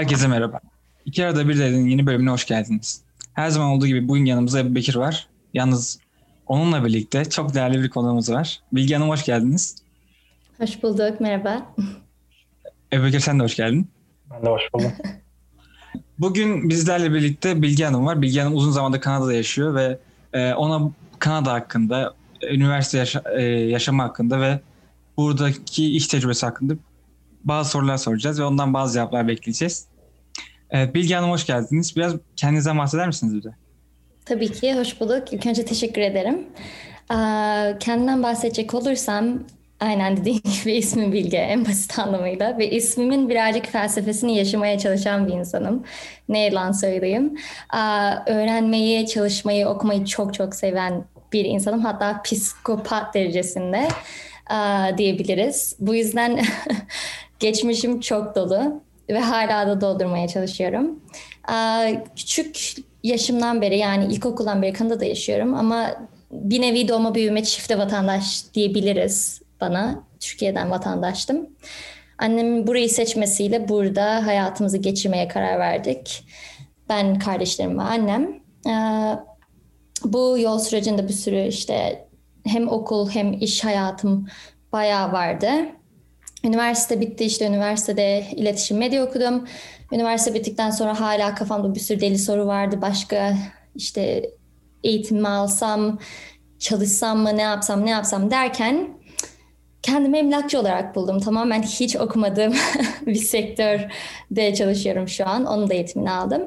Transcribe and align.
Herkese 0.00 0.28
merhaba. 0.28 0.60
İki 1.04 1.26
arada 1.26 1.48
bir 1.48 1.58
dedin 1.58 1.86
yeni 1.86 2.06
bölümüne 2.06 2.30
hoş 2.30 2.46
geldiniz. 2.46 3.02
Her 3.32 3.48
zaman 3.50 3.68
olduğu 3.70 3.86
gibi 3.86 4.08
bugün 4.08 4.24
yanımızda 4.24 4.58
Ebu 4.58 4.74
Bekir 4.74 4.94
var. 4.94 5.28
Yalnız 5.54 5.98
onunla 6.46 6.84
birlikte 6.84 7.24
çok 7.24 7.54
değerli 7.54 7.82
bir 7.82 7.90
konuğumuz 7.90 8.30
var. 8.30 8.60
Bilgi 8.72 8.94
Hanım 8.94 9.08
hoş 9.08 9.24
geldiniz. 9.24 9.76
Hoş 10.58 10.82
bulduk, 10.82 11.20
merhaba. 11.20 11.74
Ebu 12.92 13.04
Bekir 13.04 13.20
sen 13.20 13.38
de 13.38 13.42
hoş 13.42 13.56
geldin. 13.56 13.88
Ben 14.30 14.42
de 14.42 14.50
hoş 14.50 14.62
buldum. 14.74 14.92
Bugün 16.18 16.68
bizlerle 16.68 17.12
birlikte 17.14 17.62
Bilgi 17.62 17.84
Hanım 17.84 18.06
var. 18.06 18.22
Bilgi 18.22 18.40
Hanım 18.40 18.56
uzun 18.56 18.70
zamandır 18.70 19.00
Kanada'da 19.00 19.32
yaşıyor 19.32 19.74
ve 19.74 19.98
e, 20.32 20.54
ona 20.54 20.90
Kanada 21.18 21.52
hakkında, 21.52 22.14
üniversite 22.50 22.98
yaşa, 22.98 23.22
e, 23.36 23.42
yaşamı 23.44 24.02
hakkında 24.02 24.40
ve 24.40 24.60
buradaki 25.16 25.96
iş 25.96 26.06
tecrübesi 26.06 26.46
hakkında 26.46 26.74
bazı 27.44 27.70
sorular 27.70 27.96
soracağız 27.96 28.40
ve 28.40 28.44
ondan 28.44 28.74
bazı 28.74 28.94
cevaplar 28.94 29.28
bekleyeceğiz. 29.28 29.89
Evet, 30.70 30.94
Bilgi 30.94 31.14
Hanım 31.14 31.30
hoş 31.30 31.46
geldiniz. 31.46 31.96
Biraz 31.96 32.14
kendinize 32.36 32.76
bahseder 32.78 33.06
misiniz 33.06 33.34
bize? 33.34 33.50
Tabii 34.24 34.52
ki, 34.52 34.74
hoş 34.74 35.00
bulduk. 35.00 35.32
İlk 35.32 35.46
önce 35.46 35.64
teşekkür 35.64 36.00
ederim. 36.00 36.46
Kendimden 37.80 38.22
bahsedecek 38.22 38.74
olursam, 38.74 39.44
aynen 39.80 40.16
dediğim 40.16 40.40
gibi 40.62 40.72
ismim 40.72 41.12
Bilge 41.12 41.36
en 41.36 41.66
basit 41.66 41.98
anlamıyla 41.98 42.58
ve 42.58 42.70
ismimin 42.70 43.28
birazcık 43.28 43.66
felsefesini 43.66 44.36
yaşamaya 44.36 44.78
çalışan 44.78 45.26
bir 45.26 45.32
insanım. 45.32 45.84
Ne 46.28 46.38
yalan 46.38 46.72
söyleyeyim. 46.72 47.38
Öğrenmeyi, 48.26 49.06
çalışmayı, 49.06 49.68
okumayı 49.68 50.04
çok 50.04 50.34
çok 50.34 50.54
seven 50.54 51.04
bir 51.32 51.44
insanım. 51.44 51.80
Hatta 51.80 52.22
psikopat 52.22 53.14
derecesinde 53.14 53.88
diyebiliriz. 54.98 55.76
Bu 55.80 55.94
yüzden 55.94 56.40
geçmişim 57.38 58.00
çok 58.00 58.36
dolu 58.36 58.82
ve 59.14 59.20
hala 59.20 59.66
da 59.66 59.80
doldurmaya 59.80 60.28
çalışıyorum. 60.28 61.00
Küçük 62.16 62.76
yaşımdan 63.02 63.62
beri 63.62 63.78
yani 63.78 64.12
ilkokuldan 64.14 64.62
beri 64.62 64.72
Kanada'da 64.72 65.04
yaşıyorum 65.04 65.54
ama 65.54 65.90
bir 66.30 66.60
nevi 66.60 66.88
doğma 66.88 67.14
büyüme 67.14 67.44
çifte 67.44 67.78
vatandaş 67.78 68.54
diyebiliriz 68.54 69.42
bana. 69.60 70.04
Türkiye'den 70.20 70.70
vatandaştım. 70.70 71.50
Annemin 72.18 72.66
burayı 72.66 72.90
seçmesiyle 72.90 73.68
burada 73.68 74.26
hayatımızı 74.26 74.78
geçirmeye 74.78 75.28
karar 75.28 75.58
verdik. 75.58 76.24
Ben, 76.88 77.18
kardeşlerim 77.18 77.78
ve 77.78 77.82
annem. 77.82 78.40
Bu 80.04 80.38
yol 80.38 80.58
sürecinde 80.58 81.08
bir 81.08 81.12
sürü 81.12 81.46
işte 81.46 82.06
hem 82.46 82.68
okul 82.68 83.10
hem 83.10 83.32
iş 83.32 83.64
hayatım 83.64 84.26
bayağı 84.72 85.12
vardı. 85.12 85.50
Üniversite 86.44 87.00
bitti 87.00 87.24
işte 87.24 87.46
üniversitede 87.46 88.26
iletişim 88.36 88.78
medya 88.78 89.04
okudum. 89.04 89.48
Üniversite 89.92 90.34
bittikten 90.34 90.70
sonra 90.70 91.00
hala 91.00 91.34
kafamda 91.34 91.74
bir 91.74 91.80
sürü 91.80 92.00
deli 92.00 92.18
soru 92.18 92.46
vardı. 92.46 92.78
Başka 92.82 93.36
işte 93.74 94.30
eğitim 94.84 95.26
alsam, 95.26 95.98
çalışsam 96.58 97.18
mı, 97.18 97.36
ne 97.36 97.42
yapsam, 97.42 97.86
ne 97.86 97.90
yapsam 97.90 98.30
derken 98.30 98.88
kendimi 99.82 100.18
emlakçı 100.18 100.60
olarak 100.60 100.94
buldum. 100.94 101.20
Tamamen 101.20 101.62
hiç 101.62 101.96
okumadığım 101.96 102.54
bir 103.06 103.14
sektörde 103.14 104.54
çalışıyorum 104.54 105.08
şu 105.08 105.26
an. 105.26 105.44
Onun 105.44 105.70
da 105.70 105.74
eğitimini 105.74 106.10
aldım. 106.10 106.42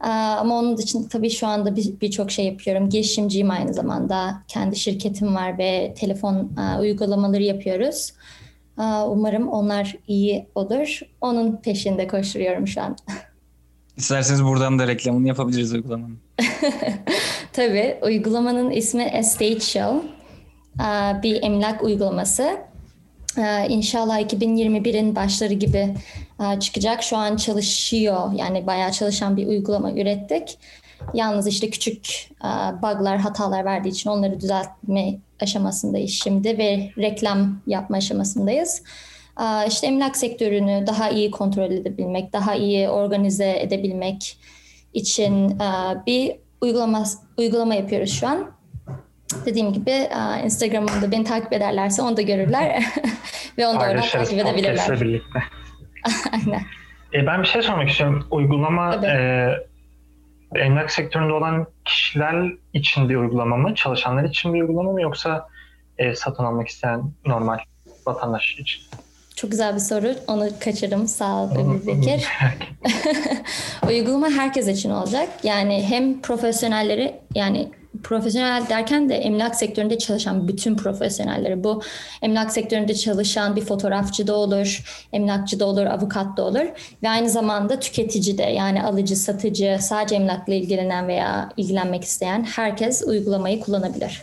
Ama 0.00 0.58
onun 0.58 0.76
dışında 0.76 1.08
tabii 1.08 1.30
şu 1.30 1.46
anda 1.46 1.76
birçok 1.76 2.28
bir 2.28 2.32
şey 2.32 2.46
yapıyorum. 2.46 2.88
Girişimciyim 2.88 3.50
aynı 3.50 3.74
zamanda. 3.74 4.42
Kendi 4.48 4.76
şirketim 4.76 5.34
var 5.34 5.58
ve 5.58 5.94
telefon 5.98 6.52
uygulamaları 6.80 7.42
yapıyoruz. 7.42 8.12
Umarım 9.08 9.48
onlar 9.48 9.96
iyi 10.08 10.46
olur. 10.54 11.00
Onun 11.20 11.56
peşinde 11.56 12.06
koşturuyorum 12.08 12.66
şu 12.66 12.82
an. 12.82 12.96
İsterseniz 13.96 14.44
buradan 14.44 14.78
da 14.78 14.86
reklamını 14.86 15.28
yapabiliriz 15.28 15.72
uygulamanın. 15.72 16.18
Tabii. 17.52 17.98
Uygulamanın 18.02 18.70
ismi 18.70 19.02
Estate 19.02 19.60
Show. 19.60 20.08
Bir 21.22 21.42
emlak 21.42 21.82
uygulaması. 21.82 22.56
İnşallah 23.68 24.20
2021'in 24.20 25.16
başları 25.16 25.54
gibi 25.54 25.94
çıkacak. 26.60 27.02
Şu 27.02 27.16
an 27.16 27.36
çalışıyor. 27.36 28.32
Yani 28.32 28.66
bayağı 28.66 28.92
çalışan 28.92 29.36
bir 29.36 29.46
uygulama 29.46 29.92
ürettik. 29.92 30.58
Yalnız 31.14 31.46
işte 31.46 31.70
küçük 31.70 32.30
bug'lar, 32.82 33.18
hatalar 33.18 33.64
verdiği 33.64 33.88
için 33.88 34.10
onları 34.10 34.40
düzeltme 34.40 35.14
aşamasındayız 35.42 36.10
şimdi 36.10 36.58
ve 36.58 36.90
reklam 36.98 37.60
yapma 37.66 37.96
aşamasındayız. 37.96 38.82
İşte 39.68 39.86
emlak 39.86 40.16
sektörünü 40.16 40.86
daha 40.86 41.10
iyi 41.10 41.30
kontrol 41.30 41.70
edebilmek, 41.70 42.32
daha 42.32 42.54
iyi 42.54 42.88
organize 42.88 43.60
edebilmek 43.60 44.38
için 44.94 45.58
bir 46.06 46.36
uygulama 46.60 47.04
uygulama 47.38 47.74
yapıyoruz 47.74 48.12
şu 48.12 48.28
an. 48.28 48.50
Dediğim 49.46 49.72
gibi 49.72 50.08
Instagram'da 50.44 51.12
beni 51.12 51.24
takip 51.24 51.52
ederlerse 51.52 52.02
onu 52.02 52.16
da 52.16 52.22
görürler 52.22 52.84
ve 53.58 53.66
onu 53.66 53.80
da 53.80 53.84
oradan 53.84 54.00
takip 54.00 54.38
edebilirler. 54.38 55.00
birlikte. 55.00 55.38
Aynen. 56.32 56.62
E, 57.14 57.26
ben 57.26 57.42
bir 57.42 57.46
şey 57.46 57.62
sormak 57.62 57.88
istiyorum. 57.88 58.26
Uygulama 58.30 58.94
e, 58.94 59.50
emlak 60.54 60.90
sektöründe 60.90 61.32
olan 61.32 61.66
kişiler 61.84 62.52
için 62.72 63.08
bir 63.08 63.16
uygulama 63.16 63.56
mı? 63.56 63.74
Çalışanlar 63.74 64.24
için 64.24 64.54
bir 64.54 64.60
uygulama 64.60 64.92
mı? 64.92 65.02
Yoksa 65.02 65.48
e, 65.98 66.14
satın 66.14 66.44
almak 66.44 66.68
isteyen 66.68 67.12
normal 67.26 67.58
vatandaş 68.06 68.58
için? 68.58 68.82
Çok 69.36 69.50
güzel 69.50 69.74
bir 69.74 69.80
soru. 69.80 70.14
Onu 70.26 70.48
kaçırdım. 70.60 71.06
Sağ 71.06 71.36
ol 71.36 71.50
Bekir. 71.86 72.28
Uygulama 73.88 74.30
herkes 74.30 74.68
için 74.68 74.90
olacak. 74.90 75.28
Yani 75.42 75.82
hem 75.88 76.22
profesyonelleri 76.22 77.14
yani 77.34 77.70
profesyonel 78.02 78.68
derken 78.68 79.08
de 79.08 79.14
emlak 79.14 79.56
sektöründe 79.56 79.98
çalışan 79.98 80.48
bütün 80.48 80.76
profesyonelleri. 80.76 81.64
Bu 81.64 81.82
emlak 82.22 82.52
sektöründe 82.52 82.94
çalışan 82.94 83.56
bir 83.56 83.64
fotoğrafçı 83.64 84.26
da 84.26 84.36
olur, 84.36 84.82
emlakçı 85.12 85.60
da 85.60 85.66
olur, 85.66 85.86
avukat 85.86 86.36
da 86.36 86.42
olur. 86.44 86.66
Ve 87.02 87.08
aynı 87.08 87.30
zamanda 87.30 87.80
tüketici 87.80 88.38
de 88.38 88.42
yani 88.42 88.82
alıcı, 88.82 89.16
satıcı, 89.16 89.78
sadece 89.80 90.14
emlakla 90.14 90.54
ilgilenen 90.54 91.08
veya 91.08 91.48
ilgilenmek 91.56 92.04
isteyen 92.04 92.44
herkes 92.44 93.02
uygulamayı 93.06 93.60
kullanabilir. 93.60 94.22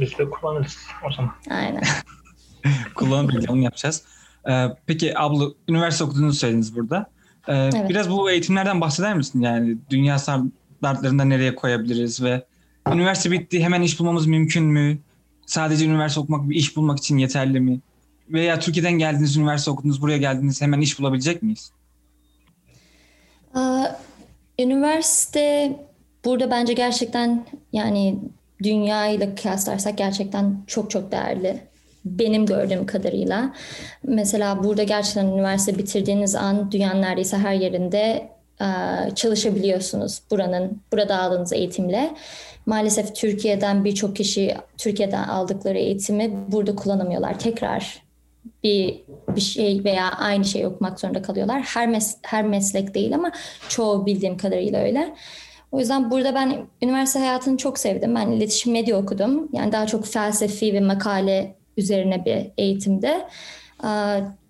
Biz 0.00 0.18
de 0.18 0.30
kullanırız 0.30 0.76
o 1.08 1.12
zaman. 1.12 1.32
Aynen. 1.50 1.82
Kullanabilir, 2.94 3.48
onu 3.48 3.62
yapacağız. 3.62 4.02
Ee, 4.48 4.66
peki 4.86 5.18
abla, 5.18 5.44
üniversite 5.68 6.04
okuduğunuzu 6.04 6.38
söylediniz 6.38 6.76
burada. 6.76 7.06
Ee, 7.48 7.54
evet. 7.54 7.88
Biraz 7.88 8.10
bu 8.10 8.30
eğitimlerden 8.30 8.80
bahseder 8.80 9.14
misin? 9.16 9.40
Yani 9.40 9.78
dünya 9.90 10.18
standartlarında 10.78 11.24
nereye 11.24 11.54
koyabiliriz 11.54 12.22
ve 12.22 12.44
üniversite 12.92 13.30
bitti 13.30 13.64
hemen 13.64 13.82
iş 13.82 14.00
bulmamız 14.00 14.26
mümkün 14.26 14.64
mü? 14.64 14.98
Sadece 15.46 15.84
üniversite 15.84 16.20
okumak 16.20 16.48
bir 16.48 16.56
iş 16.56 16.76
bulmak 16.76 16.98
için 16.98 17.18
yeterli 17.18 17.60
mi? 17.60 17.80
Veya 18.28 18.58
Türkiye'den 18.58 18.92
geldiniz, 18.92 19.36
üniversite 19.36 19.70
okudunuz, 19.70 20.02
buraya 20.02 20.18
geldiniz 20.18 20.62
hemen 20.62 20.80
iş 20.80 20.98
bulabilecek 20.98 21.42
miyiz? 21.42 21.72
Üniversite 24.58 25.76
burada 26.24 26.50
bence 26.50 26.72
gerçekten 26.72 27.46
yani 27.72 28.18
dünya 28.62 29.06
ile 29.06 29.34
kıyaslarsak 29.34 29.98
gerçekten 29.98 30.62
çok 30.66 30.90
çok 30.90 31.12
değerli. 31.12 31.60
Benim 32.04 32.46
gördüğüm 32.46 32.86
kadarıyla. 32.86 33.54
Mesela 34.02 34.64
burada 34.64 34.82
gerçekten 34.82 35.26
üniversite 35.26 35.78
bitirdiğiniz 35.78 36.34
an 36.34 36.72
dünyanın 36.72 37.02
neredeyse 37.02 37.38
her 37.38 37.54
yerinde 37.54 38.28
çalışabiliyorsunuz 39.14 40.22
buranın 40.30 40.80
burada 40.92 41.18
aldığınız 41.18 41.52
eğitimle. 41.52 42.14
Maalesef 42.66 43.16
Türkiye'den 43.16 43.84
birçok 43.84 44.16
kişi 44.16 44.54
Türkiye'den 44.78 45.22
aldıkları 45.22 45.78
eğitimi 45.78 46.30
burada 46.48 46.74
kullanamıyorlar. 46.74 47.38
Tekrar 47.38 48.02
bir 48.62 49.02
bir 49.28 49.40
şey 49.40 49.84
veya 49.84 50.10
aynı 50.10 50.44
şey 50.44 50.66
okumak 50.66 51.00
zorunda 51.00 51.22
kalıyorlar. 51.22 51.62
Her 51.62 51.88
mes 51.88 52.16
her 52.22 52.44
meslek 52.44 52.94
değil 52.94 53.14
ama 53.14 53.32
çoğu 53.68 54.06
bildiğim 54.06 54.36
kadarıyla 54.36 54.82
öyle. 54.82 55.14
O 55.72 55.78
yüzden 55.78 56.10
burada 56.10 56.34
ben 56.34 56.66
üniversite 56.82 57.18
hayatını 57.18 57.56
çok 57.56 57.78
sevdim. 57.78 58.14
Ben 58.14 58.30
iletişim 58.30 58.72
medya 58.72 58.96
okudum. 58.96 59.48
Yani 59.52 59.72
daha 59.72 59.86
çok 59.86 60.06
felsefi 60.06 60.74
ve 60.74 60.80
makale 60.80 61.54
üzerine 61.76 62.24
bir 62.24 62.50
eğitimde. 62.58 63.28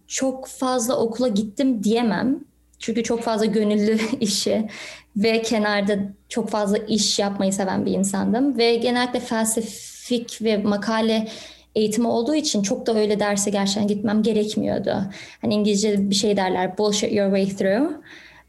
Çok 0.07 0.47
fazla 0.47 0.97
okula 0.97 1.29
gittim 1.29 1.85
diyemem. 1.85 2.41
Çünkü 2.79 3.03
çok 3.03 3.23
fazla 3.23 3.47
gönüllü 3.47 3.99
işi 4.21 4.69
ve 5.17 5.43
kenarda 5.43 5.99
çok 6.29 6.51
fazla 6.51 6.79
iş 6.79 7.19
yapmayı 7.19 7.53
seven 7.53 7.87
bir 7.87 7.93
insandım. 7.93 8.59
Ve 8.59 8.75
genellikle 8.77 9.21
felsefik 9.21 10.43
ve 10.43 10.57
makale 10.57 11.29
eğitimi 11.75 12.09
olduğu 12.09 12.35
için 12.35 12.63
çok 12.63 12.87
da 12.87 12.95
öyle 12.95 13.21
derse 13.21 13.51
gerçekten 13.51 13.87
gitmem 13.89 14.23
gerekmiyordu. 14.23 15.05
Hani 15.41 15.55
İngilizce 15.55 16.11
bir 16.11 16.15
şey 16.15 16.37
derler 16.37 16.79
bullshit 16.79 17.13
your 17.13 17.37
way 17.37 17.57
through. 17.57 17.93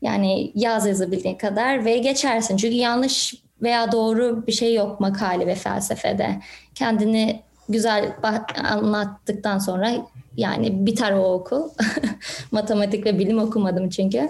Yani 0.02 0.52
yaz 0.56 0.88
yazabildiğin 0.88 1.36
kadar 1.36 1.86
ve 1.86 1.98
geçersin. 1.98 2.58
Çünkü 2.58 2.76
yanlış 2.76 3.34
veya 3.62 3.92
doğru 3.92 4.48
bir 4.48 4.52
şey 4.52 4.74
yok 4.74 5.00
makale 5.00 5.48
ve 5.48 5.56
felsefede. 5.56 6.40
Kendini 6.76 7.42
güzel 7.70 8.16
anlattıktan 8.64 9.60
sonra 9.60 9.92
yani 10.40 10.86
biter 10.86 11.12
o 11.12 11.34
okul. 11.34 11.70
Matematik 12.52 13.06
ve 13.06 13.20
bilim 13.20 13.40
okumadım 13.40 13.90
çünkü. 13.90 14.30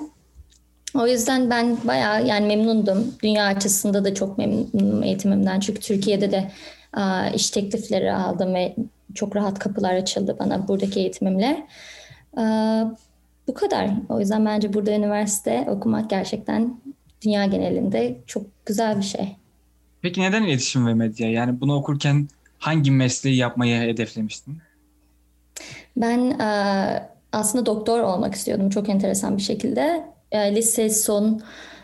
O 0.95 1.07
yüzden 1.07 1.49
ben 1.49 1.77
bayağı 1.83 2.27
yani 2.27 2.47
memnundum. 2.47 3.13
Dünya 3.23 3.45
açısında 3.45 4.05
da 4.05 4.13
çok 4.13 4.37
memnunum 4.37 5.03
eğitimimden. 5.03 5.59
Çünkü 5.59 5.79
Türkiye'de 5.79 6.31
de 6.31 6.51
iş 7.35 7.49
teklifleri 7.49 8.13
aldım 8.13 8.53
ve 8.53 8.75
çok 9.15 9.35
rahat 9.35 9.59
kapılar 9.59 9.93
açıldı 9.93 10.35
bana 10.39 10.67
buradaki 10.67 10.99
eğitimimle. 10.99 11.67
Bu 13.47 13.53
kadar. 13.53 13.89
O 14.09 14.19
yüzden 14.19 14.45
bence 14.45 14.73
burada 14.73 14.91
üniversite 14.91 15.67
okumak 15.69 16.09
gerçekten 16.09 16.81
dünya 17.21 17.45
genelinde 17.45 18.17
çok 18.27 18.65
güzel 18.65 18.97
bir 18.97 19.03
şey. 19.03 19.35
Peki 20.01 20.21
neden 20.21 20.43
iletişim 20.43 20.87
ve 20.87 20.93
medya? 20.93 21.31
Yani 21.31 21.61
bunu 21.61 21.75
okurken 21.75 22.27
hangi 22.59 22.91
mesleği 22.91 23.35
yapmayı 23.35 23.81
hedeflemiştin? 23.81 24.57
Ben 26.01 26.39
aslında 27.31 27.65
doktor 27.65 27.99
olmak 27.99 28.35
istiyordum 28.35 28.69
çok 28.69 28.89
enteresan 28.89 29.37
bir 29.37 29.41
şekilde. 29.41 30.03
Lise 30.33 30.89
son 30.89 31.41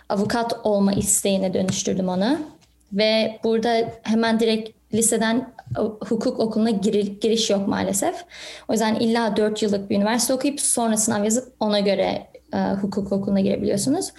avukat 0.09 0.65
olma 0.65 0.93
isteğine 0.93 1.53
dönüştürdüm 1.53 2.09
onu. 2.09 2.37
Ve 2.93 3.39
burada 3.43 3.93
hemen 4.03 4.39
direkt 4.39 4.93
liseden 4.93 5.53
hukuk 6.07 6.39
okuluna 6.39 6.69
gir, 6.69 7.21
giriş 7.21 7.49
yok 7.49 7.67
maalesef. 7.67 8.15
O 8.67 8.73
yüzden 8.73 8.95
illa 8.95 9.37
4 9.37 9.61
yıllık 9.61 9.89
bir 9.89 9.95
üniversite 9.95 10.33
okuyup 10.33 10.61
sonra 10.61 10.97
sınav 10.97 11.23
yazıp 11.23 11.53
ona 11.59 11.79
göre 11.79 12.27
e, 12.55 12.73
hukuk 12.81 13.11
okuluna 13.11 13.39
girebiliyorsunuz. 13.39 14.11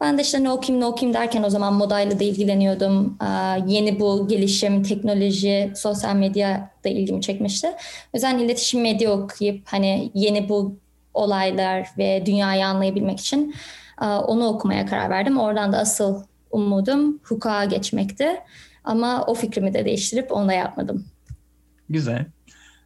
Ben 0.00 0.18
de 0.18 0.22
işte 0.22 0.44
ne 0.44 0.50
okuyayım 0.50 0.80
ne 0.80 0.86
okuyayım 0.86 1.14
derken 1.14 1.42
o 1.42 1.50
zaman 1.50 1.74
modayla 1.74 2.20
da 2.20 2.24
ilgileniyordum. 2.24 3.18
E, 3.22 3.26
yeni 3.66 4.00
bu 4.00 4.28
gelişim, 4.28 4.82
teknoloji, 4.82 5.72
sosyal 5.76 6.16
medya 6.16 6.70
da 6.84 6.88
ilgimi 6.88 7.20
çekmişti. 7.20 7.68
Yüzden 8.14 8.38
iletişim 8.38 8.82
medya 8.82 9.12
okuyup 9.12 9.60
hani 9.64 10.10
yeni 10.14 10.48
bu 10.48 10.76
olaylar 11.14 11.88
ve 11.98 12.26
dünyayı 12.26 12.66
anlayabilmek 12.66 13.20
için 13.20 13.54
e, 14.02 14.06
onu 14.06 14.46
okumaya 14.46 14.86
karar 14.86 15.10
verdim. 15.10 15.38
Oradan 15.38 15.72
da 15.72 15.78
asıl 15.78 16.22
umudum 16.50 17.18
hukuka 17.22 17.64
geçmekti. 17.64 18.28
Ama 18.84 19.24
o 19.26 19.34
fikrimi 19.34 19.74
de 19.74 19.84
değiştirip 19.84 20.32
onu 20.32 20.48
da 20.48 20.52
yapmadım. 20.52 21.04
Güzel. 21.88 22.26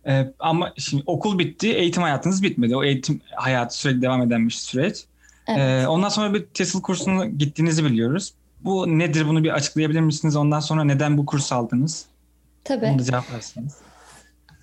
Ee, 0.07 0.33
ama 0.39 0.73
şimdi 0.77 1.03
okul 1.07 1.39
bitti, 1.39 1.73
eğitim 1.73 2.03
hayatınız 2.03 2.43
bitmedi. 2.43 2.77
O 2.77 2.85
eğitim 2.85 3.21
hayatı 3.35 3.77
sürekli 3.77 4.03
devam 4.03 4.23
eden 4.23 4.47
bir 4.47 4.53
süreç. 4.53 5.05
Evet. 5.49 5.59
Ee, 5.59 5.89
ondan 5.89 6.09
sonra 6.09 6.35
bir 6.35 6.47
TESOL 6.47 6.83
kursuna 6.83 7.27
gittiğinizi 7.27 7.85
biliyoruz. 7.85 8.35
Bu 8.61 8.99
nedir? 8.99 9.29
Bunu 9.29 9.45
bir 9.45 9.51
açıklayabilir 9.51 10.01
misiniz? 10.01 10.37
Ondan 10.37 10.61
sonra 10.61 10.85
neden 10.85 11.19
bu 11.19 11.27
kurs 11.27 11.53
aldınız? 11.53 12.07
Tabii. 12.65 12.87
Bunu 12.91 12.99
da 12.99 13.05
cevap 13.05 13.33
versiniz. 13.33 13.77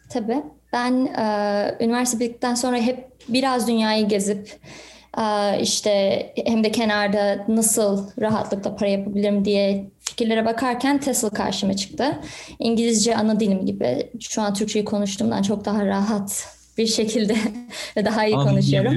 Tabii. 0.10 0.44
Ben 0.74 1.06
e, 1.06 1.78
üniversite 1.80 2.20
bittikten 2.20 2.56
sonra 2.56 2.78
hep 2.78 3.08
biraz 3.30 3.68
dünyayı 3.68 4.08
gezip 4.08 4.60
e, 5.18 5.60
işte 5.62 6.34
hem 6.46 6.64
de 6.64 6.72
kenarda 6.72 7.46
nasıl 7.48 8.10
rahatlıkla 8.22 8.76
para 8.76 8.90
yapabilirim 8.90 9.46
diye 9.46 9.90
fikirlere 10.06 10.46
bakarken 10.46 10.98
Tesla 10.98 11.30
karşıma 11.30 11.76
çıktı. 11.76 12.20
İngilizce 12.60 13.16
ana 13.16 13.40
dilim 13.40 13.66
gibi. 13.66 14.12
Şu 14.20 14.42
an 14.42 14.54
Türkçeyi 14.54 14.86
konuştuğumdan 14.86 15.42
çok 15.42 15.66
daha 15.66 15.86
rahat 15.86 16.56
bir 16.78 16.88
şekilde 16.88 17.36
ve 17.98 18.06
daha 18.06 18.26
iyi 18.26 18.36
konuşuyorum. 18.36 18.94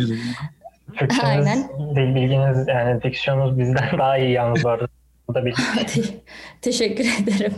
Aynen. 1.22 1.68
Dil 1.68 2.14
bilginiz 2.14 2.68
yani 2.68 3.02
diksiyonunuz 3.02 3.58
bizden 3.58 3.98
daha 3.98 4.18
iyi 4.18 4.30
yalnız 4.30 4.64
bu 4.64 4.68
arada. 4.68 4.88
Teşekkür 6.62 7.04
ederim. 7.22 7.54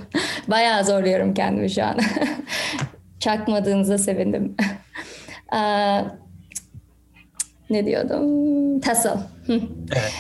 Bayağı 0.49 0.85
zorluyorum 0.85 1.35
kendimi 1.35 1.70
şu 1.70 1.85
an. 1.85 1.99
Çakmadığınıza 3.20 3.99
sevindim. 3.99 4.56
ne 7.70 7.87
diyordum? 7.87 8.81
Tesla. 8.81 9.26
Evet. 9.93 10.12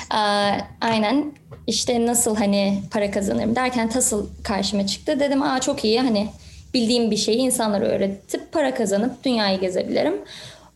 aynen 0.80 1.32
işte 1.66 2.06
nasıl 2.06 2.36
hani 2.36 2.82
para 2.90 3.10
kazanırım 3.10 3.56
derken 3.56 3.88
tasıl 3.88 4.26
karşıma 4.44 4.86
çıktı. 4.86 5.20
Dedim 5.20 5.42
aa 5.42 5.60
çok 5.60 5.84
iyi 5.84 6.00
hani 6.00 6.28
bildiğim 6.74 7.10
bir 7.10 7.16
şeyi 7.16 7.38
insanlara 7.38 7.84
öğretip 7.84 8.52
para 8.52 8.74
kazanıp 8.74 9.24
dünyayı 9.24 9.60
gezebilirim. 9.60 10.14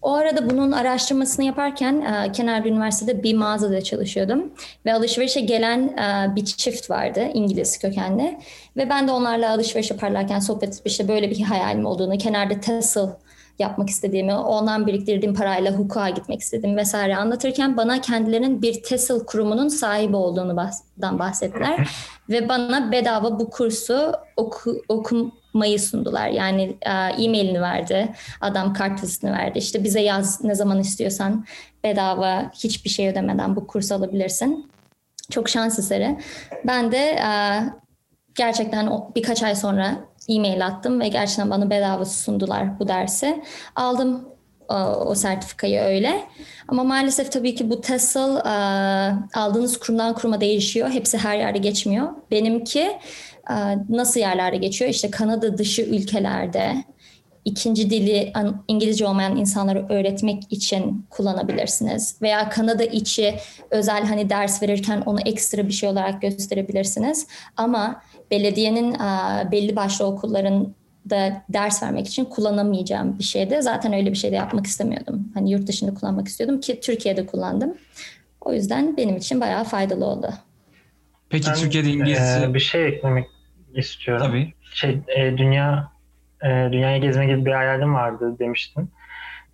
O 0.03 0.13
arada 0.13 0.51
bunun 0.51 0.73
araştırmasını 0.73 1.45
yaparken 1.45 2.01
e, 2.01 2.33
Kenarda 2.33 2.69
Üniversitede 2.69 3.23
bir 3.23 3.35
mağazada 3.35 3.85
çalışıyordum. 3.85 4.53
Ve 4.87 4.95
alışverişe 4.95 5.41
gelen 5.41 5.81
e, 5.81 6.37
bir 6.37 6.45
çift 6.45 6.91
vardı 6.91 7.29
İngiliz 7.35 7.79
kökenli. 7.79 8.39
Ve 8.77 8.91
ben 8.91 9.09
de 9.09 9.13
onlarla 9.13 9.51
alışveriş 9.51 9.91
yaparlarken 9.91 10.39
sohbet 10.39 10.83
işte 10.85 11.09
böyle 11.09 11.31
bir 11.31 11.41
hayalim 11.41 11.87
olduğunu, 11.87 12.19
kenarda 12.19 12.61
Tesla 12.61 13.17
yapmak 13.59 13.91
istediğimi, 13.91 14.35
ondan 14.35 14.87
biriktirdiğim 14.87 15.35
parayla 15.35 15.73
hukuka 15.73 16.09
gitmek 16.09 16.41
istediğimi 16.41 16.77
vesaire 16.77 17.17
anlatırken 17.17 17.77
bana 17.77 18.01
kendilerinin 18.01 18.63
bir 18.63 18.83
TESOL 18.83 19.25
kurumunun 19.25 19.69
sahibi 19.69 20.17
olduğunu 20.17 20.57
bahsettiler. 21.03 21.89
Ve 22.29 22.49
bana 22.49 22.93
bedava 22.93 23.39
bu 23.39 23.51
kursu 23.51 24.13
oku, 24.37 24.83
okumayı 24.89 25.81
sundular. 25.81 26.29
Yani 26.29 26.77
e, 26.83 26.91
e-mailini 26.93 27.61
verdi, 27.61 28.13
adam 28.41 28.73
kart 28.73 29.25
verdi. 29.25 29.59
İşte 29.59 29.85
bize 29.85 30.01
yaz 30.01 30.45
ne 30.45 30.55
zaman 30.55 30.81
istiyorsan 30.81 31.45
bedava 31.85 32.51
hiçbir 32.55 32.91
şey 32.91 33.09
ödemeden 33.09 33.57
bu 33.57 33.67
kursu 33.67 33.95
alabilirsin. 33.95 34.71
Çok 35.31 35.49
şans 35.49 35.79
eseri. 35.79 36.19
Ben 36.67 36.93
de 36.93 36.99
e, 36.99 37.31
gerçekten 38.35 38.91
birkaç 39.15 39.43
ay 39.43 39.55
sonra 39.55 39.99
e-mail 40.29 40.67
attım 40.67 41.01
ve 41.01 41.09
gerçekten 41.09 41.51
bana 41.51 41.71
bedava 41.71 42.05
sundular 42.05 42.79
bu 42.81 42.89
dersi. 42.89 43.43
Aldım 43.77 44.29
o, 44.69 44.75
o 45.07 45.15
sertifikayı 45.15 45.81
öyle. 45.81 46.25
Ama 46.69 46.85
maalesef 46.85 47.33
tabii 47.33 47.55
ki 47.55 47.71
bu 47.71 47.81
TESOL 47.81 48.37
e, 48.37 48.51
aldığınız 49.35 49.79
kurumdan 49.79 50.15
kuruma 50.15 50.41
değişiyor. 50.41 50.91
Hepsi 50.91 51.19
her 51.19 51.39
yerde 51.39 51.59
geçmiyor. 51.59 52.09
Benimki 52.31 52.99
e, 53.51 53.55
nasıl 53.89 54.21
yerlerde 54.21 54.57
geçiyor? 54.57 54.91
İşte 54.91 55.11
Kanada 55.11 55.59
dışı 55.59 55.83
ülkelerde 55.83 56.85
ikinci 57.45 57.91
dili 57.91 58.33
İngilizce 58.69 59.07
olmayan 59.07 59.37
insanları 59.37 59.87
öğretmek 59.89 60.43
için 60.51 61.07
kullanabilirsiniz. 61.11 62.17
Veya 62.23 62.49
Kanada 62.49 62.85
içi 62.85 63.35
özel 63.71 64.05
hani 64.05 64.31
ders 64.31 64.63
verirken 64.63 65.01
onu 65.01 65.21
ekstra 65.21 65.69
bir 65.69 65.73
şey 65.73 65.89
olarak 65.89 66.23
gösterebilirsiniz. 66.23 67.27
Ama 67.57 68.03
belediyenin 68.31 68.95
belli 69.53 69.77
başlı 69.77 70.07
okulların 70.07 70.75
da 71.11 71.43
ders 71.49 71.83
vermek 71.83 72.07
için 72.07 72.25
kullanamayacağım 72.25 73.19
bir 73.19 73.25
şeydi. 73.25 73.63
Zaten 73.63 73.93
öyle 73.93 74.11
bir 74.11 74.17
şey 74.17 74.33
de 74.33 74.37
yapmak 74.37 74.67
istemiyordum. 74.67 75.29
Hani 75.35 75.51
yurt 75.51 75.67
dışında 75.67 75.95
kullanmak 75.95 76.29
istiyordum 76.29 76.61
ki 76.61 76.81
Türkiye'de 76.81 77.27
kullandım. 77.27 77.75
O 78.41 78.53
yüzden 78.53 78.97
benim 78.97 79.17
için 79.17 79.41
bayağı 79.41 79.65
faydalı 79.65 80.05
oldu. 80.05 80.31
Peki 81.29 81.47
ben, 81.49 81.55
Türkiye'de 81.55 81.89
İngilizce... 81.89 82.47
E, 82.51 82.55
bir 82.55 82.61
şey 82.61 82.87
eklemek 82.87 83.27
istiyorum. 83.75 84.27
Tabii. 84.27 84.53
Şey, 84.75 84.99
e, 85.09 85.39
dünya 85.39 85.93
e, 86.43 86.49
dünyayı 86.73 87.03
gezme 87.03 87.27
gibi 87.27 87.45
bir 87.45 87.53
hayalim 87.53 87.95
vardı 87.95 88.39
demiştin. 88.39 88.91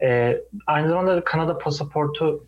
E, 0.02 0.36
aynı 0.66 0.88
zamanda 0.88 1.24
Kanada 1.24 1.58
pasaportu 1.58 2.46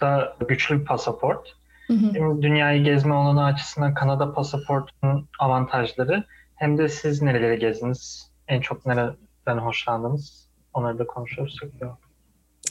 da 0.00 0.36
güçlü 0.48 0.80
bir 0.80 0.84
pasaport. 0.84 1.56
Hem 1.90 2.42
dünyayı 2.42 2.84
gezme 2.84 3.14
olanağı 3.14 3.44
açısından 3.44 3.94
Kanada 3.94 4.32
pasaportunun 4.32 5.28
avantajları 5.38 6.24
hem 6.54 6.78
de 6.78 6.88
siz 6.88 7.22
nerelere 7.22 7.56
gezdiniz? 7.56 8.30
En 8.48 8.60
çok 8.60 8.86
nereden 8.86 9.58
hoşlandınız? 9.58 10.48
Onları 10.74 10.98
da 10.98 11.06
konuşursak. 11.06 11.70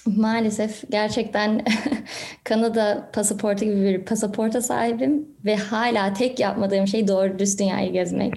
Maalesef 0.06 0.84
gerçekten 0.92 1.66
Kanada 2.44 3.10
pasaportu 3.14 3.66
gibi 3.66 3.82
bir 3.82 4.06
pasaporta 4.06 4.62
sahibim 4.62 5.28
ve 5.46 5.56
hala 5.56 6.14
tek 6.14 6.40
yapmadığım 6.40 6.88
şey 6.88 7.08
doğru 7.08 7.40
düz 7.40 7.60
dünyayı 7.60 7.92
gezmek. 7.92 8.34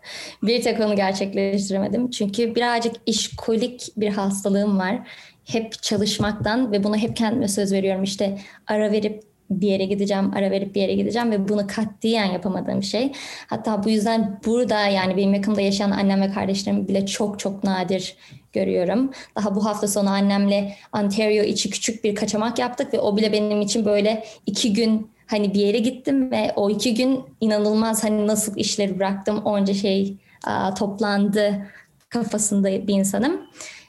bir 0.42 0.62
tek 0.62 0.80
onu 0.80 0.96
gerçekleştiremedim. 0.96 2.10
Çünkü 2.10 2.54
birazcık 2.54 2.94
işkolik 3.06 3.88
bir 3.96 4.08
hastalığım 4.08 4.78
var. 4.78 5.08
Hep 5.44 5.82
çalışmaktan 5.82 6.72
ve 6.72 6.84
bunu 6.84 6.96
hep 6.96 7.16
kendime 7.16 7.48
söz 7.48 7.72
veriyorum. 7.72 8.02
İşte 8.02 8.38
ara 8.66 8.92
verip 8.92 9.22
bir 9.50 9.68
yere 9.68 9.84
gideceğim, 9.84 10.30
ara 10.34 10.50
verip 10.50 10.74
bir 10.74 10.80
yere 10.80 10.94
gideceğim 10.94 11.30
ve 11.30 11.48
bunu 11.48 11.66
katiyen 11.66 12.32
yapamadığım 12.32 12.82
şey. 12.82 13.12
Hatta 13.46 13.84
bu 13.84 13.90
yüzden 13.90 14.40
burada 14.46 14.86
yani 14.86 15.16
benim 15.16 15.34
yakımda 15.34 15.60
yaşayan 15.60 15.90
annem 15.90 16.20
ve 16.20 16.30
kardeşlerim 16.32 16.88
bile 16.88 17.06
çok 17.06 17.38
çok 17.38 17.64
nadir 17.64 18.16
görüyorum. 18.52 19.10
Daha 19.36 19.54
bu 19.54 19.64
hafta 19.64 19.88
sonu 19.88 20.10
annemle 20.10 20.76
Ontario 20.92 21.44
içi 21.44 21.70
küçük 21.70 22.04
bir 22.04 22.14
kaçamak 22.14 22.58
yaptık 22.58 22.94
ve 22.94 23.00
o 23.00 23.16
bile 23.16 23.32
benim 23.32 23.60
için 23.60 23.84
böyle 23.84 24.24
iki 24.46 24.72
gün 24.72 25.10
hani 25.26 25.54
bir 25.54 25.60
yere 25.60 25.78
gittim 25.78 26.30
ve 26.30 26.52
o 26.56 26.70
iki 26.70 26.94
gün 26.94 27.20
inanılmaz 27.40 28.04
hani 28.04 28.26
nasıl 28.26 28.56
işleri 28.56 28.98
bıraktım 28.98 29.38
onca 29.44 29.74
şey 29.74 30.16
toplandı 30.78 31.66
kafasında 32.08 32.86
bir 32.86 32.94
insanım. 32.94 33.40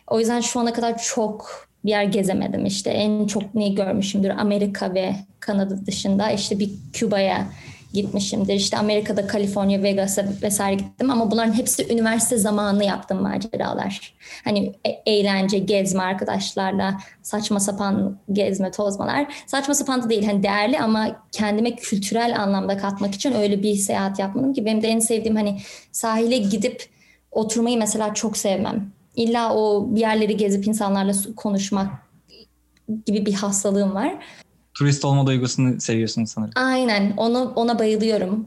O 0.07 0.19
yüzden 0.19 0.41
şu 0.41 0.59
ana 0.59 0.73
kadar 0.73 0.97
çok 0.97 1.66
bir 1.85 1.89
yer 1.89 2.03
gezemedim 2.03 2.65
işte 2.65 2.89
en 2.89 3.27
çok 3.27 3.55
ne 3.55 3.69
görmüşümdür 3.69 4.29
Amerika 4.29 4.93
ve 4.93 5.15
Kanada 5.39 5.85
dışında 5.85 6.31
işte 6.31 6.59
bir 6.59 6.69
Küba'ya 6.93 7.47
gitmişimdir. 7.93 8.53
İşte 8.53 8.77
Amerika'da 8.77 9.27
Kaliforniya, 9.27 9.83
Vegas'a 9.83 10.25
vesaire 10.41 10.75
gittim 10.75 11.09
ama 11.09 11.31
bunların 11.31 11.53
hepsi 11.53 11.93
üniversite 11.93 12.37
zamanı 12.37 12.83
yaptığım 12.83 13.21
maceralar. 13.21 14.13
Hani 14.43 14.73
e, 14.85 14.89
eğlence, 15.11 15.57
gezme 15.57 16.03
arkadaşlarla, 16.03 16.97
saçma 17.21 17.59
sapan 17.59 18.17
gezme, 18.31 18.71
tozmalar. 18.71 19.43
Saçma 19.47 19.73
sapan 19.73 20.03
da 20.03 20.09
değil 20.09 20.25
hani 20.25 20.43
değerli 20.43 20.79
ama 20.79 21.23
kendime 21.31 21.75
kültürel 21.75 22.41
anlamda 22.41 22.77
katmak 22.77 23.15
için 23.15 23.31
öyle 23.31 23.63
bir 23.63 23.75
seyahat 23.75 24.19
yapmadım 24.19 24.53
ki 24.53 24.65
benim 24.65 24.81
de 24.81 24.87
en 24.87 24.99
sevdiğim 24.99 25.35
hani 25.35 25.57
sahile 25.91 26.37
gidip 26.37 26.85
oturmayı 27.31 27.77
mesela 27.77 28.13
çok 28.13 28.37
sevmem. 28.37 28.96
İlla 29.17 29.55
o 29.55 29.87
bir 29.95 29.99
yerleri 29.99 30.37
gezip 30.37 30.67
insanlarla 30.67 31.13
konuşmak 31.35 31.91
gibi 33.05 33.25
bir 33.25 33.33
hastalığım 33.33 33.95
var. 33.95 34.15
Turist 34.73 35.05
olma 35.05 35.27
duygusunu 35.27 35.81
seviyorsun 35.81 36.25
sanırım. 36.25 36.53
Aynen. 36.55 37.13
Onu 37.17 37.53
ona 37.55 37.79
bayılıyorum. 37.79 38.45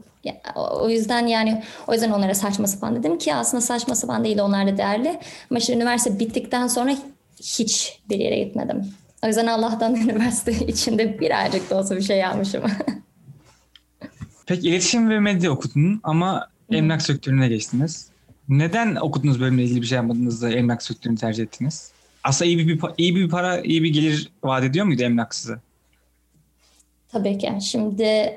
O 0.55 0.89
yüzden 0.89 1.27
yani 1.27 1.63
o 1.87 1.93
yüzden 1.93 2.11
onlara 2.11 2.35
saçma 2.35 2.67
sapan 2.67 2.95
dedim 2.95 3.17
ki 3.17 3.35
aslında 3.35 3.61
saçma 3.61 3.95
sapan 3.95 4.23
değil 4.23 4.39
onlar 4.39 4.67
da 4.67 4.77
değerli. 4.77 5.19
Ama 5.51 5.59
işte 5.59 5.73
üniversite 5.73 6.19
bittikten 6.19 6.67
sonra 6.67 6.95
hiç 7.41 7.99
bir 8.09 8.17
yere 8.17 8.43
gitmedim. 8.43 8.93
O 9.23 9.27
yüzden 9.27 9.47
Allah'tan 9.47 9.95
üniversite 10.05 10.51
içinde 10.67 11.19
birazcık 11.19 11.69
da 11.69 11.77
olsa 11.77 11.95
bir 11.95 12.01
şey 12.01 12.17
yapmışım. 12.17 12.63
Peki 14.45 14.69
iletişim 14.69 15.09
ve 15.09 15.19
medya 15.19 15.51
okudun 15.51 15.99
ama 16.03 16.47
emlak 16.71 17.01
sektörüne 17.01 17.47
geçtiniz. 17.47 18.10
Neden 18.49 18.95
okuduğunuz 18.95 19.39
bölümle 19.39 19.63
ilgili 19.63 19.81
bir 19.81 19.87
şey 19.87 19.95
yapmadınız 19.95 20.41
da 20.41 20.51
emlak 20.51 20.83
sektörünü 20.83 21.17
tercih 21.17 21.43
ettiniz? 21.43 21.91
Aslında 22.23 22.49
iyi 22.51 22.67
bir, 22.67 22.79
iyi 22.97 23.15
bir 23.15 23.29
para, 23.29 23.61
iyi 23.61 23.83
bir 23.83 23.93
gelir 23.93 24.31
vaat 24.43 24.63
ediyor 24.63 24.85
muydu 24.85 25.03
emlak 25.03 25.35
size? 25.35 25.55
Tabii 27.11 27.37
ki. 27.37 27.53
Şimdi 27.61 28.33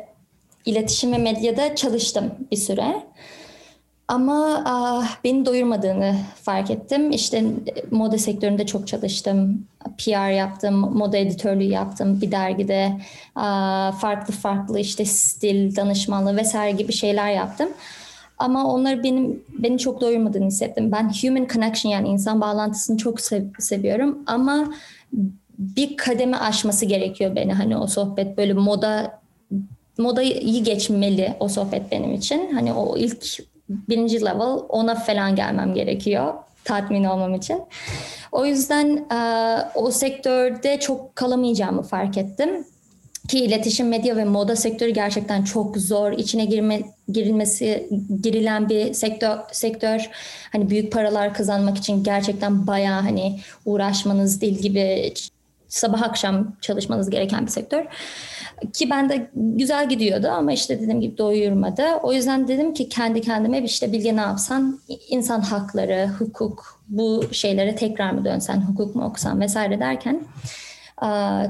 iletişim 0.64 1.12
ve 1.12 1.18
medyada 1.18 1.76
çalıştım 1.76 2.34
bir 2.50 2.56
süre. 2.56 3.02
Ama 4.08 4.62
ah, 4.66 5.16
beni 5.25 5.46
doyurmadığını 5.46 6.16
fark 6.42 6.70
ettim. 6.70 7.11
İşte 7.11 7.44
moda 7.90 8.18
sektöründe 8.18 8.66
çok 8.66 8.88
çalıştım. 8.88 9.66
PR 9.99 10.30
yaptım, 10.30 10.75
moda 10.75 11.16
editörlüğü 11.16 11.64
yaptım 11.64 12.20
bir 12.20 12.32
dergide. 12.32 13.00
Ah, 13.34 14.00
farklı 14.00 14.34
farklı 14.34 14.80
işte 14.80 15.04
stil, 15.04 15.76
danışmanlığı 15.76 16.37
vesaire 16.37 16.76
gibi 16.76 16.92
şeyler 16.92 17.30
yaptım. 17.30 17.68
Ama 18.38 18.73
onlar 18.73 19.03
benim 19.03 19.43
beni 19.59 19.79
çok 19.79 20.00
doyurmadığını 20.00 20.47
hissettim. 20.47 20.93
Ben 20.93 21.12
human 21.23 21.47
connection 21.53 21.93
yani 21.93 22.09
insan 22.09 22.41
bağlantısını 22.41 22.97
çok 22.97 23.21
sev, 23.21 23.45
seviyorum 23.59 24.19
ama 24.26 24.75
bir 25.59 25.97
kademe 25.97 26.37
aşması 26.37 26.87
gerekiyor 26.87 27.37
beni 27.37 27.53
hani 27.53 27.76
o 27.76 27.87
sohbet 27.87 28.38
böyle 28.38 28.53
moda 28.53 29.21
modayı 29.99 30.64
geçmeli 30.64 31.35
o 31.41 31.49
sohbet 31.49 31.93
benim 31.93 32.12
için. 32.12 32.53
Hani 32.55 32.73
o 32.73 32.97
ilk 32.97 33.25
birinci 33.69 34.21
level 34.21 34.59
ona 34.69 34.95
falan 34.95 35.37
gelmem 35.37 35.75
gerekiyor 35.75 36.35
tatmin 36.64 37.05
olmam 37.05 37.35
için. 37.35 37.62
O 38.33 38.47
yüzden 38.47 39.07
o 39.75 39.91
sektörde 39.91 40.81
çok 40.81 41.17
kalamayacağımı 41.17 41.83
fark 41.83 42.19
ettim. 42.19 42.64
Ki 43.28 43.38
iletişim, 43.38 43.88
medya 43.88 44.16
ve 44.16 44.25
moda 44.25 44.57
sektörü 44.57 44.90
gerçekten 44.90 45.43
çok 45.43 45.76
zor. 45.76 46.12
İçine 46.12 46.45
girme, 46.45 46.83
girilmesi, 47.09 47.88
girilen 48.23 48.69
bir 48.69 48.95
sektör, 48.95 49.38
sektör. 49.52 50.11
Hani 50.52 50.71
büyük 50.71 50.93
paralar 50.93 51.35
kazanmak 51.35 51.78
için 51.78 52.04
gerçekten 52.04 52.66
bayağı 52.66 53.00
hani 53.00 53.40
uğraşmanız, 53.64 54.40
dil 54.40 54.59
gibi 54.59 55.14
sabah 55.69 56.02
akşam 56.02 56.57
çalışmanız 56.61 57.11
gereken 57.11 57.47
bir 57.47 57.50
sektör. 57.50 57.85
Ki 58.73 58.90
ben 58.90 59.09
de 59.09 59.31
güzel 59.35 59.88
gidiyordu 59.88 60.28
ama 60.28 60.52
işte 60.52 60.81
dediğim 60.81 61.00
gibi 61.00 61.19
doyurmadı. 61.19 61.83
O 62.02 62.12
yüzden 62.12 62.49
dedim 62.49 62.75
ki 62.75 62.88
kendi 62.88 63.21
kendime 63.21 63.62
işte 63.62 63.93
Bilge 63.93 64.16
ne 64.16 64.21
yapsan 64.21 64.81
insan 65.09 65.40
hakları, 65.40 66.11
hukuk 66.19 66.81
bu 66.88 67.25
şeylere 67.33 67.76
tekrar 67.76 68.11
mı 68.11 68.25
dönsen, 68.25 68.61
hukuk 68.61 68.95
mu 68.95 69.04
okusan 69.04 69.40
vesaire 69.40 69.81
derken 69.81 70.23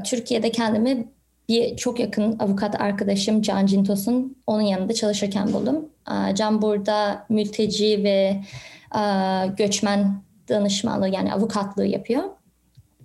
Türkiye'de 0.05 0.53
kendimi 0.53 1.07
bir 1.49 1.77
çok 1.77 2.01
yakın 2.01 2.39
avukat 2.39 2.81
arkadaşım 2.81 3.43
Can 3.43 3.67
Cintos'un 3.67 4.37
onun 4.47 4.61
yanında 4.63 4.95
çalışırken 4.95 5.53
buldum. 5.53 5.89
Can 6.35 6.63
burada 6.63 7.27
mülteci 7.29 8.05
ve 8.05 8.41
göçmen 9.57 10.23
danışmanlığı 10.49 11.09
yani 11.09 11.33
avukatlığı 11.33 11.87
yapıyor. 11.87 12.23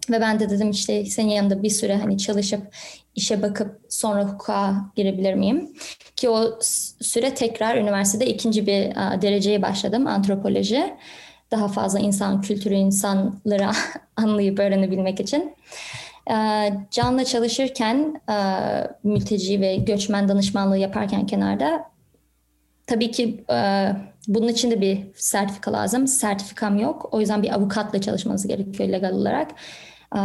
Ve 0.09 0.21
ben 0.21 0.39
de 0.39 0.49
dedim 0.49 0.71
işte 0.71 1.05
senin 1.05 1.29
yanında 1.29 1.63
bir 1.63 1.69
süre 1.69 1.97
hani 1.97 2.17
çalışıp 2.17 2.61
işe 3.15 3.41
bakıp 3.41 3.79
sonra 3.89 4.23
hukuka 4.23 4.75
girebilir 4.95 5.33
miyim? 5.33 5.69
Ki 6.15 6.29
o 6.29 6.59
süre 6.99 7.33
tekrar 7.33 7.77
üniversitede 7.77 8.27
ikinci 8.27 8.67
bir 8.67 8.95
dereceye 8.95 9.61
başladım 9.61 10.07
antropoloji. 10.07 10.93
Daha 11.51 11.67
fazla 11.67 11.99
insan 11.99 12.41
kültürü, 12.41 12.73
insanları 12.73 13.69
anlayıp 14.15 14.59
öğrenebilmek 14.59 15.19
için. 15.19 15.55
Can'la 16.91 17.25
çalışırken 17.25 18.21
mülteci 19.03 19.61
ve 19.61 19.75
göçmen 19.75 20.27
danışmanlığı 20.27 20.77
yaparken 20.77 21.25
kenarda 21.25 21.83
tabii 22.87 23.11
ki 23.11 23.43
bunun 24.27 24.47
için 24.47 24.71
de 24.71 24.81
bir 24.81 24.99
sertifika 25.15 25.73
lazım. 25.73 26.07
Sertifikam 26.07 26.77
yok. 26.77 27.09
O 27.11 27.19
yüzden 27.19 27.43
bir 27.43 27.53
avukatla 27.53 28.01
çalışmanız 28.01 28.47
gerekiyor 28.47 28.89
legal 28.89 29.11
olarak. 29.11 29.51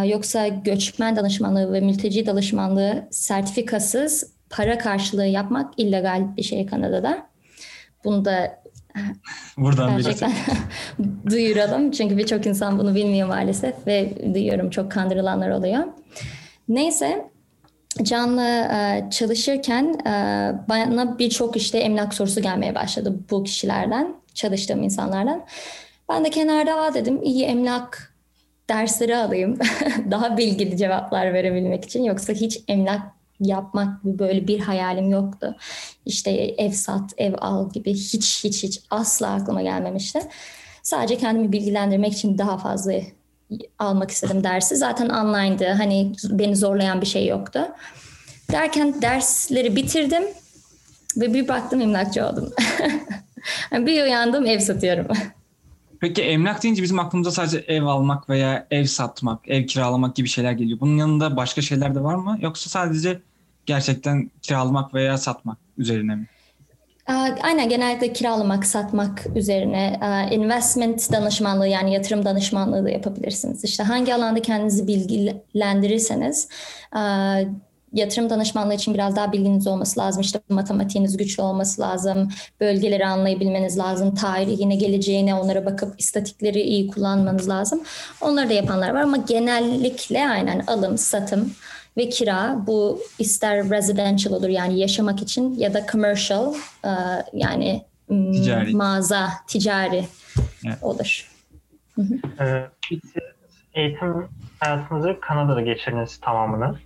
Yoksa 0.04 0.48
göçmen 0.48 1.16
danışmanlığı 1.16 1.72
ve 1.72 1.80
mülteci 1.80 2.26
danışmanlığı 2.26 3.08
sertifikasız 3.10 4.34
para 4.50 4.78
karşılığı 4.78 5.26
yapmak 5.26 5.74
illegal 5.76 6.36
bir 6.36 6.42
şey 6.42 6.66
Kanada'da. 6.66 7.26
Bunu 8.04 8.24
da 8.24 8.63
Buradan 9.56 9.96
gerçekten 9.96 10.32
duyuralım. 11.30 11.90
Çünkü 11.90 12.18
birçok 12.18 12.46
insan 12.46 12.78
bunu 12.78 12.94
bilmiyor 12.94 13.28
maalesef 13.28 13.86
ve 13.86 14.14
duyuyorum 14.34 14.70
çok 14.70 14.92
kandırılanlar 14.92 15.50
oluyor. 15.50 15.84
Neyse 16.68 17.30
Can'la 18.02 19.10
çalışırken 19.10 19.98
bana 20.68 21.18
birçok 21.18 21.56
işte 21.56 21.78
emlak 21.78 22.14
sorusu 22.14 22.40
gelmeye 22.42 22.74
başladı 22.74 23.18
bu 23.30 23.44
kişilerden, 23.44 24.14
çalıştığım 24.34 24.82
insanlardan. 24.82 25.44
Ben 26.08 26.24
de 26.24 26.30
kenarda 26.30 26.74
Aa 26.74 26.94
dedim 26.94 27.22
iyi 27.22 27.44
emlak 27.44 28.14
dersleri 28.68 29.16
alayım. 29.16 29.58
Daha 30.10 30.36
bilgili 30.36 30.76
cevaplar 30.76 31.34
verebilmek 31.34 31.84
için. 31.84 32.04
Yoksa 32.04 32.32
hiç 32.32 32.60
emlak 32.68 33.02
yapmak 33.44 34.04
böyle 34.04 34.48
bir 34.48 34.60
hayalim 34.60 35.10
yoktu. 35.10 35.56
İşte 36.06 36.30
ev 36.30 36.70
sat, 36.70 37.12
ev 37.16 37.34
al 37.38 37.70
gibi 37.72 37.94
hiç 37.94 38.44
hiç 38.44 38.62
hiç 38.62 38.80
asla 38.90 39.30
aklıma 39.30 39.62
gelmemişti. 39.62 40.20
Sadece 40.82 41.18
kendimi 41.18 41.52
bilgilendirmek 41.52 42.12
için 42.12 42.38
daha 42.38 42.58
fazla 42.58 42.92
almak 43.78 44.10
istedim 44.10 44.44
dersi. 44.44 44.76
Zaten 44.76 45.08
online'dı. 45.08 45.68
Hani 45.68 46.12
beni 46.24 46.56
zorlayan 46.56 47.00
bir 47.00 47.06
şey 47.06 47.26
yoktu. 47.26 47.60
Derken 48.52 49.02
dersleri 49.02 49.76
bitirdim 49.76 50.22
ve 51.16 51.34
bir 51.34 51.48
baktım 51.48 51.80
emlakçı 51.80 52.26
oldum. 52.26 52.50
bir 53.72 54.02
uyandım 54.02 54.46
ev 54.46 54.58
satıyorum. 54.58 55.06
Peki 56.00 56.22
emlak 56.22 56.62
deyince 56.62 56.82
bizim 56.82 56.98
aklımıza 56.98 57.30
sadece 57.30 57.58
ev 57.58 57.82
almak 57.82 58.28
veya 58.28 58.66
ev 58.70 58.84
satmak, 58.84 59.48
ev 59.48 59.66
kiralamak 59.66 60.16
gibi 60.16 60.28
şeyler 60.28 60.52
geliyor. 60.52 60.80
Bunun 60.80 60.96
yanında 60.96 61.36
başka 61.36 61.62
şeyler 61.62 61.94
de 61.94 62.02
var 62.02 62.14
mı? 62.14 62.38
Yoksa 62.40 62.70
sadece 62.70 63.20
gerçekten 63.66 64.30
kiralamak 64.42 64.94
veya 64.94 65.18
satmak 65.18 65.58
üzerine 65.78 66.14
mi? 66.14 66.26
Aynen 67.42 67.68
genellikle 67.68 68.12
kiralamak, 68.12 68.66
satmak 68.66 69.26
üzerine 69.36 70.00
investment 70.32 71.12
danışmanlığı 71.12 71.68
yani 71.68 71.94
yatırım 71.94 72.24
danışmanlığı 72.24 72.84
da 72.84 72.90
yapabilirsiniz. 72.90 73.64
İşte 73.64 73.82
hangi 73.82 74.14
alanda 74.14 74.42
kendinizi 74.42 74.86
bilgilendirirseniz 74.86 76.48
yatırım 77.92 78.30
danışmanlığı 78.30 78.74
için 78.74 78.94
biraz 78.94 79.16
daha 79.16 79.32
bilginiz 79.32 79.66
olması 79.66 80.00
lazım. 80.00 80.22
İşte 80.22 80.40
matematiğiniz 80.48 81.16
güçlü 81.16 81.42
olması 81.42 81.82
lazım. 81.82 82.28
Bölgeleri 82.60 83.06
anlayabilmeniz 83.06 83.78
lazım. 83.78 84.14
Tarihine, 84.14 84.76
geleceğine 84.76 85.34
onlara 85.34 85.66
bakıp 85.66 86.00
istatikleri 86.00 86.60
iyi 86.60 86.86
kullanmanız 86.86 87.48
lazım. 87.48 87.82
Onları 88.20 88.48
da 88.48 88.52
yapanlar 88.52 88.90
var 88.90 89.00
ama 89.00 89.16
genellikle 89.16 90.28
aynen 90.28 90.64
alım, 90.66 90.98
satım 90.98 91.52
ve 91.96 92.08
kira 92.08 92.56
bu 92.66 93.00
ister 93.18 93.70
residential 93.70 94.32
olur 94.32 94.48
yani 94.48 94.78
yaşamak 94.78 95.22
için 95.22 95.54
ya 95.54 95.74
da 95.74 95.86
commercial 95.92 96.54
e, 96.84 96.90
yani 97.32 97.84
ticari. 98.08 98.76
mağaza, 98.76 99.28
ticari 99.46 100.04
evet. 100.66 100.78
olur. 100.82 101.30
Hı 101.94 102.02
hı. 102.02 102.44
Ee, 102.44 102.70
eğitim 103.74 104.28
hayatınızı 104.60 105.18
Kanada'da 105.20 105.60
geçirdiniz 105.60 106.20
tamamını. 106.20 106.78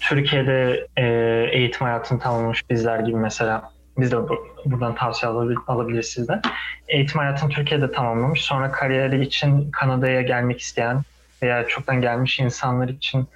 Türkiye'de 0.00 0.86
e, 0.96 1.04
eğitim 1.52 1.80
hayatını 1.86 2.18
tamamlamış 2.18 2.70
bizler 2.70 3.00
gibi 3.00 3.16
mesela 3.16 3.70
biz 3.98 4.12
de 4.12 4.16
buradan 4.64 4.94
tavsiye 4.94 5.32
alabil, 5.32 5.56
alabiliriz 5.66 6.06
sizden. 6.06 6.42
Eğitim 6.88 7.18
hayatını 7.18 7.50
Türkiye'de 7.50 7.92
tamamlamış. 7.92 8.40
Sonra 8.40 8.72
kariyeri 8.72 9.24
için 9.24 9.70
Kanada'ya 9.70 10.22
gelmek 10.22 10.60
isteyen 10.60 11.02
veya 11.42 11.66
çoktan 11.66 12.00
gelmiş 12.00 12.40
insanlar 12.40 12.88
için 12.88 13.28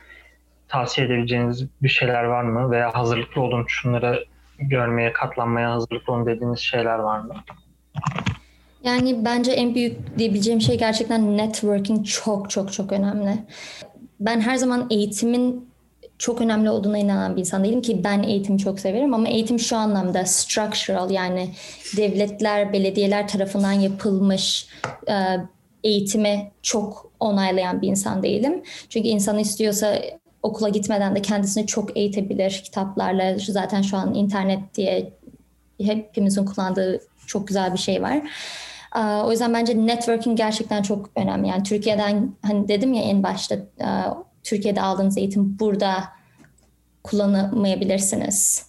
tavsiye 0.70 1.06
edebileceğiniz 1.06 1.66
bir 1.82 1.88
şeyler 1.88 2.24
var 2.24 2.42
mı? 2.42 2.70
Veya 2.70 2.94
hazırlıklı 2.94 3.42
olun 3.42 3.64
şunlara 3.68 4.18
görmeye, 4.58 5.12
katlanmaya 5.12 5.72
hazırlıklı 5.72 6.12
olun 6.12 6.26
dediğiniz 6.26 6.58
şeyler 6.58 6.98
var 6.98 7.20
mı? 7.20 7.34
Yani 8.84 9.24
bence 9.24 9.52
en 9.52 9.74
büyük 9.74 10.18
diyebileceğim 10.18 10.60
şey 10.60 10.78
gerçekten 10.78 11.36
networking 11.36 12.06
çok 12.06 12.50
çok 12.50 12.72
çok 12.72 12.92
önemli. 12.92 13.44
Ben 14.20 14.40
her 14.40 14.56
zaman 14.56 14.86
eğitimin 14.90 15.70
çok 16.18 16.40
önemli 16.40 16.70
olduğuna 16.70 16.98
inanan 16.98 17.36
bir 17.36 17.40
insan 17.40 17.64
değilim 17.64 17.82
ki 17.82 18.04
ben 18.04 18.22
eğitimi 18.22 18.58
çok 18.58 18.80
severim 18.80 19.14
ama 19.14 19.28
eğitim 19.28 19.58
şu 19.58 19.76
anlamda 19.76 20.24
structural 20.24 21.10
yani 21.10 21.50
devletler, 21.96 22.72
belediyeler 22.72 23.28
tarafından 23.28 23.72
yapılmış 23.72 24.66
e, 25.08 25.36
eğitimi 25.84 26.52
çok 26.62 27.12
onaylayan 27.20 27.82
bir 27.82 27.88
insan 27.88 28.22
değilim. 28.22 28.62
Çünkü 28.88 29.08
insan 29.08 29.38
istiyorsa 29.38 29.98
okula 30.42 30.68
gitmeden 30.68 31.16
de 31.16 31.22
kendisini 31.22 31.66
çok 31.66 31.96
eğitebilir 31.96 32.50
kitaplarla. 32.64 33.38
Zaten 33.38 33.82
şu 33.82 33.96
an 33.96 34.14
internet 34.14 34.74
diye 34.74 35.12
hepimizin 35.82 36.44
kullandığı 36.44 37.00
çok 37.26 37.48
güzel 37.48 37.72
bir 37.72 37.78
şey 37.78 38.02
var. 38.02 38.20
O 39.24 39.30
yüzden 39.30 39.54
bence 39.54 39.86
networking 39.86 40.38
gerçekten 40.38 40.82
çok 40.82 41.10
önemli. 41.16 41.48
Yani 41.48 41.62
Türkiye'den 41.62 42.32
hani 42.42 42.68
dedim 42.68 42.92
ya 42.92 43.02
en 43.02 43.22
başta 43.22 43.56
Türkiye'de 44.42 44.82
aldığınız 44.82 45.18
eğitim 45.18 45.58
burada 45.58 46.04
kullanamayabilirsiniz. 47.04 48.66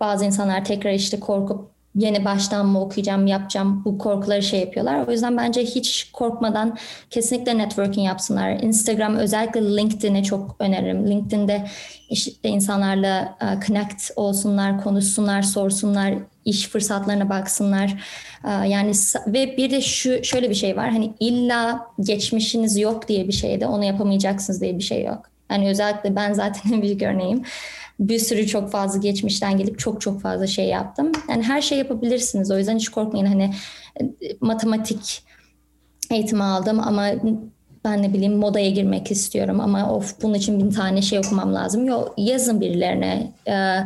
Bazı 0.00 0.24
insanlar 0.24 0.64
tekrar 0.64 0.92
işte 0.92 1.20
korkup 1.20 1.70
yeni 1.98 2.24
baştan 2.24 2.66
mı 2.66 2.80
okuyacağım, 2.80 3.26
yapacağım 3.26 3.82
bu 3.84 3.98
korkuları 3.98 4.42
şey 4.42 4.60
yapıyorlar. 4.60 5.06
O 5.08 5.10
yüzden 5.12 5.36
bence 5.36 5.64
hiç 5.64 6.10
korkmadan 6.12 6.76
kesinlikle 7.10 7.58
networking 7.58 8.06
yapsınlar. 8.06 8.50
Instagram 8.50 9.16
özellikle 9.16 9.76
LinkedIn'e 9.76 10.22
çok 10.22 10.56
öneririm. 10.58 11.10
LinkedIn'de 11.10 11.66
işte 12.10 12.48
insanlarla 12.48 13.36
e, 13.40 13.66
connect 13.66 14.10
olsunlar, 14.16 14.82
konuşsunlar, 14.82 15.42
sorsunlar, 15.42 16.14
iş 16.44 16.68
fırsatlarına 16.68 17.28
baksınlar. 17.28 18.02
E, 18.44 18.68
yani 18.68 18.92
ve 19.26 19.56
bir 19.56 19.70
de 19.70 19.80
şu 19.80 20.24
şöyle 20.24 20.50
bir 20.50 20.54
şey 20.54 20.76
var. 20.76 20.90
Hani 20.90 21.12
illa 21.20 21.86
geçmişiniz 22.00 22.78
yok 22.78 23.08
diye 23.08 23.28
bir 23.28 23.32
şeyde 23.32 23.66
onu 23.66 23.84
yapamayacaksınız 23.84 24.60
diye 24.60 24.78
bir 24.78 24.84
şey 24.84 25.04
yok. 25.04 25.30
Yani 25.50 25.68
özellikle 25.68 26.16
ben 26.16 26.32
zaten 26.32 26.72
en 26.72 26.82
büyük 26.82 27.02
örneğim 27.02 27.42
bir 28.00 28.18
sürü 28.18 28.46
çok 28.46 28.70
fazla 28.70 28.98
geçmişten 28.98 29.58
gelip 29.58 29.78
çok 29.78 30.00
çok 30.00 30.20
fazla 30.20 30.46
şey 30.46 30.68
yaptım. 30.68 31.12
Yani 31.28 31.42
her 31.42 31.62
şey 31.62 31.78
yapabilirsiniz. 31.78 32.50
O 32.50 32.58
yüzden 32.58 32.76
hiç 32.76 32.88
korkmayın. 32.88 33.26
Hani 33.26 33.54
e, 34.00 34.04
matematik 34.40 35.22
eğitimi 36.10 36.42
aldım 36.42 36.80
ama 36.80 37.10
ben 37.84 38.02
ne 38.02 38.12
bileyim 38.14 38.36
modaya 38.36 38.70
girmek 38.70 39.10
istiyorum 39.10 39.60
ama 39.60 39.94
of 39.94 40.22
bunun 40.22 40.34
için 40.34 40.60
bin 40.60 40.70
tane 40.70 41.02
şey 41.02 41.18
okumam 41.18 41.54
lazım. 41.54 41.84
Yok 41.84 42.14
yazın 42.16 42.60
birilerine. 42.60 43.32
Ee, 43.48 43.76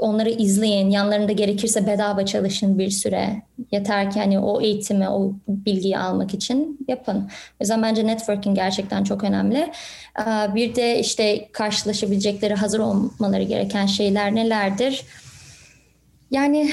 onları 0.00 0.30
izleyin. 0.30 0.90
Yanlarında 0.90 1.32
gerekirse 1.32 1.86
bedava 1.86 2.26
çalışın 2.26 2.78
bir 2.78 2.90
süre. 2.90 3.42
Yeter 3.72 4.10
ki 4.10 4.20
hani 4.20 4.38
o 4.38 4.60
eğitimi, 4.60 5.08
o 5.08 5.32
bilgiyi 5.48 5.98
almak 5.98 6.34
için 6.34 6.78
yapın. 6.88 7.16
O 7.52 7.56
yüzden 7.60 7.82
bence 7.82 8.06
networking 8.06 8.56
gerçekten 8.56 9.04
çok 9.04 9.24
önemli. 9.24 9.72
Bir 10.54 10.74
de 10.74 11.00
işte 11.00 11.48
karşılaşabilecekleri, 11.52 12.54
hazır 12.54 12.78
olmaları 12.78 13.42
gereken 13.42 13.86
şeyler 13.86 14.34
nelerdir? 14.34 15.02
Yani 16.30 16.70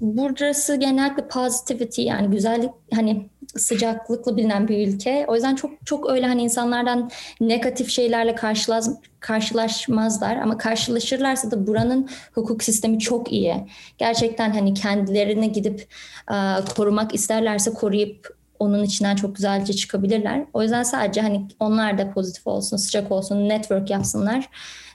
burası 0.00 0.76
genellikle 0.76 1.28
positivity 1.28 2.02
yani 2.02 2.30
güzellik 2.30 2.70
hani 2.92 3.28
sıcaklıkla 3.56 4.36
bilinen 4.36 4.68
bir 4.68 4.88
ülke. 4.88 5.24
O 5.28 5.34
yüzden 5.34 5.54
çok 5.54 5.86
çok 5.86 6.10
öyle 6.10 6.26
hani 6.26 6.42
insanlardan 6.42 7.10
negatif 7.40 7.90
şeylerle 7.90 8.34
karşılaş, 8.34 8.84
karşılaşmazlar 9.20 10.36
ama 10.36 10.58
karşılaşırlarsa 10.58 11.50
da 11.50 11.66
buranın 11.66 12.08
hukuk 12.32 12.62
sistemi 12.62 12.98
çok 12.98 13.32
iyi. 13.32 13.54
Gerçekten 13.98 14.50
hani 14.50 14.74
kendilerini 14.74 15.52
gidip 15.52 15.86
uh, 16.30 16.74
korumak 16.76 17.14
isterlerse 17.14 17.72
koruyup 17.72 18.36
onun 18.58 18.84
içinden 18.84 19.16
çok 19.16 19.36
güzelce 19.36 19.72
çıkabilirler. 19.72 20.44
O 20.52 20.62
yüzden 20.62 20.82
sadece 20.82 21.20
hani 21.20 21.48
onlar 21.60 21.98
da 21.98 22.10
pozitif 22.10 22.46
olsun, 22.46 22.76
sıcak 22.76 23.12
olsun, 23.12 23.48
network 23.48 23.90
yapsınlar. 23.90 24.48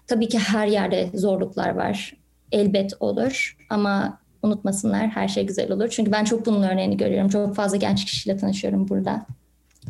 Tabii 0.07 0.27
ki 0.27 0.39
her 0.39 0.67
yerde 0.67 1.09
zorluklar 1.13 1.69
var. 1.69 2.13
Elbet 2.51 2.93
olur 2.99 3.57
ama 3.69 4.19
unutmasınlar 4.43 5.07
her 5.07 5.27
şey 5.27 5.45
güzel 5.45 5.71
olur. 5.71 5.87
Çünkü 5.89 6.11
ben 6.11 6.23
çok 6.23 6.45
bunun 6.45 6.63
örneğini 6.63 6.97
görüyorum. 6.97 7.29
Çok 7.29 7.55
fazla 7.55 7.77
genç 7.77 8.05
kişiyle 8.05 8.37
tanışıyorum 8.37 8.89
burada. 8.89 9.25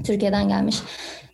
Türkiye'den 0.03 0.47
gelmiş. 0.47 0.75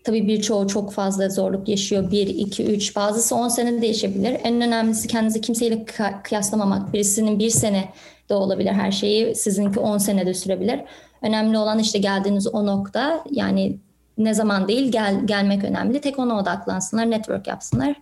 Tabii 0.03 0.27
birçoğu 0.27 0.67
çok 0.67 0.93
fazla 0.93 1.29
zorluk 1.29 1.69
yaşıyor. 1.69 2.11
Bir, 2.11 2.27
iki, 2.27 2.65
üç. 2.65 2.95
Bazısı 2.95 3.35
on 3.35 3.47
sene 3.47 3.81
değişebilir. 3.81 4.37
En 4.43 4.61
önemlisi 4.61 5.07
kendinizi 5.07 5.41
kimseyle 5.41 5.85
kıyaslamamak. 6.23 6.93
Birisinin 6.93 7.39
bir 7.39 7.49
sene 7.49 7.89
de 8.29 8.33
olabilir 8.33 8.71
her 8.71 8.91
şeyi. 8.91 9.35
Sizinki 9.35 9.79
on 9.79 9.97
sene 9.97 10.25
de 10.25 10.33
sürebilir. 10.33 10.79
Önemli 11.21 11.57
olan 11.57 11.79
işte 11.79 11.99
geldiğiniz 11.99 12.47
o 12.47 12.65
nokta. 12.65 13.23
Yani 13.31 13.77
ne 14.17 14.33
zaman 14.33 14.67
değil 14.67 14.91
gel, 14.91 15.15
gelmek 15.25 15.63
önemli. 15.63 16.01
Tek 16.01 16.19
ona 16.19 16.39
odaklansınlar, 16.39 17.11
network 17.11 17.47
yapsınlar. 17.47 17.95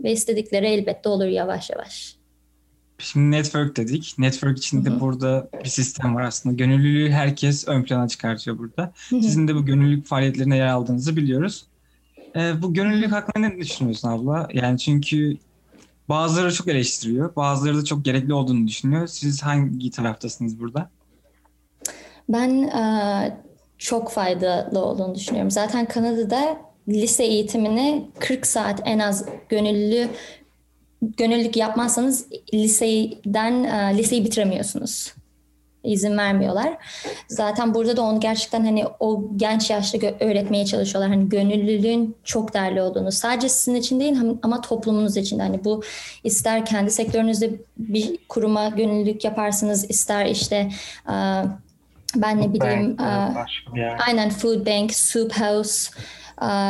Ve 0.00 0.12
istedikleri 0.12 0.66
elbette 0.66 1.08
olur 1.08 1.26
yavaş 1.26 1.70
yavaş. 1.70 2.15
Şimdi 2.98 3.30
network 3.36 3.76
dedik. 3.76 4.14
Network 4.18 4.58
içinde 4.58 4.90
Hı-hı. 4.90 5.00
burada 5.00 5.48
bir 5.64 5.68
sistem 5.68 6.14
var 6.14 6.22
aslında. 6.22 6.54
Gönüllülüğü 6.54 7.10
herkes 7.10 7.68
ön 7.68 7.82
plana 7.82 8.08
çıkartıyor 8.08 8.58
burada. 8.58 8.82
Hı-hı. 8.82 9.22
Sizin 9.22 9.48
de 9.48 9.54
bu 9.54 9.64
gönüllülük 9.64 10.06
faaliyetlerine 10.06 10.56
yer 10.56 10.66
aldığınızı 10.66 11.16
biliyoruz. 11.16 11.66
Ee, 12.36 12.62
bu 12.62 12.74
gönüllülük 12.74 13.12
hakkında 13.12 13.48
ne 13.48 13.58
düşünüyorsun 13.58 14.08
abla? 14.08 14.48
Yani 14.52 14.78
çünkü 14.78 15.36
bazıları 16.08 16.54
çok 16.54 16.68
eleştiriyor, 16.68 17.36
bazıları 17.36 17.76
da 17.76 17.84
çok 17.84 18.04
gerekli 18.04 18.34
olduğunu 18.34 18.66
düşünüyor. 18.66 19.06
Siz 19.06 19.42
hangi 19.42 19.90
taraftasınız 19.90 20.60
burada? 20.60 20.90
Ben 22.28 22.62
e, 22.62 23.38
çok 23.78 24.10
faydalı 24.10 24.78
olduğunu 24.78 25.14
düşünüyorum. 25.14 25.50
Zaten 25.50 25.86
Kanada'da 25.88 26.58
lise 26.88 27.24
eğitimini 27.24 28.10
40 28.18 28.46
saat 28.46 28.82
en 28.84 28.98
az 28.98 29.24
gönüllü 29.48 30.08
gönüllülük 31.02 31.56
yapmazsanız 31.56 32.26
liseden 32.54 33.64
e, 33.64 33.98
liseyi 33.98 34.24
bitiremiyorsunuz. 34.24 35.12
İzin 35.84 36.18
vermiyorlar. 36.18 36.76
Zaten 37.28 37.74
burada 37.74 37.96
da 37.96 38.02
onu 38.02 38.20
gerçekten 38.20 38.64
hani 38.64 38.84
o 39.00 39.24
genç 39.36 39.70
yaşta 39.70 39.98
öğretmeye 40.20 40.66
çalışıyorlar. 40.66 41.10
Hani 41.10 41.28
gönüllülüğün 41.28 42.16
çok 42.24 42.54
değerli 42.54 42.82
olduğunu. 42.82 43.12
Sadece 43.12 43.48
sizin 43.48 43.74
için 43.74 44.00
değil 44.00 44.16
ama 44.42 44.60
toplumunuz 44.60 45.16
için. 45.16 45.38
Hani 45.38 45.64
bu 45.64 45.82
ister 46.24 46.66
kendi 46.66 46.90
sektörünüzde 46.90 47.50
bir 47.78 48.18
kuruma 48.28 48.68
gönüllülük 48.68 49.24
yaparsınız, 49.24 49.90
ister 49.90 50.26
işte 50.26 50.56
e, 51.08 51.14
ben 52.16 52.40
ne 52.40 52.54
bileyim 52.54 52.98
bank, 52.98 53.50
e, 53.76 53.96
aynen 54.06 54.30
food 54.30 54.66
bank, 54.66 54.94
soup 54.94 55.40
house 55.40 55.90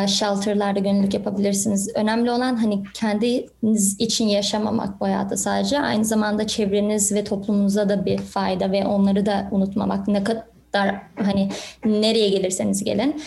shelterlarda 0.06 0.80
gönüllülük 0.80 1.14
yapabilirsiniz. 1.14 1.90
Önemli 1.94 2.30
olan 2.30 2.56
hani 2.56 2.82
kendiniz 2.94 4.00
için 4.00 4.28
yaşamamak 4.28 5.00
bu 5.00 5.04
hayatta 5.04 5.36
sadece. 5.36 5.80
Aynı 5.80 6.04
zamanda 6.04 6.46
çevreniz 6.46 7.12
ve 7.12 7.24
toplumunuza 7.24 7.88
da 7.88 8.06
bir 8.06 8.18
fayda 8.18 8.72
ve 8.72 8.86
onları 8.86 9.26
da 9.26 9.48
unutmamak. 9.50 10.08
Ne 10.08 10.24
kadar 10.24 11.02
hani 11.16 11.50
nereye 11.84 12.28
gelirseniz 12.28 12.84
gelin. 12.84 13.22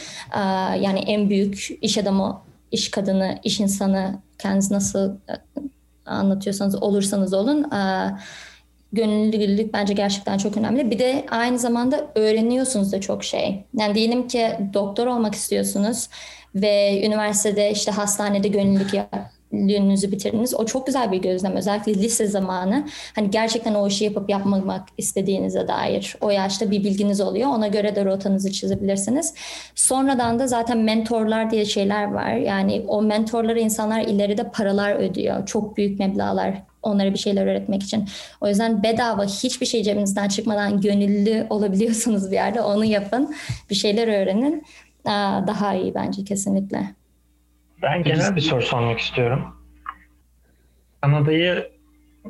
Yani 0.80 1.00
en 1.00 1.30
büyük 1.30 1.70
iş 1.82 1.98
adamı, 1.98 2.42
iş 2.72 2.92
kadını, 2.92 3.40
iş 3.44 3.60
insanı 3.60 4.16
kendiniz 4.38 4.72
nasıl 4.72 5.12
anlatıyorsanız 6.06 6.84
olursanız 6.84 7.34
olun 7.34 7.66
gönüllülük 8.94 9.74
bence 9.74 9.94
gerçekten 9.94 10.38
çok 10.38 10.58
önemli. 10.58 10.92
Bir 10.92 11.00
de 11.00 11.26
aynı 11.30 11.60
zamanda 11.60 12.08
öğreniyorsunuz 12.16 12.92
da 12.92 13.02
çok 13.02 13.24
şey. 13.24 13.64
Yani 13.78 13.96
diyelim 13.96 14.28
ki 14.28 14.48
doktor 14.74 15.08
olmak 15.08 15.36
istiyorsunuz 15.36 16.10
ve 16.56 17.06
üniversitede 17.06 17.72
işte 17.72 17.92
hastanede 17.92 18.48
gönüllülük 18.48 18.94
yaptığınızı 18.94 20.12
bitirdiniz. 20.12 20.56
O 20.56 20.66
çok 20.66 20.88
güzel 20.88 21.12
bir 21.12 21.18
gözlem. 21.18 21.56
Özellikle 21.56 21.94
lise 21.94 22.28
zamanı. 22.28 22.88
Hani 23.16 23.30
gerçekten 23.30 23.74
o 23.74 23.88
işi 23.88 24.04
yapıp 24.04 24.30
yapmamak 24.30 24.88
istediğinize 24.98 25.68
dair 25.68 26.16
o 26.22 26.30
yaşta 26.30 26.72
bir 26.72 26.84
bilginiz 26.84 27.22
oluyor. 27.22 27.50
Ona 27.50 27.68
göre 27.68 27.96
de 27.96 28.06
rotanızı 28.06 28.52
çizebilirsiniz. 28.52 29.34
Sonradan 29.76 30.40
da 30.40 30.48
zaten 30.48 30.78
mentorlar 30.78 31.52
diye 31.52 31.66
şeyler 31.66 32.12
var. 32.12 32.34
Yani 32.34 32.86
o 32.88 33.02
mentorlara 33.02 33.60
insanlar 33.60 34.02
ileride 34.02 34.44
paralar 34.52 34.96
ödüyor. 34.96 35.46
Çok 35.46 35.78
büyük 35.78 36.00
meblağlar 36.00 36.69
onlara 36.84 37.14
bir 37.14 37.18
şeyler 37.18 37.48
öğretmek 37.48 37.84
için. 37.84 38.10
O 38.42 38.48
yüzden 38.48 38.84
bedava 38.84 39.24
hiçbir 39.24 39.66
şey 39.66 39.84
cebinizden 39.84 40.28
çıkmadan 40.28 40.82
gönüllü 40.82 41.48
olabiliyorsunuz 41.50 42.32
bir 42.32 42.36
yerde 42.36 42.62
onu 42.62 42.86
yapın. 42.86 43.36
Bir 43.70 43.76
şeyler 43.76 44.22
öğrenin. 44.22 44.64
Daha 45.48 45.74
iyi 45.74 45.96
bence 45.96 46.24
kesinlikle. 46.24 46.96
Ben 47.82 48.04
genel 48.04 48.36
bir 48.36 48.42
soru 48.42 48.62
sormak 48.62 49.00
istiyorum. 49.00 49.56
Kanada'yı 51.02 51.72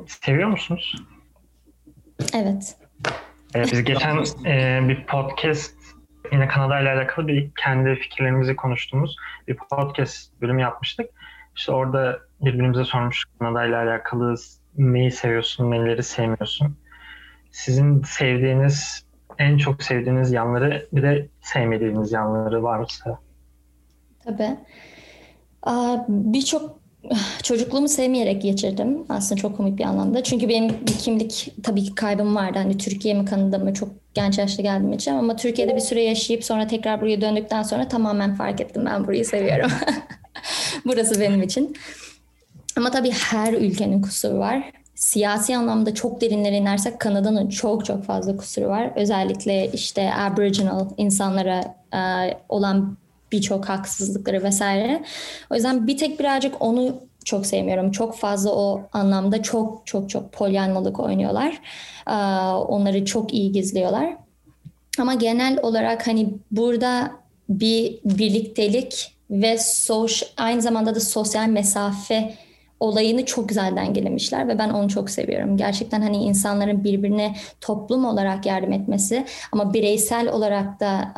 seviyor 0.06 0.48
musunuz? 0.48 0.94
Evet. 2.34 2.76
Ee, 3.54 3.62
biz 3.62 3.84
geçen 3.84 4.24
e, 4.46 4.88
bir 4.88 5.06
podcast 5.06 5.74
yine 6.32 6.48
Kanada 6.48 6.80
ile 6.80 6.90
alakalı 6.90 7.28
bir 7.28 7.50
kendi 7.62 7.94
fikirlerimizi 7.94 8.56
konuştuğumuz 8.56 9.16
bir 9.48 9.56
podcast 9.56 10.40
bölümü 10.40 10.60
yapmıştık. 10.60 11.10
İşte 11.56 11.72
orada 11.72 12.20
birbirimize 12.40 12.84
sormuş 12.84 13.24
Kanada 13.38 13.64
ile 13.64 13.76
alakalı 13.76 14.34
neyi 14.78 15.10
seviyorsun, 15.10 15.70
neleri 15.70 16.02
sevmiyorsun. 16.02 16.76
Sizin 17.50 18.02
sevdiğiniz, 18.02 19.04
en 19.38 19.56
çok 19.56 19.82
sevdiğiniz 19.82 20.32
yanları 20.32 20.88
bir 20.92 21.02
de 21.02 21.28
sevmediğiniz 21.40 22.12
yanları 22.12 22.62
varsa. 22.62 23.18
Tabii. 24.24 24.56
Birçok 26.08 26.80
çocukluğumu 27.42 27.88
sevmeyerek 27.88 28.42
geçirdim 28.42 29.04
aslında 29.08 29.40
çok 29.40 29.56
komik 29.56 29.78
bir 29.78 29.84
anlamda. 29.84 30.22
Çünkü 30.22 30.48
benim 30.48 30.68
bir 30.68 30.98
kimlik 30.98 31.54
tabii 31.62 31.82
ki 31.82 31.94
kaybım 31.94 32.36
vardı. 32.36 32.58
Hani 32.58 32.78
Türkiye 32.78 33.14
mi 33.14 33.24
Kanada 33.24 33.58
mı 33.58 33.74
çok 33.74 33.88
genç 34.14 34.38
yaşta 34.38 34.62
geldiğim 34.62 34.92
için 34.92 35.12
ama 35.12 35.36
Türkiye'de 35.36 35.76
bir 35.76 35.80
süre 35.80 36.02
yaşayıp 36.02 36.44
sonra 36.44 36.66
tekrar 36.66 37.00
buraya 37.00 37.20
döndükten 37.20 37.62
sonra 37.62 37.88
tamamen 37.88 38.34
fark 38.34 38.60
ettim 38.60 38.82
ben 38.86 39.04
burayı 39.04 39.24
seviyorum. 39.24 39.70
Burası 40.84 41.20
benim 41.20 41.42
için. 41.42 41.76
Ama 42.80 42.90
tabii 42.90 43.10
her 43.10 43.52
ülkenin 43.52 44.02
kusuru 44.02 44.38
var. 44.38 44.72
Siyasi 44.94 45.56
anlamda 45.56 45.94
çok 45.94 46.20
derinlere 46.20 46.56
inersek 46.56 47.00
Kanada'nın 47.00 47.48
çok 47.48 47.84
çok 47.84 48.04
fazla 48.04 48.36
kusuru 48.36 48.68
var. 48.68 48.92
Özellikle 48.96 49.72
işte 49.72 50.14
Aboriginal 50.14 50.88
insanlara 50.96 51.74
e, 51.94 52.00
olan 52.48 52.96
birçok 53.32 53.68
haksızlıkları 53.68 54.42
vesaire. 54.42 55.02
O 55.50 55.54
yüzden 55.54 55.86
bir 55.86 55.98
tek 55.98 56.20
birazcık 56.20 56.62
onu 56.62 56.94
çok 57.24 57.46
sevmiyorum. 57.46 57.90
Çok 57.90 58.16
fazla 58.16 58.50
o 58.50 58.82
anlamda 58.92 59.42
çok 59.42 59.86
çok 59.86 60.10
çok 60.10 60.32
polyanlalık 60.32 61.00
oynuyorlar. 61.00 61.60
Ee, 62.08 62.14
onları 62.54 63.04
çok 63.04 63.34
iyi 63.34 63.52
gizliyorlar. 63.52 64.16
Ama 64.98 65.14
genel 65.14 65.58
olarak 65.62 66.06
hani 66.06 66.34
burada 66.50 67.10
bir 67.48 67.98
birliktelik 68.04 69.14
ve 69.30 69.58
soş, 69.58 70.22
aynı 70.36 70.62
zamanda 70.62 70.94
da 70.94 71.00
sosyal 71.00 71.48
mesafe 71.48 72.34
olayını 72.80 73.24
çok 73.24 73.48
güzel 73.48 73.76
dengelemişler 73.76 74.48
ve 74.48 74.58
ben 74.58 74.70
onu 74.70 74.88
çok 74.88 75.10
seviyorum. 75.10 75.56
Gerçekten 75.56 76.00
hani 76.02 76.16
insanların 76.16 76.84
birbirine 76.84 77.36
toplum 77.60 78.04
olarak 78.04 78.46
yardım 78.46 78.72
etmesi 78.72 79.26
ama 79.52 79.74
bireysel 79.74 80.28
olarak 80.32 80.80
da 80.80 81.12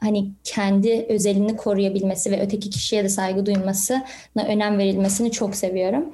hani 0.00 0.30
kendi 0.44 1.06
özelini 1.08 1.56
koruyabilmesi 1.56 2.30
ve 2.30 2.40
öteki 2.40 2.70
kişiye 2.70 3.04
de 3.04 3.08
saygı 3.08 3.46
duymasına 3.46 4.44
önem 4.48 4.78
verilmesini 4.78 5.30
çok 5.30 5.54
seviyorum. 5.54 6.04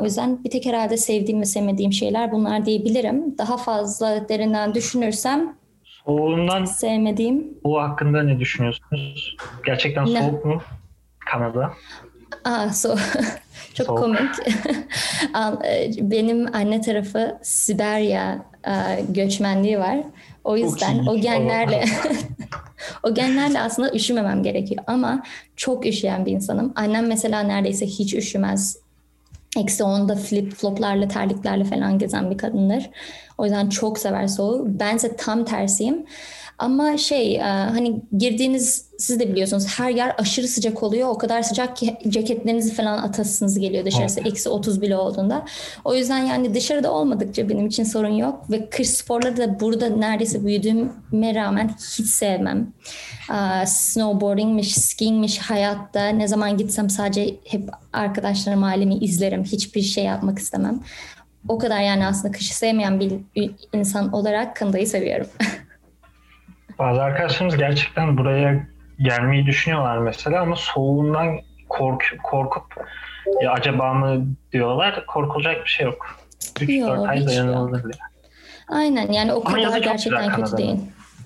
O 0.00 0.04
yüzden 0.04 0.44
bir 0.44 0.50
tek 0.50 0.66
herhalde 0.66 0.96
sevdiğim 0.96 1.40
ve 1.40 1.44
sevmediğim 1.44 1.92
şeyler 1.92 2.32
bunlar 2.32 2.66
diyebilirim. 2.66 3.38
Daha 3.38 3.56
fazla 3.56 4.28
derinden 4.28 4.74
düşünürsem 4.74 5.60
Soğuğundan 6.04 6.64
sevmediğim. 6.64 7.58
Bu 7.64 7.80
hakkında 7.80 8.22
ne 8.22 8.40
düşünüyorsunuz? 8.40 9.36
Gerçekten 9.66 10.06
ne? 10.06 10.18
soğuk 10.18 10.44
mu 10.44 10.62
Kanada? 11.30 11.72
Aa, 12.44 12.70
so 12.70 12.96
çok 13.74 13.86
soğuk. 13.86 13.98
komik. 13.98 14.30
E, 15.64 15.90
benim 15.98 16.54
anne 16.54 16.80
tarafı 16.80 17.38
Siberya 17.42 18.44
e, 18.66 18.72
göçmenliği 19.08 19.78
var. 19.78 19.98
O 20.44 20.56
yüzden 20.56 21.06
o 21.06 21.16
genlerle 21.16 21.84
o 23.02 23.14
genlerle 23.14 23.60
aslında 23.60 23.92
üşümemem 23.92 24.42
gerekiyor 24.42 24.84
ama 24.86 25.22
çok 25.56 25.86
üşüyen 25.86 26.26
bir 26.26 26.32
insanım. 26.32 26.72
Annem 26.76 27.06
mesela 27.06 27.40
neredeyse 27.40 27.86
hiç 27.86 28.14
üşümez. 28.14 28.76
Eksi 29.56 29.84
onda 29.84 30.16
flip 30.16 30.54
floplarla 30.54 31.08
terliklerle 31.08 31.64
falan 31.64 31.98
gezen 31.98 32.30
bir 32.30 32.38
kadındır. 32.38 32.90
O 33.38 33.44
yüzden 33.44 33.68
çok 33.68 33.98
sever 33.98 34.26
soğuğu. 34.26 34.66
Bense 34.66 35.16
tam 35.16 35.44
tersiyim. 35.44 36.06
Ama 36.58 36.96
şey 36.96 37.36
e, 37.36 37.40
hani 37.42 38.02
girdiğiniz 38.18 38.89
siz 39.00 39.20
de 39.20 39.32
biliyorsunuz 39.32 39.66
her 39.78 39.90
yer 39.90 40.14
aşırı 40.18 40.48
sıcak 40.48 40.82
oluyor. 40.82 41.08
O 41.08 41.18
kadar 41.18 41.42
sıcak 41.42 41.76
ki 41.76 41.96
ceketlerinizi 42.08 42.74
falan 42.74 42.98
atasınız 42.98 43.58
geliyor 43.58 43.84
dışarısı 43.84 44.20
eksi 44.20 44.48
30 44.48 44.82
bile 44.82 44.96
olduğunda. 44.96 45.44
O 45.84 45.94
yüzden 45.94 46.18
yani 46.18 46.54
dışarıda 46.54 46.92
olmadıkça 46.92 47.48
benim 47.48 47.66
için 47.66 47.84
sorun 47.84 48.08
yok. 48.08 48.50
Ve 48.50 48.70
kış 48.70 48.88
sporları 48.88 49.36
da 49.36 49.60
burada 49.60 49.88
neredeyse 49.88 50.44
büyüdüğüme 50.44 51.34
rağmen 51.34 51.68
hiç 51.68 52.06
sevmem. 52.06 52.72
Uh, 53.30 53.64
snowboardingmiş, 53.66 54.74
skiingmiş 54.74 55.38
hayatta 55.38 56.08
ne 56.08 56.28
zaman 56.28 56.56
gitsem 56.56 56.90
sadece 56.90 57.36
hep 57.44 57.70
arkadaşlarım 57.92 58.64
ailemi 58.64 58.98
izlerim. 58.98 59.44
Hiçbir 59.44 59.82
şey 59.82 60.04
yapmak 60.04 60.38
istemem. 60.38 60.80
O 61.48 61.58
kadar 61.58 61.80
yani 61.80 62.06
aslında 62.06 62.32
kışı 62.32 62.56
sevmeyen 62.56 63.00
bir 63.00 63.12
insan 63.72 64.12
olarak 64.12 64.56
Kanada'yı 64.56 64.86
seviyorum. 64.86 65.26
Bazı 66.78 67.02
arkadaşlarımız 67.02 67.56
gerçekten 67.56 68.16
buraya 68.16 68.66
gelmeyi 69.02 69.46
düşünüyorlar 69.46 69.98
mesela 69.98 70.42
ama 70.42 70.56
soğuğundan 70.56 71.38
kork 71.68 72.18
korkup 72.22 72.64
ya 73.42 73.52
acaba 73.52 73.94
mı 73.94 74.26
diyorlar. 74.52 75.06
Korkulacak 75.06 75.64
bir 75.64 75.70
şey 75.70 75.86
yok. 75.86 76.20
3-4 76.40 77.08
ay 77.08 77.26
dayanılır. 77.26 77.82
Aynen 78.68 79.12
yani 79.12 79.32
o 79.32 79.42
ama 79.46 79.62
kadar 79.62 79.78
gerçekten 79.78 80.32
kötü 80.32 80.56
değil. 80.56 80.76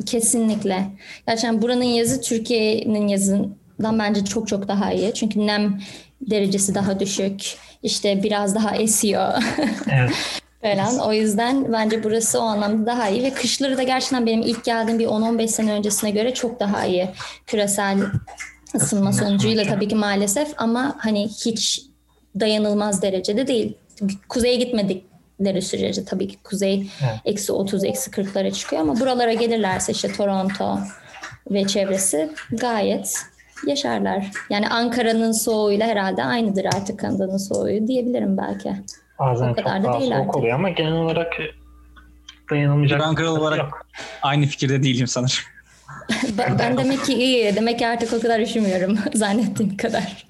Kesinlikle. 0.06 0.86
Gerçekten 1.26 1.62
buranın 1.62 1.82
yazı 1.82 2.20
Türkiye'nin 2.20 3.08
yazından 3.08 3.98
bence 3.98 4.24
çok 4.24 4.48
çok 4.48 4.68
daha 4.68 4.92
iyi. 4.92 5.14
Çünkü 5.14 5.46
nem 5.46 5.80
derecesi 6.20 6.74
daha 6.74 7.00
düşük. 7.00 7.56
İşte 7.82 8.22
biraz 8.22 8.54
daha 8.54 8.76
esiyor. 8.76 9.32
Evet. 9.90 10.40
falan. 10.64 10.98
O 10.98 11.12
yüzden 11.12 11.72
bence 11.72 12.04
burası 12.04 12.40
o 12.40 12.42
anlamda 12.42 12.86
daha 12.86 13.08
iyi 13.08 13.22
ve 13.22 13.30
kışları 13.30 13.76
da 13.76 13.82
gerçekten 13.82 14.26
benim 14.26 14.42
ilk 14.42 14.64
geldiğim 14.64 14.98
bir 14.98 15.06
10-15 15.06 15.48
sene 15.48 15.72
öncesine 15.72 16.10
göre 16.10 16.34
çok 16.34 16.60
daha 16.60 16.84
iyi. 16.84 17.08
Küresel 17.46 17.98
ısınma 18.74 19.12
sonucuyla 19.12 19.64
tabii 19.64 19.88
ki 19.88 19.94
maalesef 19.94 20.48
ama 20.56 20.94
hani 20.98 21.28
hiç 21.28 21.82
dayanılmaz 22.40 23.02
derecede 23.02 23.46
değil. 23.46 23.74
Kuzeye 24.28 24.56
gitmedikleri 24.56 25.62
sürece 25.62 26.04
tabii 26.04 26.28
ki 26.28 26.36
kuzey 26.44 26.86
eksi 27.24 27.52
30 27.52 27.84
eksi 27.84 28.10
40'lara 28.10 28.52
çıkıyor 28.52 28.82
ama 28.82 29.00
buralara 29.00 29.32
gelirlerse 29.32 29.92
işte 29.92 30.12
Toronto 30.12 30.78
ve 31.50 31.66
çevresi 31.66 32.30
gayet 32.50 33.14
yaşarlar. 33.66 34.30
Yani 34.50 34.68
Ankara'nın 34.68 35.32
soğuğuyla 35.32 35.86
herhalde 35.86 36.24
aynıdır 36.24 36.64
artık 36.64 36.98
Kanada'nın 36.98 37.36
soğuğu 37.36 37.86
diyebilirim 37.86 38.36
belki. 38.36 38.72
Bazen 39.18 39.48
o 39.48 39.54
kadar 39.54 39.82
çok 39.82 39.94
da 39.94 40.00
değil 40.00 40.10
soğuk 40.10 40.20
artık. 40.20 40.36
oluyor 40.36 40.54
ama 40.54 40.70
genel 40.70 40.92
olarak 40.92 41.32
dayanılmayacak. 42.50 43.00
Ben 43.00 43.04
Ankara 43.04 43.30
olarak 43.30 43.58
yok. 43.58 43.86
aynı 44.22 44.46
fikirde 44.46 44.82
değilim 44.82 45.06
sanırım. 45.06 45.36
ben, 46.38 46.58
ben 46.58 46.78
demek 46.78 47.04
ki 47.04 47.14
iyi. 47.14 47.56
Demek 47.56 47.78
ki 47.78 47.86
artık 47.86 48.12
o 48.12 48.20
kadar 48.20 48.40
üşümüyorum 48.40 48.98
zannettiğim 49.14 49.76
kadar. 49.76 50.26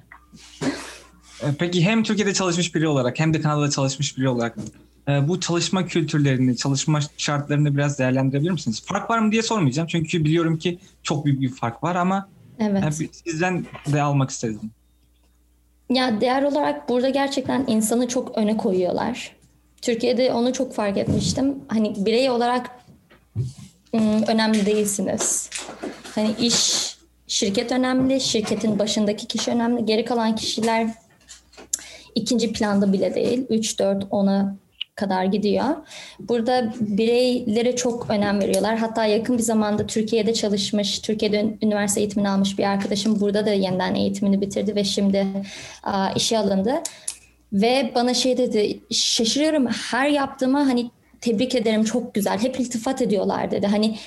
E, 1.43 1.47
peki 1.59 1.85
hem 1.85 2.03
Türkiye'de 2.03 2.35
çalışmış 2.35 2.75
biri 2.75 2.89
olarak 2.89 3.21
hem 3.21 3.35
de 3.35 3.41
Kanada'da 3.41 3.71
çalışmış 3.71 4.19
biri 4.19 4.29
olarak 4.29 4.57
e, 5.09 5.29
bu 5.29 5.41
çalışma 5.41 5.87
kültürlerini, 5.87 6.57
çalışma 6.57 7.01
şartlarını 7.17 7.77
biraz 7.77 7.99
değerlendirebilir 7.99 8.51
misiniz? 8.51 8.83
Fark 8.87 9.11
var 9.11 9.19
mı 9.19 9.33
diye 9.33 9.43
sormayacağım. 9.43 9.89
Çünkü 9.89 10.25
biliyorum 10.25 10.59
ki 10.59 10.79
çok 11.03 11.25
büyük 11.25 11.41
bir 11.41 11.49
fark 11.49 11.83
var 11.83 11.97
ama 11.97 12.29
evet. 12.61 12.95
sizden 13.13 13.67
de 13.93 14.03
almak 14.03 14.31
istedim. 14.31 14.61
Ya 15.91 16.21
değer 16.21 16.43
olarak 16.43 16.89
burada 16.89 17.09
gerçekten 17.09 17.65
insanı 17.67 18.09
çok 18.09 18.39
öne 18.39 18.57
koyuyorlar. 18.57 19.37
Türkiye'de 19.83 20.33
onu 20.33 20.53
çok 20.53 20.75
fark 20.75 20.97
etmiştim. 20.97 21.65
Hani 21.69 21.95
birey 22.07 22.31
olarak 22.31 22.71
önemli 24.29 24.67
değilsiniz. 24.67 25.51
Hani 26.15 26.35
iş, 26.41 26.97
şirket 27.27 27.73
önemli, 27.73 28.21
şirketin 28.21 28.79
başındaki 28.79 29.27
kişi 29.27 29.51
önemli. 29.51 29.85
Geri 29.85 30.05
kalan 30.05 30.35
kişiler 30.37 30.89
ikinci 32.15 32.53
planda 32.53 32.93
bile 32.93 33.15
değil. 33.15 33.47
3, 33.51 33.79
4, 33.79 34.05
10'a 34.05 34.57
kadar 34.97 35.25
gidiyor. 35.25 35.65
Burada 36.19 36.73
bireylere 36.81 37.77
çok 37.77 38.11
önem 38.11 38.41
veriyorlar. 38.41 38.77
Hatta 38.77 39.05
yakın 39.05 39.39
bir 39.39 39.43
zamanda 39.43 39.87
Türkiye'de 39.87 40.35
çalışmış, 40.35 40.99
Türkiye'de 40.99 41.57
üniversite 41.63 42.01
eğitimini 42.01 42.29
almış 42.29 42.59
bir 42.59 42.65
arkadaşım 42.65 43.21
burada 43.21 43.47
da 43.47 43.51
yeniden 43.51 43.95
eğitimini 43.95 44.41
bitirdi 44.41 44.77
ve 44.77 44.85
şimdi 44.85 45.27
a, 45.83 46.11
işe 46.11 46.39
alındı. 46.39 46.75
Ve 47.53 47.93
bana 47.95 48.15
şey 48.15 48.39
dedi, 48.39 48.81
şaşırıyorum 48.91 49.67
her 49.67 50.09
yaptığıma 50.09 50.61
hani 50.61 50.91
tebrik 51.21 51.55
ederim 51.55 51.85
çok 51.85 52.15
güzel. 52.15 52.39
Hep 52.39 52.61
iltifat 52.61 53.03
ediyorlar 53.03 53.51
dedi. 53.51 53.67
Hani 53.67 53.99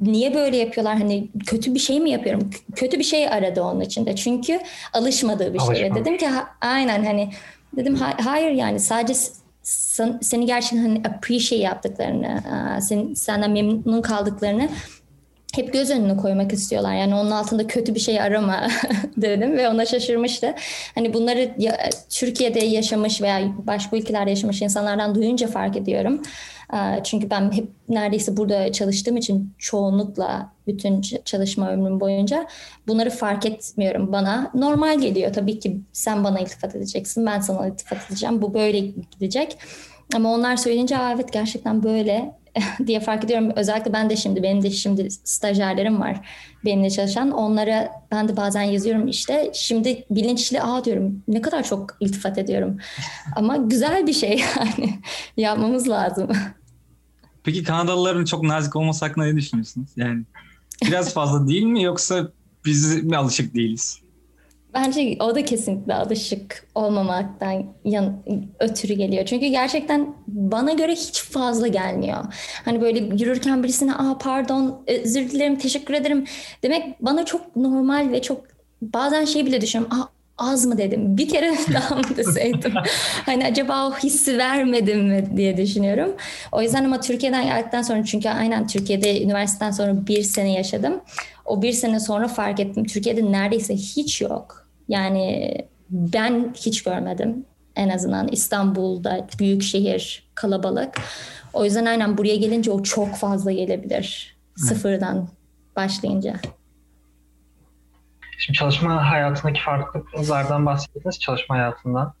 niye 0.00 0.34
böyle 0.34 0.56
yapıyorlar? 0.56 0.98
Hani 0.98 1.28
kötü 1.46 1.74
bir 1.74 1.78
şey 1.78 2.00
mi 2.00 2.10
yapıyorum? 2.10 2.50
Kötü 2.74 2.98
bir 2.98 3.04
şey 3.04 3.28
aradı 3.28 3.62
onun 3.62 3.80
içinde. 3.80 4.16
Çünkü 4.16 4.60
alışmadığı 4.92 5.54
bir 5.54 5.58
şey. 5.58 5.94
Dedim 5.94 6.18
ki 6.18 6.26
ha, 6.26 6.48
aynen 6.60 7.04
hani 7.04 7.30
dedim 7.76 7.98
hayır 8.24 8.50
yani 8.50 8.80
sadece 8.80 9.14
sen, 9.68 10.18
seni 10.22 10.46
gerçekten 10.46 10.78
hani 10.78 10.98
appreciate 10.98 11.62
yaptıklarını, 11.62 12.42
sen, 12.80 13.14
senden 13.14 13.50
memnun 13.50 14.02
kaldıklarını 14.02 14.68
hep 15.54 15.72
göz 15.72 15.90
önüne 15.90 16.16
koymak 16.16 16.52
istiyorlar. 16.52 16.94
Yani 16.94 17.14
onun 17.14 17.30
altında 17.30 17.66
kötü 17.66 17.94
bir 17.94 18.00
şey 18.00 18.20
arama 18.20 18.68
dedim 19.16 19.56
ve 19.56 19.68
ona 19.68 19.86
şaşırmıştı. 19.86 20.54
Hani 20.94 21.14
bunları 21.14 21.50
ya, 21.58 21.90
Türkiye'de 22.10 22.64
yaşamış 22.64 23.22
veya 23.22 23.40
başka 23.66 23.96
ülkelerde 23.96 24.30
yaşamış 24.30 24.62
insanlardan 24.62 25.14
duyunca 25.14 25.46
fark 25.46 25.76
ediyorum. 25.76 26.22
Çünkü 27.04 27.30
ben 27.30 27.52
hep 27.52 27.68
neredeyse 27.88 28.36
burada 28.36 28.72
çalıştığım 28.72 29.16
için 29.16 29.54
çoğunlukla 29.58 30.52
bütün 30.66 31.00
çalışma 31.00 31.70
ömrüm 31.70 32.00
boyunca 32.00 32.46
bunları 32.86 33.10
fark 33.10 33.46
etmiyorum. 33.46 34.12
Bana 34.12 34.50
normal 34.54 35.00
geliyor. 35.00 35.32
Tabii 35.32 35.58
ki 35.58 35.80
sen 35.92 36.24
bana 36.24 36.40
iltifat 36.40 36.76
edeceksin, 36.76 37.26
ben 37.26 37.40
sana 37.40 37.66
iltifat 37.66 37.98
edeceğim. 38.10 38.42
Bu 38.42 38.54
böyle 38.54 38.78
gidecek. 38.80 39.58
Ama 40.14 40.34
onlar 40.34 40.56
söyleyince 40.56 40.96
evet 41.14 41.32
gerçekten 41.32 41.82
böyle 41.82 42.34
diye 42.86 43.00
fark 43.00 43.24
ediyorum. 43.24 43.52
Özellikle 43.56 43.92
ben 43.92 44.10
de 44.10 44.16
şimdi 44.16 44.42
benim 44.42 44.62
de 44.62 44.70
şimdi 44.70 45.10
stajyerlerim 45.10 46.00
var 46.00 46.28
benimle 46.64 46.90
çalışan. 46.90 47.30
Onlara 47.30 47.90
ben 48.12 48.28
de 48.28 48.36
bazen 48.36 48.62
yazıyorum 48.62 49.08
işte. 49.08 49.50
Şimdi 49.54 50.04
bilinçli 50.10 50.62
aa 50.62 50.84
diyorum 50.84 51.22
ne 51.28 51.40
kadar 51.40 51.62
çok 51.62 51.96
iltifat 52.00 52.38
ediyorum. 52.38 52.78
Ama 53.36 53.56
güzel 53.56 54.06
bir 54.06 54.12
şey 54.12 54.40
yani. 54.56 54.90
Yapmamız 55.36 55.88
lazım. 55.88 56.28
Peki 57.48 57.62
Kanadalıların 57.62 58.24
çok 58.24 58.42
nazik 58.42 58.76
olması 58.76 59.04
hakkında 59.04 59.24
ne 59.24 59.36
düşünüyorsunuz? 59.36 59.88
Yani 59.96 60.22
biraz 60.86 61.14
fazla 61.14 61.48
değil 61.48 61.62
mi 61.62 61.82
yoksa 61.82 62.28
biz 62.64 63.04
mi 63.04 63.16
alışık 63.16 63.54
değiliz? 63.54 64.00
Bence 64.74 65.16
o 65.20 65.34
da 65.34 65.44
kesinlikle 65.44 65.94
alışık 65.94 66.66
olmamaktan 66.74 67.66
yan, 67.84 68.22
ötürü 68.60 68.94
geliyor. 68.94 69.26
Çünkü 69.26 69.46
gerçekten 69.46 70.14
bana 70.26 70.72
göre 70.72 70.92
hiç 70.92 71.22
fazla 71.22 71.66
gelmiyor. 71.66 72.24
Hani 72.64 72.80
böyle 72.80 72.98
yürürken 72.98 73.62
birisine 73.62 73.94
aa 73.94 74.18
pardon 74.18 74.82
özür 74.86 75.30
dilerim 75.30 75.58
teşekkür 75.58 75.94
ederim 75.94 76.24
demek 76.62 77.02
bana 77.02 77.24
çok 77.24 77.56
normal 77.56 78.12
ve 78.12 78.22
çok 78.22 78.44
bazen 78.82 79.24
şey 79.24 79.46
bile 79.46 79.60
düşünüyorum. 79.60 80.00
Aa, 80.00 80.17
az 80.38 80.66
mı 80.66 80.78
dedim 80.78 81.16
bir 81.16 81.28
kere 81.28 81.54
daha 81.74 81.94
mı 81.94 82.16
deseydim 82.16 82.72
hani 83.26 83.46
acaba 83.46 83.88
o 83.88 83.94
hissi 83.94 84.38
vermedim 84.38 85.08
mi 85.08 85.36
diye 85.36 85.56
düşünüyorum. 85.56 86.16
O 86.52 86.62
yüzden 86.62 86.84
ama 86.84 87.00
Türkiye'den 87.00 87.44
geldikten 87.46 87.82
sonra 87.82 88.04
çünkü 88.04 88.28
aynen 88.28 88.66
Türkiye'de 88.66 89.22
üniversiteden 89.22 89.70
sonra 89.70 90.06
bir 90.06 90.22
sene 90.22 90.52
yaşadım. 90.52 91.00
O 91.44 91.62
bir 91.62 91.72
sene 91.72 92.00
sonra 92.00 92.28
fark 92.28 92.60
ettim 92.60 92.84
Türkiye'de 92.84 93.32
neredeyse 93.32 93.74
hiç 93.74 94.20
yok. 94.20 94.68
Yani 94.88 95.54
ben 95.90 96.54
hiç 96.54 96.82
görmedim 96.82 97.44
en 97.76 97.88
azından 97.88 98.28
İstanbul'da 98.28 99.26
büyük 99.38 99.62
şehir 99.62 100.30
kalabalık. 100.34 100.94
O 101.52 101.64
yüzden 101.64 101.84
aynen 101.84 102.18
buraya 102.18 102.36
gelince 102.36 102.70
o 102.70 102.82
çok 102.82 103.14
fazla 103.14 103.52
gelebilir 103.52 104.36
sıfırdan 104.56 105.28
başlayınca. 105.76 106.34
Şimdi 108.38 108.58
çalışma 108.58 109.10
hayatındaki 109.10 109.60
farklılıklardan 109.62 110.66
bahsettiniz 110.66 111.20
çalışma 111.20 111.56
hayatından. 111.56 112.14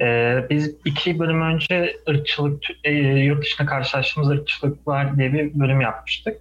Ee, 0.00 0.46
biz 0.50 0.74
iki 0.84 1.18
bölüm 1.18 1.42
önce 1.42 1.96
ırkçılık, 2.08 2.62
e, 2.84 2.92
yurt 3.00 3.44
dışında 3.44 3.66
karşılaştığımız 3.68 4.30
ırkçılıklar 4.30 5.18
diye 5.18 5.32
bir 5.32 5.60
bölüm 5.60 5.80
yapmıştık. 5.80 6.36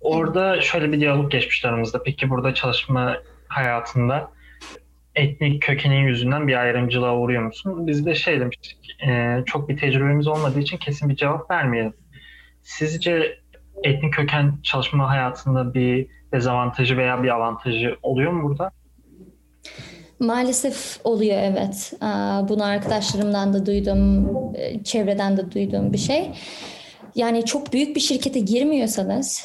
Orada 0.00 0.60
şöyle 0.60 0.92
bir 0.92 1.00
diyalog 1.00 1.32
geçmişti 1.32 1.68
aramızda. 1.68 2.02
Peki 2.02 2.30
burada 2.30 2.54
çalışma 2.54 3.16
hayatında 3.48 4.30
etnik 5.14 5.62
kökenin 5.62 6.06
yüzünden 6.06 6.48
bir 6.48 6.60
ayrımcılığa 6.60 7.16
uğruyor 7.16 7.42
musun? 7.42 7.86
Biz 7.86 8.06
de 8.06 8.14
şey 8.14 8.40
demiştik, 8.40 8.96
e, 9.08 9.38
çok 9.46 9.68
bir 9.68 9.76
tecrübemiz 9.76 10.26
olmadığı 10.26 10.60
için 10.60 10.76
kesin 10.76 11.08
bir 11.08 11.16
cevap 11.16 11.50
vermeyelim. 11.50 11.94
Sizce 12.62 13.38
etnik 13.84 14.14
köken 14.14 14.58
çalışma 14.62 15.10
hayatında 15.10 15.74
bir 15.74 16.06
dezavantajı 16.32 16.96
veya 16.96 17.22
bir 17.22 17.28
avantajı 17.28 17.96
oluyor 18.02 18.32
mu 18.32 18.42
burada? 18.48 18.70
Maalesef 20.18 21.00
oluyor 21.04 21.38
evet. 21.38 21.92
Bunu 22.48 22.64
arkadaşlarımdan 22.64 23.52
da 23.54 23.66
duydum, 23.66 24.30
e, 24.56 24.84
çevreden 24.84 25.36
de 25.36 25.52
duyduğum 25.52 25.92
bir 25.92 25.98
şey. 25.98 26.30
Yani 27.14 27.44
çok 27.44 27.72
büyük 27.72 27.96
bir 27.96 28.00
şirkete 28.00 28.40
girmiyorsanız 28.40 29.44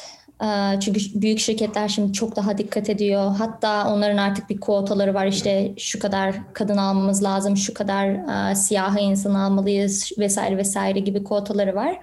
çünkü 0.80 1.00
büyük 1.14 1.38
şirketler 1.38 1.88
şimdi 1.88 2.12
çok 2.12 2.36
daha 2.36 2.58
dikkat 2.58 2.90
ediyor. 2.90 3.34
Hatta 3.38 3.94
onların 3.94 4.16
artık 4.16 4.50
bir 4.50 4.60
kuotaları 4.60 5.14
var. 5.14 5.26
İşte 5.26 5.72
şu 5.78 5.98
kadar 5.98 6.34
kadın 6.52 6.76
almamız 6.76 7.22
lazım, 7.24 7.56
şu 7.56 7.74
kadar 7.74 8.16
siyah 8.54 8.96
insan 9.00 9.34
almalıyız 9.34 10.12
vesaire 10.18 10.56
vesaire 10.56 10.98
gibi 10.98 11.24
kuotaları 11.24 11.74
var. 11.74 12.00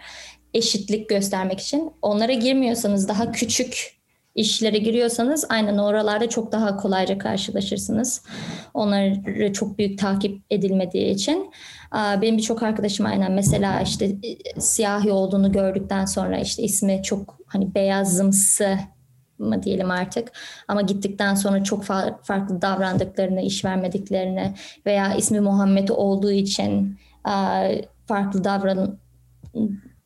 Eşitlik 0.53 1.09
göstermek 1.09 1.59
için. 1.59 1.91
Onlara 2.01 2.33
girmiyorsanız 2.33 3.07
daha 3.07 3.31
küçük 3.31 3.95
işlere 4.35 4.77
giriyorsanız 4.77 5.45
aynen 5.49 5.77
oralarda 5.77 6.29
çok 6.29 6.51
daha 6.51 6.77
kolayca 6.77 7.17
karşılaşırsınız. 7.17 8.23
Onları 8.73 9.53
çok 9.53 9.77
büyük 9.77 9.99
takip 9.99 10.41
edilmediği 10.49 11.09
için. 11.09 11.51
Benim 12.21 12.37
birçok 12.37 12.63
arkadaşım 12.63 13.05
aynen 13.05 13.31
mesela 13.31 13.81
işte 13.81 14.05
e, 14.05 14.61
siyahi 14.61 15.11
olduğunu 15.11 15.51
gördükten 15.51 16.05
sonra 16.05 16.39
işte 16.39 16.63
ismi 16.63 17.03
çok 17.03 17.37
hani 17.47 17.75
beyazımsı 17.75 18.77
mı 19.39 19.63
diyelim 19.63 19.91
artık 19.91 20.31
ama 20.67 20.81
gittikten 20.81 21.35
sonra 21.35 21.63
çok 21.63 21.83
farklı 22.23 22.61
davrandıklarını, 22.61 23.41
iş 23.41 23.65
vermediklerini 23.65 24.53
veya 24.85 25.13
ismi 25.13 25.39
Muhammed 25.39 25.89
olduğu 25.89 26.31
için 26.31 26.99
farklı 28.07 28.43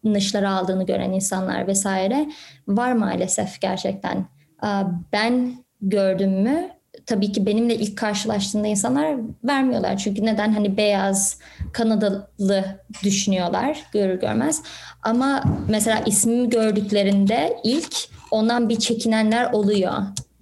davranışlar 0.05 0.43
aldığını 0.43 0.85
gören 0.85 1.11
insanlar 1.11 1.67
vesaire 1.67 2.29
var 2.67 2.93
maalesef 2.93 3.61
gerçekten. 3.61 4.25
Ben 5.13 5.63
gördüm 5.81 6.41
mü 6.41 6.69
tabii 7.05 7.31
ki 7.31 7.45
benimle 7.45 7.75
ilk 7.75 7.97
karşılaştığında 7.97 8.67
insanlar 8.67 9.15
vermiyorlar. 9.43 9.97
Çünkü 9.97 10.25
neden? 10.25 10.53
Hani 10.53 10.77
beyaz, 10.77 11.39
Kanadalı 11.73 12.65
düşünüyorlar 13.03 13.83
görür 13.93 14.19
görmez. 14.19 14.61
Ama 15.03 15.43
mesela 15.69 15.99
ismimi 16.05 16.49
gördüklerinde 16.49 17.57
ilk 17.63 17.95
ondan 18.31 18.69
bir 18.69 18.79
çekinenler 18.79 19.51
oluyor. 19.51 19.93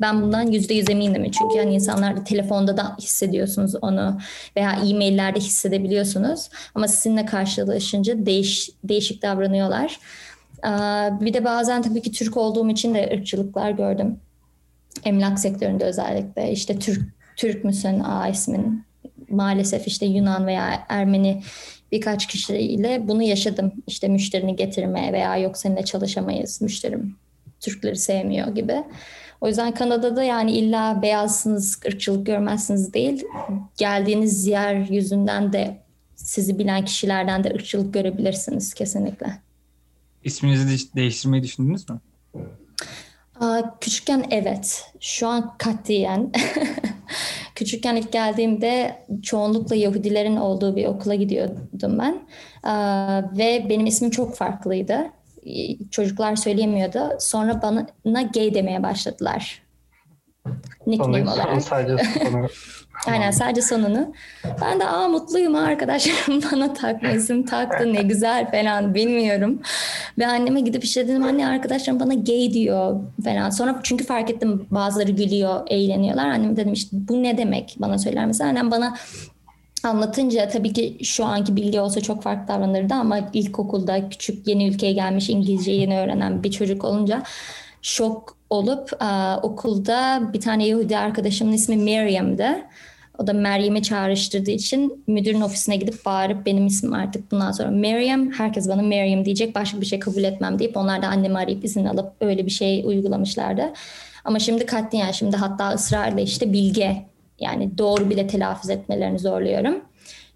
Ben 0.02 0.22
bundan 0.22 0.52
yüzde 0.52 0.74
yüz 0.74 0.90
eminim. 0.90 1.32
Çünkü 1.32 1.58
hani 1.58 1.74
insanlar 1.74 2.18
da 2.18 2.24
telefonda 2.24 2.78
da 2.78 2.96
hissediyorsunuz 3.02 3.74
onu 3.82 4.20
veya 4.58 4.72
e-maillerde 4.72 5.40
hissedebiliyorsunuz. 5.40 6.50
Ama 6.76 6.88
sizinle 6.88 7.26
karşılaşınca 7.26 8.26
değiş, 8.26 8.70
değişik 8.84 9.22
davranıyorlar. 9.22 10.00
Bir 11.22 11.34
de 11.34 11.46
bazen 11.46 11.82
tabii 11.82 12.02
ki 12.02 12.12
Türk 12.12 12.38
olduğum 12.38 12.70
için 12.70 12.96
de 12.96 13.10
ırkçılıklar 13.14 13.72
gördüm 13.72 14.20
emlak 15.06 15.40
sektöründe 15.40 15.84
özellikle 15.84 16.52
işte 16.52 16.80
Türk 16.80 17.02
Türk 17.36 17.64
müsün 17.64 18.00
A 18.00 18.28
ismin 18.28 18.84
maalesef 19.30 19.88
işte 19.88 20.06
Yunan 20.06 20.48
veya 20.48 20.86
Ermeni 20.90 21.44
birkaç 21.92 22.28
kişiyle 22.28 23.08
bunu 23.08 23.24
yaşadım. 23.24 23.72
İşte 23.88 24.08
müşterini 24.08 24.56
getirme 24.56 25.14
veya 25.14 25.38
yok 25.38 25.58
seninle 25.58 25.86
çalışamayız 25.86 26.62
müşterim 26.62 27.16
Türkleri 27.60 27.96
sevmiyor 27.96 28.48
gibi. 28.48 28.84
O 29.42 29.48
yüzden 29.48 29.74
Kanada'da 29.74 30.24
yani 30.24 30.52
illa 30.52 31.02
beyazsınız, 31.02 31.80
ırkçılık 31.88 32.26
görmezsiniz 32.26 32.94
değil. 32.94 33.26
Geldiğiniz 33.78 34.48
yer 34.48 34.76
yüzünden 34.76 35.54
de 35.54 35.82
sizi 36.16 36.60
bilen 36.60 36.86
kişilerden 36.86 37.44
de 37.44 37.50
ırkçılık 37.50 37.94
görebilirsiniz 37.94 38.74
kesinlikle. 38.74 39.42
İsminizi 40.24 40.96
değiştirmeyi 40.96 41.44
düşündünüz 41.44 41.90
mü? 41.90 42.00
Küçükken 43.82 44.26
evet. 44.32 44.92
Şu 45.00 45.28
an 45.28 45.58
katiyen. 45.58 46.32
Küçükken 47.56 47.96
ilk 47.96 48.12
geldiğimde 48.12 49.06
çoğunlukla 49.24 49.76
Yahudilerin 49.76 50.36
olduğu 50.36 50.76
bir 50.76 50.86
okula 50.86 51.16
gidiyordum 51.16 52.00
ben. 52.00 52.28
Ve 53.38 53.66
benim 53.70 53.86
ismim 53.86 54.12
çok 54.12 54.36
farklıydı. 54.36 55.12
Çocuklar 55.92 56.36
söyleyemiyordu. 56.36 57.00
Sonra 57.20 57.62
bana 58.06 58.22
gay 58.22 58.54
demeye 58.54 58.84
başladılar. 58.84 59.62
Nickname 60.88 61.30
olarak. 61.30 61.62
Sadece 61.62 62.04
Aynen 63.08 63.32
sadece 63.32 63.62
sonunu. 63.62 64.14
Ben 64.62 64.80
de 64.80 64.86
aa 64.86 65.08
mutluyum 65.08 65.56
arkadaşlarım 65.56 66.42
bana 66.52 66.74
takma 66.74 67.10
isim 67.10 67.46
taktı 67.46 67.94
ne 67.94 68.02
güzel 68.02 68.52
falan 68.52 68.94
bilmiyorum. 68.94 69.62
Ve 70.18 70.28
anneme 70.28 70.62
gidip 70.62 70.84
işte 70.84 71.08
dedim 71.08 71.24
anne 71.24 71.48
arkadaşlarım 71.48 72.00
bana 72.00 72.14
gay 72.14 72.54
diyor 72.54 73.00
falan. 73.24 73.50
Sonra 73.50 73.80
çünkü 73.84 74.06
fark 74.06 74.30
ettim 74.30 74.68
bazıları 74.72 75.12
gülüyor, 75.12 75.60
eğleniyorlar. 75.68 76.26
Annem 76.26 76.58
dedim 76.58 76.74
işte 76.74 76.98
bu 77.10 77.24
ne 77.24 77.38
demek 77.38 77.76
bana 77.80 77.98
söyler 77.98 78.26
misin? 78.26 78.44
Annem 78.44 78.72
bana 78.72 78.98
anlatınca 79.84 80.48
tabii 80.50 80.74
ki 80.74 80.98
şu 81.04 81.26
anki 81.26 81.56
bilgi 81.56 81.80
olsa 81.80 82.02
çok 82.02 82.24
farklı 82.24 82.48
davranırdı 82.48 82.94
ama 82.94 83.20
ilkokulda 83.34 84.10
küçük 84.10 84.48
yeni 84.48 84.68
ülkeye 84.68 84.94
gelmiş 84.94 85.30
İngilizce 85.30 85.72
yeni 85.72 86.00
öğrenen 86.00 86.44
bir 86.44 86.52
çocuk 86.52 86.84
olunca 86.84 87.24
şok 87.82 88.38
olup 88.50 88.90
uh, 89.02 89.44
okulda 89.44 90.30
bir 90.34 90.42
tane 90.42 90.68
Yahudi 90.68 90.98
arkadaşımın 90.98 91.54
ismi 91.54 91.78
Miriam'dı. 91.78 92.48
O 93.18 93.28
da 93.28 93.34
Meryem'i 93.34 93.84
çağrıştırdığı 93.84 94.52
için 94.52 95.04
müdürün 95.08 95.42
ofisine 95.42 95.76
gidip 95.76 96.06
bağırıp 96.06 96.46
benim 96.46 96.68
ismim 96.68 96.94
artık 96.94 97.32
bundan 97.32 97.52
sonra 97.52 97.72
Meryem. 97.72 98.32
Herkes 98.32 98.70
bana 98.70 98.82
Meryem 98.82 99.26
diyecek 99.26 99.56
başka 99.56 99.82
bir 99.82 99.86
şey 99.86 100.00
kabul 100.00 100.24
etmem 100.24 100.60
deyip 100.60 100.78
onlar 100.78 101.02
da 101.02 101.08
annemi 101.08 101.38
arayıp 101.38 101.66
izin 101.66 101.86
alıp 101.86 102.12
öyle 102.22 102.46
bir 102.46 102.52
şey 102.52 102.84
uygulamışlardı. 102.86 103.74
Ama 104.26 104.40
şimdi 104.40 104.66
katliyen 104.66 105.12
şimdi 105.12 105.38
hatta 105.38 105.70
ısrarla 105.70 106.22
işte 106.22 106.54
bilge 106.54 107.06
yani 107.40 107.78
doğru 107.78 108.10
bile 108.10 108.28
telaffuz 108.28 108.70
etmelerini 108.70 109.20
zorluyorum. 109.20 109.82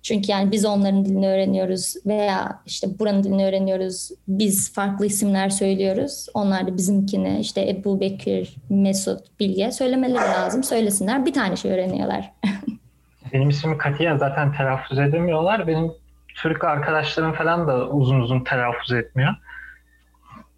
Çünkü 0.03 0.31
yani 0.31 0.51
biz 0.51 0.65
onların 0.65 1.05
dilini 1.05 1.27
öğreniyoruz 1.27 1.95
veya 2.05 2.61
işte 2.65 2.87
buranın 2.99 3.23
dilini 3.23 3.45
öğreniyoruz. 3.45 4.09
Biz 4.27 4.73
farklı 4.73 5.05
isimler 5.05 5.49
söylüyoruz. 5.49 6.27
Onlar 6.33 6.67
da 6.67 6.77
bizimkini 6.77 7.39
işte 7.39 7.69
Ebu 7.69 7.99
Bekir, 7.99 8.55
Mesut, 8.69 9.39
Bilge 9.39 9.71
söylemeleri 9.71 10.15
lazım. 10.15 10.63
Söylesinler. 10.63 11.25
Bir 11.25 11.33
tane 11.33 11.55
şey 11.55 11.71
öğreniyorlar. 11.71 12.31
Benim 13.33 13.49
ismimi 13.49 13.77
katiyen 13.77 14.17
zaten 14.17 14.53
telaffuz 14.53 14.99
edemiyorlar. 14.99 15.67
Benim 15.67 15.91
Türk 16.35 16.63
arkadaşlarım 16.63 17.33
falan 17.33 17.67
da 17.67 17.87
uzun 17.87 18.19
uzun 18.19 18.43
telaffuz 18.43 18.91
etmiyor. 18.91 19.35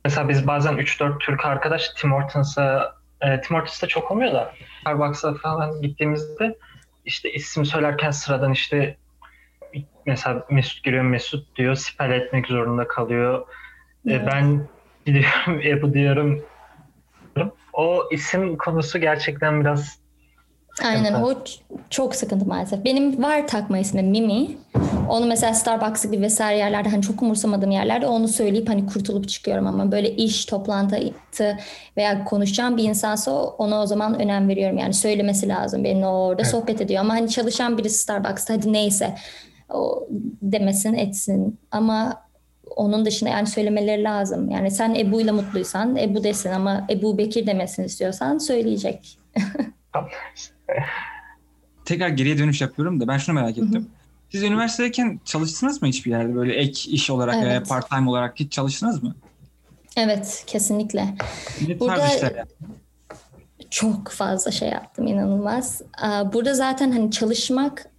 Mesela 0.05 0.29
biz 0.29 0.47
bazen 0.47 0.73
3-4 0.73 1.19
Türk 1.19 1.45
arkadaş 1.45 1.89
Tim 1.89 2.11
Hortons'a 2.11 2.95
e, 3.21 3.41
Tim 3.41 3.57
Hortons'ta 3.57 3.87
çok 3.87 4.11
olmuyor 4.11 4.33
da 4.33 4.51
Starbucks'a 4.83 5.33
falan 5.33 5.81
gittiğimizde 5.81 6.57
işte 7.05 7.31
isim 7.33 7.65
söylerken 7.65 8.11
sıradan 8.11 8.51
işte 8.51 8.97
mesela 10.05 10.45
Mesut 10.49 10.83
giriyor 10.83 11.03
Mesut 11.03 11.55
diyor 11.55 11.75
spell 11.75 12.11
etmek 12.11 12.47
zorunda 12.47 12.87
kalıyor. 12.87 13.41
E, 14.07 14.13
evet. 14.13 14.27
Ben 14.31 14.67
gidiyorum 15.05 15.61
Ebu 15.63 15.93
diyorum. 15.93 16.41
O 17.73 18.09
isim 18.11 18.57
konusu 18.57 18.99
gerçekten 18.99 19.61
biraz 19.61 19.99
Aynen 20.81 21.13
o 21.13 21.33
çok 21.89 22.15
sıkıntı 22.15 22.45
maalesef. 22.45 22.85
Benim 22.85 23.23
var 23.23 23.47
takma 23.47 23.77
ismim 23.77 24.07
Mimi. 24.07 24.47
Onu 25.09 25.25
mesela 25.25 25.53
Starbucks 25.53 26.03
gibi 26.03 26.21
vesaire 26.21 26.57
yerlerde 26.57 26.89
hani 26.89 27.01
çok 27.01 27.21
umursamadığım 27.21 27.71
yerlerde 27.71 28.07
onu 28.07 28.27
söyleyip 28.27 28.69
hani 28.69 28.85
kurtulup 28.85 29.29
çıkıyorum 29.29 29.67
ama 29.67 29.91
böyle 29.91 30.15
iş, 30.15 30.45
toplantı 30.45 31.13
veya 31.97 32.25
konuşacağım 32.25 32.77
bir 32.77 32.83
insansa 32.83 33.31
ona 33.43 33.81
o 33.81 33.85
zaman 33.85 34.21
önem 34.21 34.49
veriyorum. 34.49 34.77
Yani 34.77 34.93
söylemesi 34.93 35.47
lazım. 35.47 35.83
Benimle 35.83 36.07
orada 36.07 36.41
evet. 36.41 36.51
sohbet 36.51 36.81
ediyor 36.81 37.01
ama 37.01 37.13
hani 37.13 37.29
çalışan 37.29 37.77
birisi 37.77 37.97
Starbucks'ta 37.97 38.53
hadi 38.53 38.73
neyse 38.73 39.15
o 39.69 40.07
demesin 40.41 40.93
etsin 40.93 41.59
ama 41.71 42.23
onun 42.75 43.05
dışında 43.05 43.29
yani 43.29 43.47
söylemeleri 43.47 44.03
lazım. 44.03 44.49
Yani 44.49 44.71
sen 44.71 44.95
Ebu 44.95 45.21
ile 45.21 45.31
mutluysan 45.31 45.95
Ebu 45.95 46.23
desin 46.23 46.51
ama 46.51 46.87
Ebu 46.89 47.17
Bekir 47.17 47.47
demesini 47.47 47.85
istiyorsan 47.85 48.37
söyleyecek. 48.37 49.19
Tekrar 51.85 52.09
geriye 52.09 52.37
dönüş 52.37 52.61
yapıyorum 52.61 52.99
da 52.99 53.07
ben 53.07 53.17
şunu 53.17 53.35
merak 53.35 53.57
ettim. 53.57 53.89
Siz 54.31 54.43
üniversitedeyken 54.43 55.19
çalıştınız 55.25 55.81
mı 55.81 55.87
hiçbir 55.87 56.11
yerde 56.11 56.35
böyle 56.35 56.53
ek 56.53 56.91
iş 56.91 57.09
olarak 57.09 57.35
evet. 57.35 57.45
veya 57.45 57.63
part 57.63 57.89
time 57.89 58.09
olarak 58.09 58.39
hiç 58.39 58.51
çalıştınız 58.51 59.03
mı? 59.03 59.15
Evet 59.97 60.43
kesinlikle. 60.47 61.15
Ne 61.67 61.79
Burada 61.79 62.09
çok 63.69 64.11
fazla 64.11 64.51
şey 64.51 64.69
yaptım 64.69 65.07
inanılmaz. 65.07 65.81
Burada 66.33 66.53
zaten 66.53 66.91
hani 66.91 67.11
çalışmak 67.11 67.89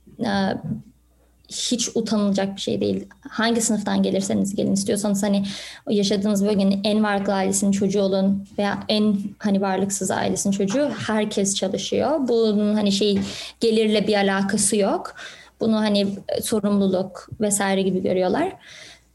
hiç 1.54 1.88
utanılacak 1.94 2.56
bir 2.56 2.60
şey 2.60 2.80
değil. 2.80 3.06
Hangi 3.28 3.60
sınıftan 3.60 4.02
gelirseniz 4.02 4.54
gelin 4.54 4.72
istiyorsanız 4.72 5.22
hani 5.22 5.44
yaşadığınız 5.88 6.44
bölgenin 6.44 6.80
en 6.84 7.04
varlıklı 7.04 7.34
ailesinin 7.34 7.72
çocuğu 7.72 8.02
olun 8.02 8.46
veya 8.58 8.84
en 8.88 9.16
hani 9.38 9.60
varlıksız 9.60 10.10
ailesinin 10.10 10.52
çocuğu 10.52 10.90
herkes 11.06 11.54
çalışıyor. 11.54 12.28
Bunun 12.28 12.74
hani 12.74 12.92
şey 12.92 13.18
gelirle 13.60 14.06
bir 14.06 14.14
alakası 14.14 14.76
yok. 14.76 15.14
Bunu 15.60 15.76
hani 15.76 16.06
sorumluluk 16.42 17.28
vesaire 17.40 17.82
gibi 17.82 18.02
görüyorlar. 18.02 18.52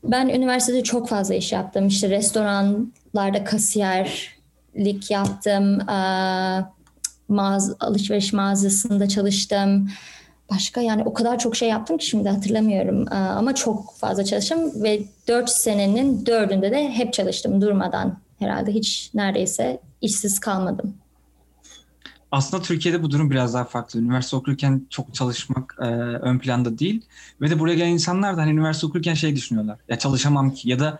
Ben 0.03 0.27
üniversitede 0.27 0.83
çok 0.83 1.09
fazla 1.09 1.35
iş 1.35 1.51
yaptım. 1.51 1.87
İşte 1.87 2.09
restoranlarda 2.09 3.43
kasiyerlik 3.43 5.11
yaptım. 5.11 5.79
Mağaz, 7.29 7.75
alışveriş 7.79 8.33
mağazasında 8.33 9.09
çalıştım 9.09 9.89
başka 10.51 10.81
yani 10.81 11.03
o 11.03 11.13
kadar 11.13 11.39
çok 11.39 11.55
şey 11.55 11.69
yaptım 11.69 11.97
ki 11.97 12.05
şimdi 12.05 12.29
hatırlamıyorum 12.29 13.05
ee, 13.11 13.15
ama 13.15 13.55
çok 13.55 13.95
fazla 13.97 14.25
çalıştım 14.25 14.83
ve 14.83 15.01
dört 15.27 15.49
senenin 15.49 16.25
dördünde 16.25 16.71
de 16.71 16.89
hep 16.89 17.13
çalıştım 17.13 17.61
durmadan 17.61 18.17
herhalde 18.39 18.71
hiç 18.71 19.11
neredeyse 19.13 19.79
işsiz 20.01 20.39
kalmadım. 20.39 20.93
Aslında 22.31 22.63
Türkiye'de 22.63 23.03
bu 23.03 23.11
durum 23.11 23.31
biraz 23.31 23.53
daha 23.53 23.63
farklı. 23.63 23.99
Üniversite 23.99 24.35
okurken 24.35 24.81
çok 24.89 25.13
çalışmak 25.13 25.75
e, 25.79 25.85
ön 25.85 26.39
planda 26.39 26.79
değil. 26.79 27.01
Ve 27.41 27.49
de 27.49 27.59
buraya 27.59 27.75
gelen 27.75 27.89
insanlar 27.89 28.37
da 28.37 28.41
hani 28.41 28.51
üniversite 28.51 28.87
okurken 28.87 29.13
şey 29.13 29.35
düşünüyorlar. 29.35 29.77
Ya 29.89 29.99
çalışamam 29.99 30.53
ki 30.53 30.69
ya 30.69 30.79
da 30.79 30.99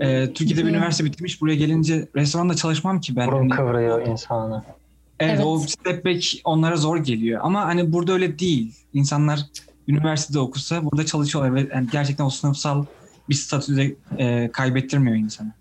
e, 0.00 0.32
Türkiye'de 0.32 0.64
bir 0.64 0.70
üniversite 0.70 1.04
bitirmiş 1.04 1.40
buraya 1.40 1.56
gelince 1.56 2.08
restoranda 2.16 2.54
çalışmam 2.54 3.00
ki 3.00 3.16
ben. 3.16 3.26
Burun 3.26 3.38
hani, 3.38 3.50
kıvırıyor 3.50 4.06
insanı. 4.06 4.62
Evet, 5.20 5.34
evet, 5.34 5.46
o 5.46 5.58
step 5.58 6.04
back 6.04 6.24
onlara 6.44 6.76
zor 6.76 6.96
geliyor. 6.96 7.40
Ama 7.42 7.64
hani 7.64 7.92
burada 7.92 8.12
öyle 8.12 8.38
değil. 8.38 8.74
İnsanlar 8.94 9.46
üniversitede 9.88 10.38
okusa 10.38 10.84
burada 10.84 11.06
çalışıyorlar 11.06 11.54
ve 11.54 11.68
yani 11.74 11.88
gerçekten 11.92 12.24
o 12.24 12.30
sınıfsal 12.30 12.84
bir 13.28 13.34
statüde 13.34 13.94
e, 14.18 14.50
kaybettirmiyor 14.52 15.16
insanı. 15.16 15.52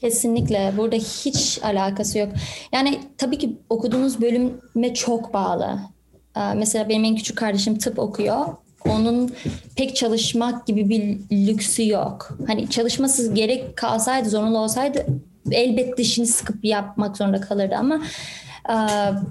Kesinlikle. 0.00 0.72
Burada 0.76 0.96
hiç 0.96 1.58
alakası 1.62 2.18
yok. 2.18 2.28
Yani 2.72 3.00
tabii 3.18 3.38
ki 3.38 3.56
okuduğunuz 3.70 4.20
bölüme 4.20 4.94
çok 4.94 5.34
bağlı. 5.34 5.78
Ee, 6.36 6.40
mesela 6.56 6.88
benim 6.88 7.04
en 7.04 7.16
küçük 7.16 7.38
kardeşim 7.38 7.78
tıp 7.78 7.98
okuyor. 7.98 8.46
Onun 8.88 9.32
pek 9.76 9.96
çalışmak 9.96 10.66
gibi 10.66 10.88
bir 10.88 11.18
lüksü 11.46 11.88
yok. 11.88 12.38
Hani 12.46 12.70
çalışması 12.70 13.34
gerek 13.34 13.76
kalsaydı, 13.76 14.30
zorunlu 14.30 14.58
olsaydı 14.58 15.06
elbette 15.50 15.96
dişini 15.96 16.26
sıkıp 16.26 16.64
yapmak 16.64 17.16
zorunda 17.16 17.40
kalırdı 17.40 17.74
ama 17.76 18.02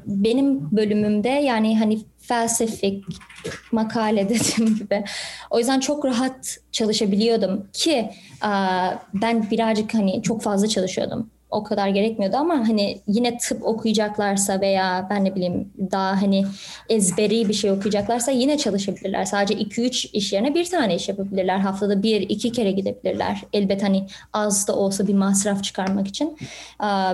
benim 0.06 0.72
bölümümde 0.72 1.30
yani 1.30 1.80
hani 1.80 2.00
felsefik 2.28 3.06
makale 3.72 4.30
dediğim 4.30 4.76
gibi. 4.80 5.04
O 5.50 5.60
yüzden 5.60 5.80
çok 5.80 6.06
rahat 6.06 6.58
çalışabiliyordum 6.72 7.68
ki 7.74 8.12
ben 9.14 9.52
birazcık 9.52 9.94
hani 9.94 10.24
çok 10.24 10.42
fazla 10.42 10.68
çalışıyordum 10.68 11.32
o 11.56 11.64
kadar 11.64 11.88
gerekmiyordu 11.88 12.38
ama 12.38 12.54
hani 12.54 13.02
yine 13.08 13.38
tıp 13.38 13.66
okuyacaklarsa 13.66 14.62
veya 14.62 15.08
ben 15.10 15.26
ne 15.26 15.36
bileyim 15.36 15.74
daha 15.92 16.22
hani 16.22 16.46
ezberi 16.90 17.50
bir 17.50 17.54
şey 17.54 17.72
okuyacaklarsa 17.72 18.32
yine 18.32 18.58
çalışabilirler. 18.58 19.26
Sadece 19.26 19.54
2-3 19.54 20.10
iş 20.14 20.34
yerine 20.34 20.56
bir 20.56 20.66
tane 20.66 20.96
iş 20.96 21.10
yapabilirler. 21.10 21.58
Haftada 21.58 22.04
bir 22.04 22.22
iki 22.22 22.52
kere 22.52 22.72
gidebilirler. 22.72 23.44
Elbet 23.54 23.84
hani 23.84 24.06
az 24.34 24.68
da 24.68 24.76
olsa 24.76 25.08
bir 25.08 25.14
masraf 25.14 25.64
çıkarmak 25.64 26.08
için. 26.08 26.38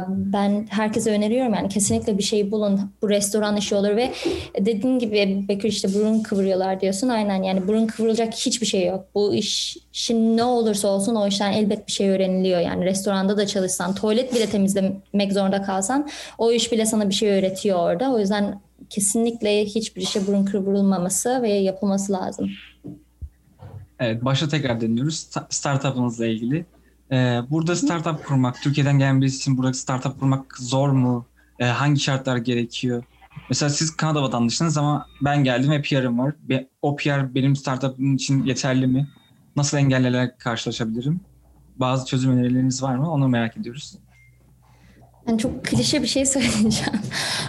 Ben 0.07 0.67
herkese 0.69 1.11
öneriyorum 1.11 1.53
yani 1.53 1.69
kesinlikle 1.69 2.17
bir 2.17 2.23
şey 2.23 2.51
bulun. 2.51 2.91
Bu 3.01 3.09
restoran 3.09 3.57
işi 3.57 3.75
olur 3.75 3.95
ve 3.95 4.11
dediğin 4.59 4.99
gibi 4.99 5.45
Bekir 5.47 5.69
işte 5.69 5.93
burun 5.93 6.23
kıvırıyorlar 6.23 6.81
diyorsun. 6.81 7.09
Aynen 7.09 7.43
yani 7.43 7.67
burun 7.67 7.87
kıvırılacak 7.87 8.33
hiçbir 8.33 8.65
şey 8.65 8.85
yok. 8.85 9.05
Bu 9.15 9.35
iş 9.35 9.77
şimdi 9.91 10.37
ne 10.37 10.43
olursa 10.43 10.87
olsun 10.87 11.15
o 11.15 11.27
işten 11.27 11.51
elbet 11.51 11.87
bir 11.87 11.91
şey 11.91 12.09
öğreniliyor. 12.09 12.59
Yani 12.59 12.85
restoranda 12.85 13.37
da 13.37 13.47
çalışsan, 13.47 13.95
tuvalet 13.95 14.35
bile 14.35 14.45
temizlemek 14.45 15.33
zorunda 15.33 15.61
kalsan 15.61 16.09
o 16.37 16.51
iş 16.51 16.71
bile 16.71 16.85
sana 16.85 17.09
bir 17.09 17.13
şey 17.13 17.31
öğretiyor 17.31 17.79
orada. 17.79 18.13
O 18.13 18.19
yüzden 18.19 18.61
kesinlikle 18.89 19.65
hiçbir 19.65 20.01
işe 20.01 20.27
burun 20.27 20.45
kıvırılmaması 20.45 21.41
ve 21.41 21.49
yapılması 21.49 22.11
lazım. 22.13 22.51
Evet, 23.99 24.25
başta 24.25 24.47
tekrar 24.47 24.81
deniyoruz. 24.81 25.27
Startup'ınızla 25.49 26.25
ilgili. 26.25 26.65
Ee, 27.11 27.41
burada 27.49 27.75
startup 27.75 28.25
kurmak, 28.25 28.61
Türkiye'den 28.61 28.99
gelen 28.99 29.21
birisi 29.21 29.37
için 29.37 29.57
burada 29.57 29.73
startup 29.73 30.19
kurmak 30.19 30.57
zor 30.57 30.89
mu? 30.89 31.25
Ee, 31.59 31.65
hangi 31.65 31.99
şartlar 31.99 32.37
gerekiyor? 32.37 33.03
Mesela 33.49 33.69
siz 33.69 33.95
Kanada 33.95 34.21
vatandaşısınız 34.21 34.77
ama 34.77 35.07
ben 35.21 35.43
geldim 35.43 35.71
ve 35.71 35.81
PR'ım 35.81 36.19
var. 36.19 36.33
O 36.81 36.95
PR 36.95 37.35
benim 37.35 37.55
startup'ım 37.55 38.15
için 38.15 38.43
yeterli 38.43 38.87
mi? 38.87 39.07
Nasıl 39.55 39.77
engellerle 39.77 40.35
karşılaşabilirim? 40.37 41.21
Bazı 41.75 42.05
çözüm 42.05 42.31
önerileriniz 42.31 42.83
var 42.83 42.95
mı? 42.95 43.11
Onu 43.11 43.27
merak 43.27 43.57
ediyoruz. 43.57 43.97
Yani 45.27 45.39
çok 45.39 45.65
klişe 45.65 46.01
bir 46.01 46.07
şey 46.07 46.25
söyleyeceğim. 46.35 46.99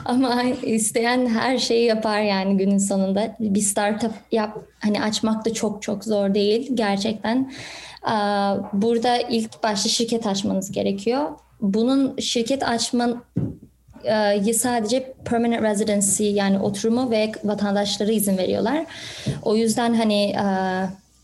Ama 0.04 0.42
isteyen 0.42 1.26
her 1.26 1.58
şeyi 1.58 1.86
yapar 1.86 2.20
yani 2.20 2.56
günün 2.56 2.78
sonunda. 2.78 3.36
Bir 3.40 3.60
startup 3.60 4.12
yap 4.32 4.58
hani 4.78 5.02
açmak 5.02 5.44
da 5.44 5.54
çok 5.54 5.82
çok 5.82 6.04
zor 6.04 6.34
değil 6.34 6.70
gerçekten. 6.74 7.52
Burada 8.72 9.18
ilk 9.18 9.62
başta 9.62 9.88
şirket 9.88 10.26
açmanız 10.26 10.72
gerekiyor. 10.72 11.30
Bunun 11.60 12.16
şirket 12.16 12.62
açman 12.62 13.22
sadece 14.54 15.14
permanent 15.24 15.62
residency 15.62 16.24
yani 16.24 16.58
oturumu 16.58 17.10
ve 17.10 17.32
vatandaşları 17.44 18.12
izin 18.12 18.38
veriyorlar. 18.38 18.84
O 19.42 19.56
yüzden 19.56 19.94
hani 19.94 20.34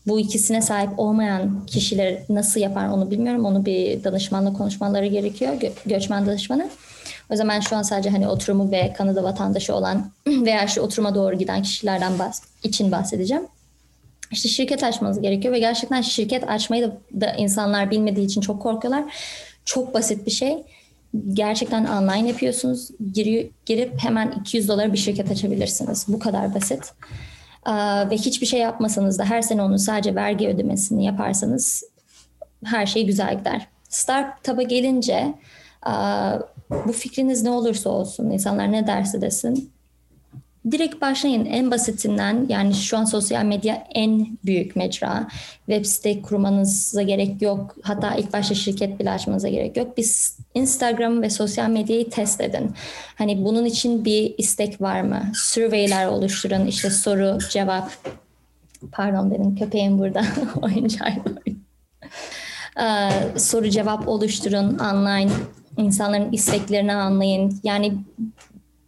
bu 0.09 0.19
ikisine 0.19 0.61
sahip 0.61 0.99
olmayan 0.99 1.65
kişiler 1.65 2.17
nasıl 2.29 2.59
yapar 2.59 2.87
onu 2.87 3.11
bilmiyorum. 3.11 3.45
Onu 3.45 3.65
bir 3.65 4.03
danışmanla 4.03 4.53
konuşmaları 4.53 5.05
gerekiyor. 5.05 5.53
Gö- 5.53 5.71
göçmen 5.85 6.25
danışmanı. 6.25 6.69
O 7.29 7.35
zaman 7.35 7.59
şu 7.59 7.75
an 7.75 7.81
sadece 7.81 8.09
hani 8.09 8.27
oturumu 8.27 8.71
ve 8.71 8.93
Kanada 8.97 9.23
vatandaşı 9.23 9.75
olan 9.75 10.11
veya 10.27 10.67
şu 10.67 10.81
oturuma 10.81 11.15
doğru 11.15 11.37
giden 11.37 11.61
kişilerden 11.61 12.11
bahs- 12.11 12.43
için 12.63 12.91
bahsedeceğim. 12.91 13.43
İşte 14.31 14.49
şirket 14.49 14.83
açmanız 14.83 15.21
gerekiyor 15.21 15.53
ve 15.53 15.59
gerçekten 15.59 16.01
şirket 16.01 16.49
açmayı 16.49 16.83
da, 16.83 17.21
da 17.21 17.33
insanlar 17.33 17.91
bilmediği 17.91 18.25
için 18.25 18.41
çok 18.41 18.61
korkuyorlar. 18.61 19.03
Çok 19.65 19.93
basit 19.93 20.25
bir 20.25 20.31
şey. 20.31 20.57
Gerçekten 21.33 21.85
online 21.85 22.27
yapıyorsunuz. 22.27 22.89
Giri, 23.13 23.51
girip 23.65 23.99
hemen 24.03 24.33
200 24.41 24.67
dolar 24.67 24.93
bir 24.93 24.97
şirket 24.97 25.31
açabilirsiniz. 25.31 26.05
Bu 26.07 26.19
kadar 26.19 26.55
basit. 26.55 26.93
Ve 28.09 28.15
hiçbir 28.15 28.45
şey 28.45 28.59
yapmasanız 28.59 29.19
da 29.19 29.25
her 29.25 29.41
sene 29.41 29.61
onun 29.61 29.77
sadece 29.77 30.15
vergi 30.15 30.47
ödemesini 30.47 31.05
yaparsanız 31.05 31.83
her 32.65 32.85
şey 32.85 33.05
güzel 33.05 33.37
gider. 33.37 33.67
Startup'a 33.89 34.61
gelince 34.61 35.33
bu 36.69 36.91
fikriniz 36.91 37.43
ne 37.43 37.49
olursa 37.49 37.89
olsun, 37.89 38.29
insanlar 38.29 38.71
ne 38.71 38.87
derse 38.87 39.21
desin, 39.21 39.71
direkt 40.71 41.01
başlayın 41.01 41.45
en 41.45 41.71
basitinden 41.71 42.45
yani 42.49 42.73
şu 42.73 42.97
an 42.97 43.05
sosyal 43.05 43.45
medya 43.45 43.87
en 43.95 44.37
büyük 44.45 44.75
mecra. 44.75 45.27
Web 45.65 45.85
site 45.85 46.21
kurmanıza 46.21 47.01
gerek 47.01 47.41
yok. 47.41 47.75
Hatta 47.81 48.15
ilk 48.15 48.33
başta 48.33 48.55
şirket 48.55 48.99
bile 48.99 49.11
açmanıza 49.11 49.49
gerek 49.49 49.77
yok. 49.77 49.97
Biz 49.97 50.37
Instagram 50.53 51.21
ve 51.21 51.29
sosyal 51.29 51.69
medyayı 51.69 52.09
test 52.09 52.41
edin. 52.41 52.71
Hani 53.15 53.45
bunun 53.45 53.65
için 53.65 54.05
bir 54.05 54.35
istek 54.37 54.81
var 54.81 55.01
mı? 55.01 55.31
Surveyler 55.35 56.07
oluşturun. 56.07 56.65
İşte 56.65 56.89
soru, 56.89 57.37
cevap. 57.49 57.91
Pardon 58.91 59.31
benim 59.31 59.55
köpeğim 59.55 59.99
burada. 59.99 60.23
Oyuncağıyla 60.61 61.23
ee, 62.81 63.09
soru 63.39 63.69
cevap 63.69 64.07
oluşturun 64.07 64.79
online 64.79 65.31
insanların 65.77 66.31
isteklerini 66.31 66.93
anlayın. 66.93 67.59
Yani 67.63 67.93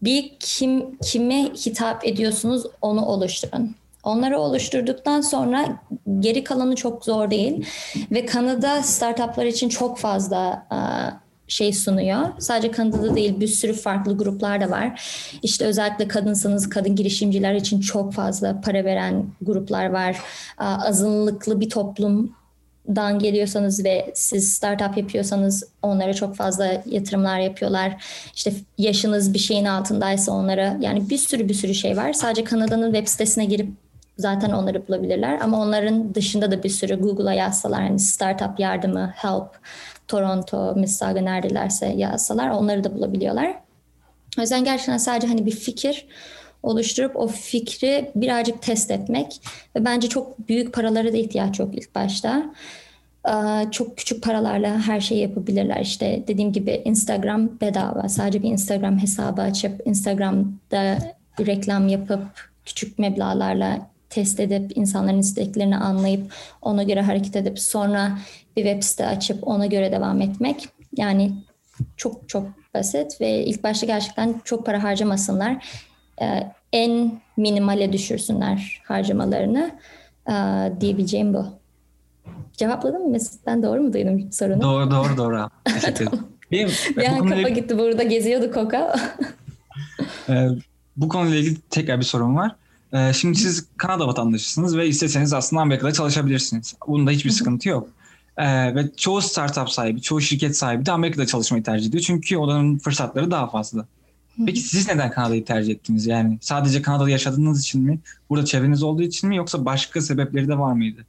bir 0.04 0.32
kim 0.40 0.98
kime 0.98 1.44
hitap 1.44 2.08
ediyorsunuz 2.08 2.64
onu 2.82 3.06
oluşturun. 3.06 3.76
Onları 4.04 4.40
oluşturduktan 4.40 5.22
sonra 5.22 5.82
geri 6.20 6.44
kalanı 6.44 6.76
çok 6.76 7.06
zor 7.06 7.32
değil 7.32 7.66
ve 8.12 8.26
Kanada 8.26 8.84
startuplar 8.84 9.46
için 9.46 9.70
çok 9.70 9.98
fazla 9.98 10.68
şey 11.48 11.74
sunuyor. 11.74 12.20
Sadece 12.40 12.72
Kanada'da 12.72 13.16
değil 13.16 13.40
bir 13.40 13.48
sürü 13.48 13.74
farklı 13.74 14.18
gruplar 14.18 14.62
da 14.62 14.70
var. 14.70 15.02
İşte 15.44 15.66
özellikle 15.66 16.08
kadınsanız 16.08 16.70
kadın 16.70 16.96
girişimciler 16.96 17.54
için 17.54 17.80
çok 17.80 18.14
fazla 18.14 18.62
para 18.62 18.86
veren 18.86 19.26
gruplar 19.42 19.86
var. 19.86 20.18
Azınlıklı 20.58 21.60
bir 21.60 21.70
toplum 21.70 22.36
dan 22.88 23.20
geliyorsanız 23.20 23.86
ve 23.86 24.12
siz 24.16 24.54
startup 24.54 24.98
yapıyorsanız 24.98 25.64
onlara 25.82 26.14
çok 26.14 26.36
fazla 26.36 26.84
yatırımlar 26.86 27.40
yapıyorlar. 27.40 28.04
İşte 28.36 28.54
yaşınız 28.78 29.34
bir 29.34 29.40
şeyin 29.40 29.66
altındaysa 29.66 30.32
onlara 30.32 30.78
yani 30.80 31.10
bir 31.10 31.18
sürü 31.18 31.50
bir 31.50 31.54
sürü 31.54 31.74
şey 31.74 31.98
var. 31.98 32.14
Sadece 32.14 32.44
Kanada'nın 32.44 32.94
web 32.94 33.08
sitesine 33.08 33.46
girip 33.46 33.70
zaten 34.18 34.52
onları 34.52 34.88
bulabilirler. 34.88 35.40
Ama 35.42 35.62
onların 35.62 36.16
dışında 36.16 36.52
da 36.52 36.64
bir 36.64 36.70
sürü 36.70 37.02
Google'a 37.02 37.34
yazsalar 37.34 37.82
hani 37.82 38.00
startup 38.00 38.60
yardımı, 38.60 39.14
help, 39.16 39.60
Toronto, 40.08 40.76
Mississauga 40.76 41.22
neredelerse 41.22 41.88
yazsalar 41.88 42.50
onları 42.50 42.84
da 42.84 42.96
bulabiliyorlar. 42.96 43.56
O 44.38 44.42
yüzden 44.42 44.64
gerçekten 44.64 44.98
sadece 44.98 45.28
hani 45.28 45.46
bir 45.46 45.52
fikir 45.52 46.08
oluşturup 46.64 47.16
o 47.16 47.28
fikri 47.28 48.12
birazcık 48.16 48.62
test 48.62 48.92
etmek 48.92 49.42
ve 49.76 49.86
bence 49.86 50.10
çok 50.10 50.48
büyük 50.50 50.74
paralara 50.74 51.14
da 51.14 51.18
ihtiyaç 51.18 51.60
yok 51.60 51.70
ilk 51.74 51.96
başta. 51.96 52.54
Çok 53.72 53.98
küçük 53.98 54.24
paralarla 54.24 54.88
her 54.88 55.02
şeyi 55.02 55.22
yapabilirler. 55.22 55.82
İşte 55.82 56.24
dediğim 56.28 56.52
gibi 56.54 56.82
Instagram 56.86 57.60
bedava. 57.62 58.10
Sadece 58.10 58.44
bir 58.44 58.50
Instagram 58.50 59.00
hesabı 59.00 59.42
açıp 59.42 59.88
Instagram'da 59.88 60.98
reklam 61.40 61.88
yapıp 61.88 62.52
küçük 62.66 63.00
meblağlarla 63.00 63.90
test 64.10 64.40
edip 64.40 64.78
insanların 64.78 65.20
isteklerini 65.20 65.78
anlayıp 65.78 66.34
ona 66.62 66.84
göre 66.84 67.02
hareket 67.02 67.36
edip 67.36 67.60
sonra 67.60 68.18
bir 68.58 68.64
web 68.64 68.84
site 68.84 69.08
açıp 69.08 69.48
ona 69.48 69.66
göre 69.66 69.92
devam 69.92 70.22
etmek. 70.22 70.68
Yani 70.98 71.32
çok 71.98 72.30
çok 72.30 72.48
basit 72.74 73.22
ve 73.22 73.46
ilk 73.46 73.64
başta 73.64 73.86
gerçekten 73.86 74.42
çok 74.44 74.66
para 74.66 74.84
harcamasınlar. 74.84 75.66
E, 76.22 76.54
en 76.74 77.22
minimale 77.38 77.94
düşürsünler 77.94 78.82
harcamalarını 78.86 79.72
e, 80.30 80.34
diyebileceğim 80.82 81.34
bu. 81.34 81.46
Cevapladım 82.58 83.10
mı? 83.10 83.18
Ben 83.46 83.64
doğru 83.64 83.82
mu 83.82 83.94
duydum 83.94 84.32
sorunu? 84.32 84.62
Doğru 84.62 84.92
doğru 84.92 85.18
doğru. 85.18 85.50
Teşekkür 85.64 86.08
ederim. 86.08 86.20
Benim, 86.52 86.70
bir 86.98 87.06
an 87.06 87.30
kafa 87.30 87.50
gitti 87.50 87.78
burada 87.78 88.04
geziyordu 88.04 88.52
Koka. 88.52 88.96
ee, 90.30 90.48
bu 90.98 91.10
konuyla 91.10 91.38
ilgili 91.38 91.58
tekrar 91.70 92.00
bir 92.00 92.06
sorun 92.06 92.36
var. 92.36 92.56
Ee, 92.94 93.14
şimdi 93.14 93.38
siz 93.38 93.68
Kanada 93.78 94.08
vatandaşısınız 94.08 94.78
ve 94.78 94.88
isteseniz 94.88 95.34
aslında 95.34 95.62
Amerika'da 95.62 95.92
çalışabilirsiniz. 95.92 96.76
Bunda 96.88 97.12
hiçbir 97.12 97.30
sıkıntı 97.30 97.70
yok. 97.70 97.90
Ee, 98.38 98.76
ve 98.76 98.92
çoğu 98.98 99.22
startup 99.22 99.70
sahibi, 99.70 100.02
çoğu 100.02 100.22
şirket 100.22 100.58
sahibi 100.58 100.86
de 100.86 100.92
Amerika'da 100.92 101.26
çalışmayı 101.26 101.64
tercih 101.64 101.90
ediyor. 101.90 102.04
Çünkü 102.04 102.38
oranın 102.38 102.78
fırsatları 102.78 103.32
daha 103.32 103.50
fazla. 103.50 103.86
Peki 104.46 104.60
siz 104.60 104.88
neden 104.88 105.12
Kanada'yı 105.12 105.46
tercih 105.46 105.74
ettiniz? 105.74 106.08
Yani 106.08 106.38
sadece 106.42 106.82
Kanada'da 106.82 107.10
yaşadığınız 107.10 107.62
için 107.62 107.82
mi? 107.82 108.00
Burada 108.30 108.46
çevreniz 108.46 108.84
olduğu 108.84 109.02
için 109.02 109.30
mi? 109.30 109.36
Yoksa 109.36 109.66
başka 109.66 110.02
sebepleri 110.02 110.48
de 110.48 110.58
var 110.58 110.74
mıydı? 110.74 111.06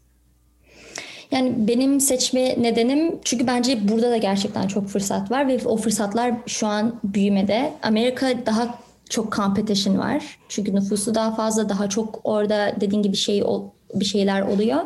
Yani 1.30 1.54
benim 1.56 2.00
seçme 2.00 2.62
nedenim 2.62 3.14
çünkü 3.24 3.46
bence 3.46 3.88
burada 3.88 4.10
da 4.10 4.16
gerçekten 4.16 4.68
çok 4.68 4.88
fırsat 4.88 5.30
var 5.30 5.48
ve 5.48 5.60
o 5.64 5.76
fırsatlar 5.76 6.34
şu 6.46 6.66
an 6.66 7.00
büyümede. 7.04 7.72
Amerika 7.82 8.46
daha 8.46 8.78
çok 9.10 9.36
competition 9.36 9.98
var. 9.98 10.38
Çünkü 10.48 10.74
nüfusu 10.74 11.14
daha 11.14 11.34
fazla, 11.34 11.68
daha 11.68 11.88
çok 11.88 12.20
orada 12.24 12.76
dediğin 12.80 13.02
gibi 13.02 13.16
şey 13.16 13.42
bir 13.94 14.04
şeyler 14.04 14.42
oluyor. 14.42 14.80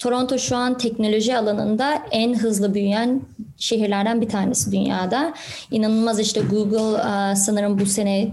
Toronto 0.00 0.38
şu 0.38 0.56
an 0.56 0.78
teknoloji 0.78 1.36
alanında 1.36 2.02
en 2.10 2.34
hızlı 2.38 2.74
büyüyen 2.74 3.22
şehirlerden 3.56 4.20
bir 4.20 4.28
tanesi 4.28 4.72
dünyada. 4.72 5.34
İnanılmaz 5.70 6.20
işte 6.20 6.40
Google 6.40 6.98
e, 6.98 7.36
sanırım 7.36 7.78
bu 7.78 7.86
sene 7.86 8.28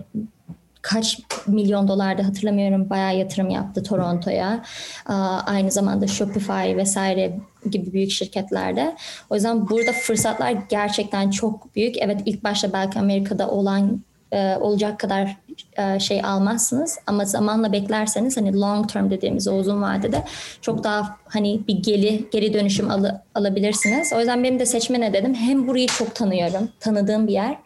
kaç 0.81 1.19
milyon 1.47 1.87
dolarda 1.87 2.27
hatırlamıyorum 2.27 2.89
bayağı 2.89 3.17
yatırım 3.17 3.49
yaptı 3.49 3.83
Toronto'ya. 3.83 4.63
E, 5.09 5.13
aynı 5.13 5.71
zamanda 5.71 6.07
Shopify 6.07 6.75
vesaire 6.75 7.39
gibi 7.71 7.93
büyük 7.93 8.11
şirketlerde. 8.11 8.95
O 9.29 9.35
yüzden 9.35 9.69
burada 9.69 9.91
fırsatlar 9.91 10.51
gerçekten 10.51 11.29
çok 11.29 11.75
büyük. 11.75 11.97
Evet 11.97 12.21
ilk 12.25 12.43
başta 12.43 12.73
belki 12.73 12.99
Amerika'da 12.99 13.49
olan 13.49 14.01
e, 14.31 14.55
olacak 14.55 14.99
kadar 14.99 15.37
e, 15.77 15.99
şey 15.99 16.21
almazsınız 16.23 16.99
ama 17.07 17.25
zamanla 17.25 17.71
beklerseniz 17.71 18.37
hani 18.37 18.59
long 18.59 18.91
term 18.91 19.09
dediğimiz 19.09 19.47
o 19.47 19.55
uzun 19.55 19.81
vadede 19.81 20.23
çok 20.61 20.83
daha 20.83 21.17
hani 21.25 21.67
bir 21.67 21.75
geri 21.75 22.29
geri 22.31 22.53
dönüşüm 22.53 22.91
al, 22.91 23.05
alabilirsiniz. 23.35 24.13
O 24.13 24.19
yüzden 24.19 24.43
benim 24.43 24.59
de 24.59 24.65
seçme 24.65 24.99
ne 24.99 25.13
dedim. 25.13 25.33
Hem 25.33 25.67
burayı 25.67 25.87
çok 25.87 26.15
tanıyorum. 26.15 26.69
Tanıdığım 26.79 27.27
bir 27.27 27.33
yer. 27.33 27.57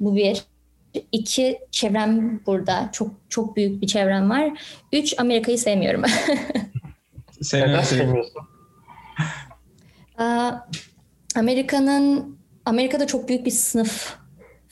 Bu 0.00 0.16
bir. 0.16 0.42
İki, 1.12 1.58
çevrem 1.70 2.40
burada. 2.46 2.88
Çok 2.92 3.10
çok 3.28 3.56
büyük 3.56 3.82
bir 3.82 3.86
çevrem 3.86 4.30
var. 4.30 4.50
Üç, 4.92 5.14
Amerika'yı 5.18 5.58
sevmiyorum. 5.58 6.02
sevmiyorsun. 7.84 8.42
Amerika'nın 11.36 12.36
Amerika'da 12.64 13.06
çok 13.06 13.28
büyük 13.28 13.46
bir 13.46 13.50
sınıf 13.50 14.21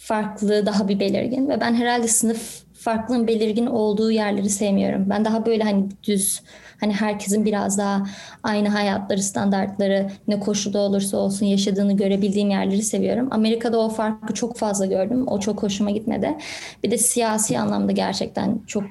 farklı 0.01 0.67
daha 0.67 0.89
bir 0.89 1.01
belirgin 1.01 1.49
ve 1.49 1.61
ben 1.61 1.75
herhalde 1.75 2.09
sınıf 2.09 2.63
farklılığın 2.75 3.27
belirgin 3.27 3.67
olduğu 3.67 4.11
yerleri 4.11 4.51
sevmiyorum. 4.51 5.11
Ben 5.11 5.25
daha 5.25 5.47
böyle 5.47 5.63
hani 5.65 5.87
düz 6.05 6.43
hani 6.81 6.93
herkesin 6.93 7.45
biraz 7.45 7.79
daha 7.79 8.07
aynı 8.43 8.69
hayatları, 8.69 9.23
standartları 9.23 10.11
ne 10.29 10.41
koşulda 10.41 10.79
olursa 10.79 11.17
olsun 11.17 11.47
yaşadığını 11.47 11.97
görebildiğim 11.97 12.51
yerleri 12.51 12.83
seviyorum. 12.83 13.29
Amerika'da 13.31 13.79
o 13.79 13.89
farkı 13.89 14.35
çok 14.35 14.57
fazla 14.57 14.87
gördüm. 14.87 15.27
O 15.27 15.41
çok 15.41 15.63
hoşuma 15.63 15.91
gitmedi. 15.91 16.37
Bir 16.85 16.91
de 16.91 16.99
siyasi 16.99 17.59
anlamda 17.59 17.93
gerçekten 17.93 18.61
çok 18.67 18.85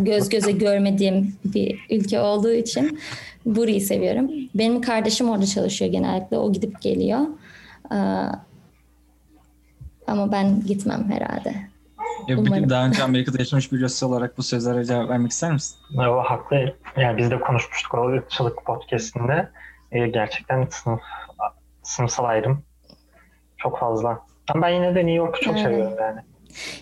göz 0.00 0.28
göze 0.28 0.52
görmediğim 0.52 1.36
bir 1.44 1.78
ülke 1.90 2.20
olduğu 2.20 2.52
için 2.52 2.98
burayı 3.46 3.80
seviyorum. 3.80 4.30
Benim 4.54 4.80
kardeşim 4.80 5.28
orada 5.28 5.46
çalışıyor 5.46 5.92
genellikle. 5.92 6.38
O 6.38 6.52
gidip 6.52 6.82
geliyor. 6.82 7.20
E, 10.08 10.12
ama 10.12 10.32
ben 10.32 10.60
gitmem 10.60 11.10
herhalde. 11.10 11.54
Ya, 12.28 12.38
Umarım. 12.38 12.70
Daha 12.70 12.86
önce 12.86 13.02
Amerika'da 13.02 13.38
yaşamış 13.38 13.72
birisi 13.72 14.04
olarak 14.04 14.38
bu 14.38 14.42
sözlere 14.42 14.84
cevap 14.84 15.08
vermek 15.08 15.30
ister 15.30 15.52
misin? 15.52 15.76
O 15.98 16.24
haklı. 16.24 16.74
Yani 16.96 17.18
biz 17.18 17.30
de 17.30 17.40
konuşmuştuk 17.40 17.94
o 17.94 18.08
ırkçılık 18.08 18.64
podcastinde. 18.64 19.48
Ee, 19.92 20.08
gerçekten 20.08 20.66
sınıf, 20.70 21.00
sınıfsal 21.82 22.24
ayrım 22.24 22.62
çok 23.56 23.78
fazla. 23.78 24.20
Ama 24.48 24.66
ben 24.66 24.68
yine 24.68 24.94
de 24.94 24.98
New 24.98 25.12
York'u 25.12 25.40
çok 25.40 25.54
evet. 25.54 25.66
seviyorum 25.66 25.94
yani. 26.00 26.20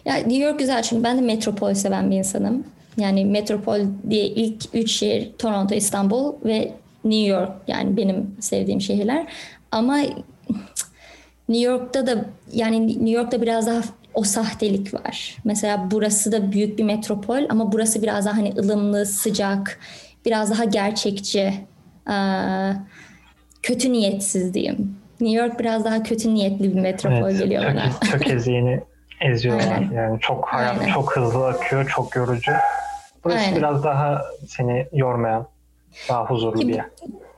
Ya 0.05 0.15
New 0.15 0.45
York 0.45 0.59
güzel 0.59 0.83
çünkü 0.83 1.05
ben 1.05 1.19
de 1.19 1.21
metropol 1.21 1.75
seven 1.75 2.11
bir 2.11 2.17
insanım. 2.17 2.67
Yani 2.97 3.25
metropol 3.25 3.81
diye 4.11 4.27
ilk 4.27 4.65
üç 4.75 4.91
şehir 4.91 5.33
Toronto, 5.39 5.75
İstanbul 5.75 6.35
ve 6.45 6.73
New 7.05 7.27
York 7.27 7.51
yani 7.67 7.97
benim 7.97 8.37
sevdiğim 8.41 8.81
şehirler. 8.81 9.27
Ama 9.73 9.99
New 11.53 11.71
York'ta 11.71 12.07
da 12.07 12.25
yani 12.53 12.89
New 12.89 13.11
York'ta 13.11 13.43
biraz 13.43 13.67
daha 13.67 13.81
o 14.15 14.23
sahtelik 14.23 14.95
var. 14.95 15.37
Mesela 15.45 15.89
burası 15.91 16.33
da 16.33 16.53
büyük 16.53 16.79
bir 16.79 16.85
metropol 16.85 17.45
ama 17.49 17.73
burası 17.73 18.03
biraz 18.03 18.27
daha 18.27 18.37
hani 18.37 18.55
ılımlı, 18.59 19.07
sıcak, 19.07 19.79
biraz 20.27 20.51
daha 20.51 20.65
gerçekçi, 20.65 21.55
kötü 23.63 23.93
niyetsiz 23.93 24.55
diyeyim. 24.55 24.97
New 25.21 25.43
York 25.43 25.61
biraz 25.61 25.85
daha 25.85 26.03
kötü 26.03 26.35
niyetli 26.35 26.77
bir 26.77 26.81
metropol 26.81 27.31
evet, 27.31 27.39
geliyor 27.39 27.65
bana. 27.65 27.85
Çok 28.13 28.31
eziğini 28.31 28.81
eziyorlar. 29.21 29.89
Yani 29.95 30.21
çok 30.21 30.49
hayat 30.49 30.81
Aynen. 30.81 30.93
çok 30.93 31.17
hızlı 31.17 31.49
akıyor, 31.49 31.89
çok 31.89 32.17
yorucu. 32.17 32.53
Burası 33.25 33.45
Aynen. 33.45 33.57
biraz 33.57 33.85
daha 33.85 34.23
seni 34.49 34.87
yormayan, 34.93 35.47
daha 36.09 36.25
huzurlu 36.25 36.69
bir 36.69 36.75
yer. 36.75 36.87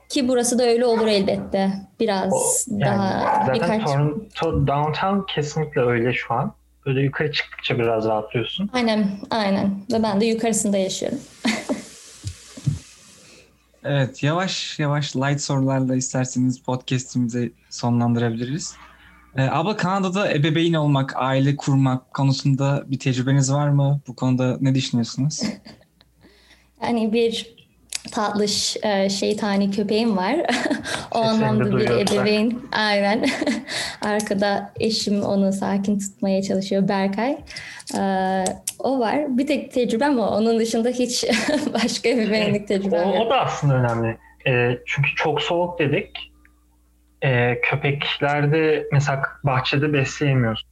Ki 0.09 0.27
burası 0.27 0.59
da 0.59 0.63
öyle 0.63 0.85
olur 0.85 1.07
elbette. 1.07 1.71
Biraz 1.99 2.33
o, 2.33 2.37
yani 2.67 2.81
daha 2.81 3.45
zaten 3.45 3.53
birkaç... 3.53 3.85
Toronto 3.85 4.67
downtown 4.67 5.19
kesinlikle 5.35 5.81
öyle 5.81 6.13
şu 6.13 6.33
an. 6.33 6.53
Böyle 6.85 7.01
yukarı 7.01 7.31
çıktıkça 7.31 7.79
biraz 7.79 8.05
rahatlıyorsun. 8.05 8.69
Aynen, 8.73 9.19
aynen. 9.29 9.81
Ve 9.91 10.03
ben 10.03 10.21
de 10.21 10.25
yukarısında 10.25 10.77
yaşıyorum. 10.77 11.19
evet, 13.83 14.23
yavaş 14.23 14.79
yavaş 14.79 15.15
light 15.15 15.41
sorularla 15.41 15.95
isterseniz 15.95 16.61
podcast'imizi 16.61 17.53
sonlandırabiliriz. 17.69 18.75
Ee, 19.37 19.41
abla 19.41 19.77
Kanada'da 19.77 20.33
ebeveyn 20.33 20.73
olmak, 20.73 21.13
aile 21.15 21.55
kurmak 21.55 22.13
konusunda 22.13 22.83
bir 22.87 22.99
tecrübeniz 22.99 23.53
var 23.53 23.69
mı? 23.69 23.99
Bu 24.07 24.15
konuda 24.15 24.57
ne 24.61 24.75
düşünüyorsunuz? 24.75 25.41
yani 26.81 27.13
bir 27.13 27.54
tatlış 28.15 28.77
e, 28.83 29.09
şeytani 29.09 29.71
köpeğim 29.71 30.17
var. 30.17 30.35
o 31.11 31.19
anlamda 31.19 31.77
bir 31.77 31.89
ebeveyn. 31.89 32.61
Aynen. 32.71 33.25
Arkada 34.01 34.73
eşim 34.79 35.21
onu 35.21 35.53
sakin 35.53 35.99
tutmaya 35.99 36.41
çalışıyor 36.41 36.87
Berkay. 36.87 37.37
Ee, 37.97 38.43
o 38.79 38.99
var. 38.99 39.37
Bir 39.37 39.47
tek 39.47 39.71
tecrübem 39.71 40.19
o. 40.19 40.27
Onun 40.27 40.59
dışında 40.59 40.89
hiç 40.89 41.25
başka 41.73 42.09
ebeveynlik 42.09 42.67
tecrübem 42.67 43.09
yok. 43.09 43.27
O 43.27 43.29
da 43.29 43.41
aslında 43.41 43.73
önemli. 43.73 44.17
E, 44.47 44.79
çünkü 44.85 45.09
çok 45.15 45.41
soğuk 45.41 45.79
dedik. 45.79 46.31
E, 47.21 47.61
köpeklerde 47.61 48.87
mesela 48.91 49.21
bahçede 49.43 49.93
besleyemiyorsun. 49.93 50.67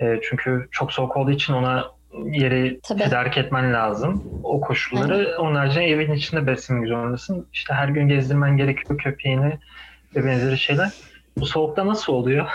E, 0.00 0.20
çünkü 0.22 0.68
çok 0.70 0.92
soğuk 0.92 1.16
olduğu 1.16 1.30
için 1.30 1.52
ona 1.52 1.84
yeri 2.32 2.80
Tabii. 2.82 3.02
tedarik 3.02 3.38
etmen 3.38 3.72
lazım. 3.72 4.24
O 4.42 4.60
koşulları 4.60 5.14
Aynen. 5.14 5.36
onun 5.36 5.54
haricinde 5.54 5.84
evin 5.84 6.12
içinde 6.12 6.46
beslemek 6.46 6.88
zorundasın. 6.88 7.46
İşte 7.52 7.74
her 7.74 7.88
gün 7.88 8.08
gezdirmen 8.08 8.56
gerekiyor 8.56 8.98
köpeğini 8.98 9.58
ve 10.16 10.24
benzeri 10.24 10.58
şeyler. 10.58 10.90
Bu 11.38 11.46
soğukta 11.46 11.86
nasıl 11.86 12.12
oluyor? 12.12 12.46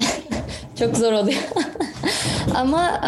Çok 0.78 0.96
zor 0.96 1.12
oluyor. 1.12 1.40
Ama 2.54 3.00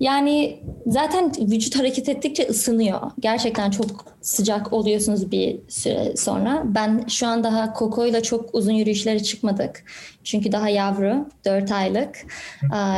yani 0.00 0.60
zaten 0.86 1.32
vücut 1.38 1.78
hareket 1.78 2.08
ettikçe 2.08 2.46
ısınıyor. 2.48 3.00
Gerçekten 3.20 3.70
çok 3.70 4.04
sıcak 4.20 4.72
oluyorsunuz 4.72 5.32
bir 5.32 5.60
süre 5.68 6.16
sonra. 6.16 6.62
Ben 6.64 7.04
şu 7.08 7.26
an 7.26 7.44
daha 7.44 7.72
Koko 7.72 8.06
ile 8.06 8.22
çok 8.22 8.54
uzun 8.54 8.72
yürüyüşlere 8.72 9.22
çıkmadık. 9.22 9.84
Çünkü 10.24 10.52
daha 10.52 10.68
yavru, 10.68 11.26
4 11.44 11.72
aylık. 11.72 12.26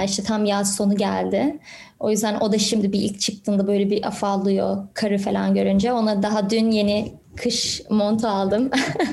İşte 0.05 0.23
tam 0.23 0.45
yaz 0.45 0.77
sonu 0.77 0.97
geldi. 0.97 1.59
O 2.01 2.11
yüzden 2.11 2.41
o 2.41 2.53
da 2.53 2.59
şimdi 2.59 2.93
bir 2.93 3.01
ilk 3.01 3.21
çıktığında 3.21 3.67
böyle 3.67 3.91
bir 3.91 4.07
afallıyor 4.07 4.89
karı 4.95 5.19
falan 5.19 5.55
görünce. 5.55 5.93
Ona 5.93 6.23
daha 6.23 6.51
dün 6.51 6.71
yeni 6.71 7.13
kış 7.37 7.83
montu 7.91 8.29
aldım. 8.29 8.71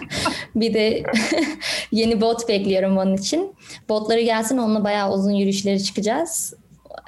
bir 0.56 0.74
de 0.74 1.04
yeni 1.92 2.22
bot 2.22 2.50
bekliyorum 2.50 2.98
onun 2.98 3.18
için. 3.18 3.56
Botları 3.90 4.22
gelsin 4.22 4.58
onunla 4.58 4.84
bayağı 4.84 5.14
uzun 5.14 5.32
yürüyüşlere 5.32 5.80
çıkacağız 5.80 6.54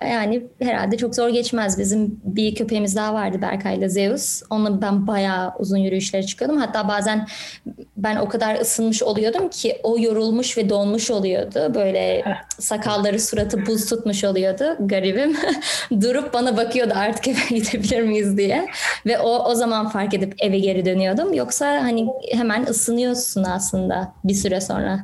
yani 0.01 0.43
herhalde 0.61 0.97
çok 0.97 1.15
zor 1.15 1.29
geçmez. 1.29 1.79
Bizim 1.79 2.19
bir 2.23 2.55
köpeğimiz 2.55 2.95
daha 2.95 3.13
vardı 3.13 3.41
Berkay'la 3.41 3.89
Zeus. 3.89 4.41
Onunla 4.49 4.81
ben 4.81 5.07
bayağı 5.07 5.53
uzun 5.59 5.77
yürüyüşlere 5.77 6.23
çıkıyordum. 6.23 6.57
Hatta 6.57 6.87
bazen 6.87 7.27
ben 7.97 8.15
o 8.15 8.29
kadar 8.29 8.59
ısınmış 8.59 9.03
oluyordum 9.03 9.49
ki 9.49 9.79
o 9.83 9.99
yorulmuş 9.99 10.57
ve 10.57 10.69
donmuş 10.69 11.11
oluyordu. 11.11 11.73
Böyle 11.75 12.23
sakalları 12.59 13.19
suratı 13.19 13.65
buz 13.65 13.85
tutmuş 13.85 14.23
oluyordu 14.23 14.77
garibim. 14.79 15.37
Durup 16.01 16.33
bana 16.33 16.57
bakıyordu 16.57 16.93
artık 16.95 17.27
eve 17.27 17.37
gidebilir 17.59 18.01
miyiz 18.01 18.37
diye. 18.37 18.67
Ve 19.05 19.19
o 19.19 19.29
o 19.29 19.55
zaman 19.55 19.89
fark 19.89 20.13
edip 20.13 20.35
eve 20.39 20.59
geri 20.59 20.85
dönüyordum. 20.85 21.33
Yoksa 21.33 21.83
hani 21.83 22.07
hemen 22.31 22.65
ısınıyorsun 22.65 23.43
aslında 23.43 24.13
bir 24.23 24.33
süre 24.33 24.61
sonra. 24.61 24.99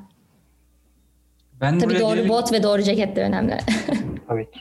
Ben 1.62 1.80
Tabii 1.80 2.00
doğru 2.00 2.16
gelip... 2.16 2.30
bot 2.30 2.52
ve 2.54 2.64
doğru 2.64 2.84
ceket 2.84 3.16
de 3.16 3.24
önemli. 3.24 3.58
Tabii 4.28 4.52
ki. 4.52 4.60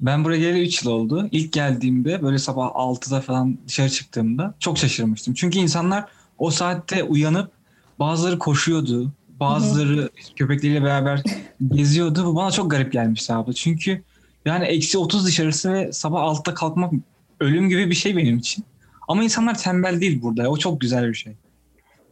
Ben 0.00 0.24
buraya 0.24 0.38
geleli 0.38 0.62
3 0.62 0.82
yıl 0.84 0.92
oldu. 0.92 1.28
İlk 1.32 1.52
geldiğimde 1.52 2.22
böyle 2.22 2.38
sabah 2.38 2.66
6'da 2.66 3.20
falan 3.20 3.58
dışarı 3.68 3.90
çıktığımda 3.90 4.54
çok 4.60 4.78
şaşırmıştım. 4.78 5.34
Çünkü 5.34 5.58
insanlar 5.58 6.04
o 6.38 6.50
saatte 6.50 7.02
uyanıp 7.02 7.50
bazıları 7.98 8.38
koşuyordu. 8.38 9.12
Bazıları 9.40 9.96
Hı-hı. 9.96 10.08
köpekleriyle 10.36 10.82
beraber 10.82 11.22
geziyordu. 11.68 12.24
Bu 12.26 12.36
bana 12.36 12.50
çok 12.50 12.70
garip 12.70 12.92
gelmişti 12.92 13.34
abi. 13.34 13.54
Çünkü 13.54 14.02
yani 14.44 14.64
eksi 14.64 14.98
30 14.98 15.26
dışarısı 15.26 15.72
ve 15.72 15.92
sabah 15.92 16.20
6'da 16.20 16.54
kalkmak 16.54 16.92
ölüm 17.40 17.68
gibi 17.68 17.90
bir 17.90 17.94
şey 17.94 18.16
benim 18.16 18.38
için. 18.38 18.64
Ama 19.08 19.24
insanlar 19.24 19.58
tembel 19.58 20.00
değil 20.00 20.22
burada. 20.22 20.48
O 20.48 20.56
çok 20.56 20.80
güzel 20.80 21.08
bir 21.08 21.14
şey. 21.14 21.32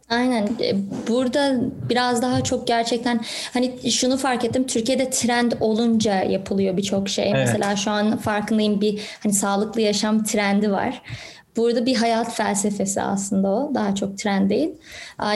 Aynen. 0.09 0.47
E, 0.61 0.75
burada 1.07 1.55
biraz 1.89 2.21
daha 2.21 2.43
çok 2.43 2.67
gerçekten 2.67 3.19
hani 3.53 3.91
şunu 3.91 4.17
fark 4.17 4.45
ettim. 4.45 4.67
Türkiye'de 4.67 5.09
trend 5.09 5.51
olunca 5.59 6.23
yapılıyor 6.23 6.77
birçok 6.77 7.09
şey. 7.09 7.31
Evet. 7.31 7.47
Mesela 7.47 7.75
şu 7.75 7.91
an 7.91 8.17
farkındayım 8.17 8.81
bir 8.81 9.01
hani 9.23 9.33
sağlıklı 9.33 9.81
yaşam 9.81 10.23
trendi 10.23 10.71
var. 10.71 11.01
Burada 11.57 11.85
bir 11.85 11.95
hayat 11.95 12.33
felsefesi 12.33 13.01
aslında 13.01 13.49
o. 13.49 13.71
Daha 13.75 13.95
çok 13.95 14.17
trend 14.17 14.49
değil. 14.49 14.69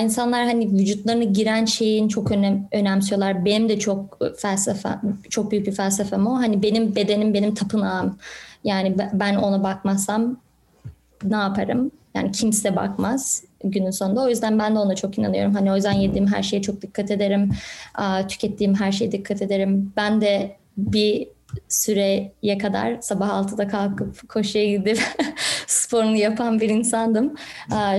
İnsanlar 0.01 0.45
hani 0.45 0.79
vücutlarına 0.79 1.23
giren 1.23 1.65
şeyin 1.65 2.07
çok 2.07 2.31
önem, 2.31 2.67
önemsiyorlar. 2.71 3.45
Benim 3.45 3.69
de 3.69 3.79
çok 3.79 4.17
felsefe, 4.37 4.89
çok 5.29 5.51
büyük 5.51 5.67
bir 5.67 5.71
felsefem 5.71 6.27
o. 6.27 6.35
Hani 6.35 6.63
benim 6.63 6.95
bedenim 6.95 7.33
benim 7.33 7.55
tapınağım. 7.55 8.17
Yani 8.63 8.95
ben 9.13 9.35
ona 9.35 9.63
bakmazsam 9.63 10.37
ne 11.23 11.35
yaparım? 11.35 11.91
Yani 12.15 12.31
kimse 12.31 12.75
bakmaz 12.75 13.43
günün 13.63 13.91
sonunda. 13.91 14.21
O 14.21 14.29
yüzden 14.29 14.59
ben 14.59 14.75
de 14.75 14.79
ona 14.79 14.95
çok 14.95 15.17
inanıyorum. 15.17 15.53
Hani 15.53 15.71
o 15.71 15.75
yüzden 15.75 15.91
yediğim 15.91 16.27
her 16.27 16.43
şeye 16.43 16.61
çok 16.61 16.81
dikkat 16.81 17.11
ederim. 17.11 17.51
Tükettiğim 18.27 18.75
her 18.75 18.91
şeye 18.91 19.11
dikkat 19.11 19.41
ederim. 19.41 19.93
Ben 19.97 20.21
de 20.21 20.55
bir 20.77 21.27
süreye 21.69 22.57
kadar 22.57 23.01
sabah 23.01 23.29
6'da 23.29 23.67
kalkıp 23.67 24.29
koşuya 24.29 24.69
gidip 24.69 24.99
sporunu 25.67 26.15
yapan 26.15 26.59
bir 26.59 26.69
insandım. 26.69 27.35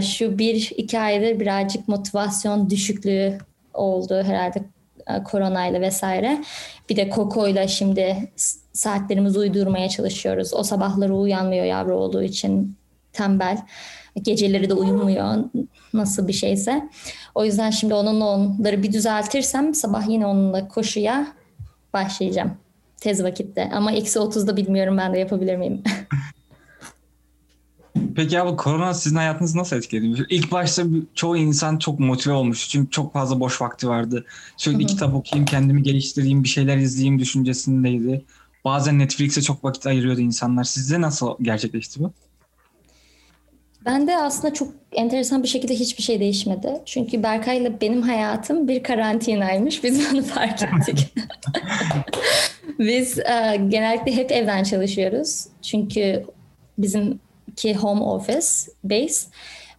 Şu 0.03 0.39
bir 0.39 0.73
iki 0.77 1.01
aydır 1.01 1.41
birazcık 1.41 1.89
motivasyon 1.89 2.71
düşüklüğü 2.71 3.39
oldu 3.75 4.23
herhalde 4.23 4.65
koronayla 5.25 5.81
vesaire. 5.81 6.45
Bir 6.91 6.97
de 6.97 7.09
Koko'yla 7.09 7.69
şimdi 7.69 8.33
saatlerimizi 8.73 9.39
uydurmaya 9.39 9.89
çalışıyoruz. 9.89 10.55
O 10.55 10.63
sabahları 10.63 11.17
uyanmıyor 11.17 11.65
yavru 11.65 11.97
olduğu 11.97 12.23
için 12.23 12.77
tembel. 13.13 13.59
Geceleri 14.23 14.71
de 14.71 14.75
uyumuyor 14.75 15.45
nasıl 15.95 16.29
bir 16.29 16.33
şeyse. 16.33 16.89
O 17.35 17.45
yüzden 17.45 17.71
şimdi 17.71 17.95
onunla 17.95 18.25
onları 18.25 18.83
bir 18.83 18.93
düzeltirsem 18.93 19.75
sabah 19.75 20.09
yine 20.09 20.27
onunla 20.27 20.69
koşuya 20.69 21.27
başlayacağım. 21.93 22.53
Tez 23.01 23.25
vakitte. 23.25 23.71
Ama 23.75 23.93
eksi 23.93 24.19
30'da 24.19 24.57
bilmiyorum 24.57 24.97
ben 24.99 25.15
de 25.15 25.19
yapabilir 25.19 25.57
miyim? 25.57 25.83
Peki 28.17 28.41
abi 28.41 28.57
korona 28.57 28.95
sizin 28.95 29.17
hayatınızı 29.17 29.59
nasıl 29.59 29.77
etkiledi? 29.77 30.27
İlk 30.31 30.53
başta 30.53 30.85
çoğu 31.15 31.37
insan 31.37 31.79
çok 31.79 32.01
motive 32.01 32.35
olmuş. 32.35 32.69
Çünkü 32.69 32.91
çok 32.91 33.13
fazla 33.13 33.41
boş 33.41 33.63
vakti 33.63 33.89
vardı. 33.89 34.25
Sürekli 34.57 34.87
kitap 34.87 35.15
okuyayım, 35.15 35.47
kendimi 35.47 35.83
geliştireyim, 35.83 36.45
bir 36.45 36.49
şeyler 36.49 36.77
izleyeyim 36.77 37.19
düşüncesindeydi. 37.19 38.25
Bazen 38.65 38.99
Netflix'e 38.99 39.43
çok 39.43 39.65
vakit 39.65 39.87
ayırıyordu 39.87 40.21
insanlar. 40.21 40.65
Sizde 40.65 41.01
nasıl 41.01 41.35
gerçekleşti 41.43 42.01
bu? 42.01 42.13
Ben 43.85 44.07
de 44.07 44.17
aslında 44.17 44.55
çok 44.55 44.69
enteresan 44.93 45.43
bir 45.43 45.49
şekilde 45.49 45.75
hiçbir 45.75 46.03
şey 46.03 46.21
değişmedi. 46.21 46.81
Çünkü 46.87 47.23
Berkay 47.23 47.59
ile 47.59 47.81
benim 47.81 48.03
hayatım 48.03 48.69
bir 48.69 48.83
karantinaymış. 48.83 49.85
Biz 49.85 50.13
bunu 50.13 50.23
fark 50.23 50.63
ettik. 50.63 51.15
Biz 52.79 53.19
e, 53.19 53.61
genellikle 53.69 54.17
hep 54.17 54.33
evden 54.33 54.63
çalışıyoruz. 54.63 55.47
Çünkü 55.63 56.25
bizimki 56.79 57.75
home 57.75 58.01
office 58.01 58.47
base. 58.85 59.29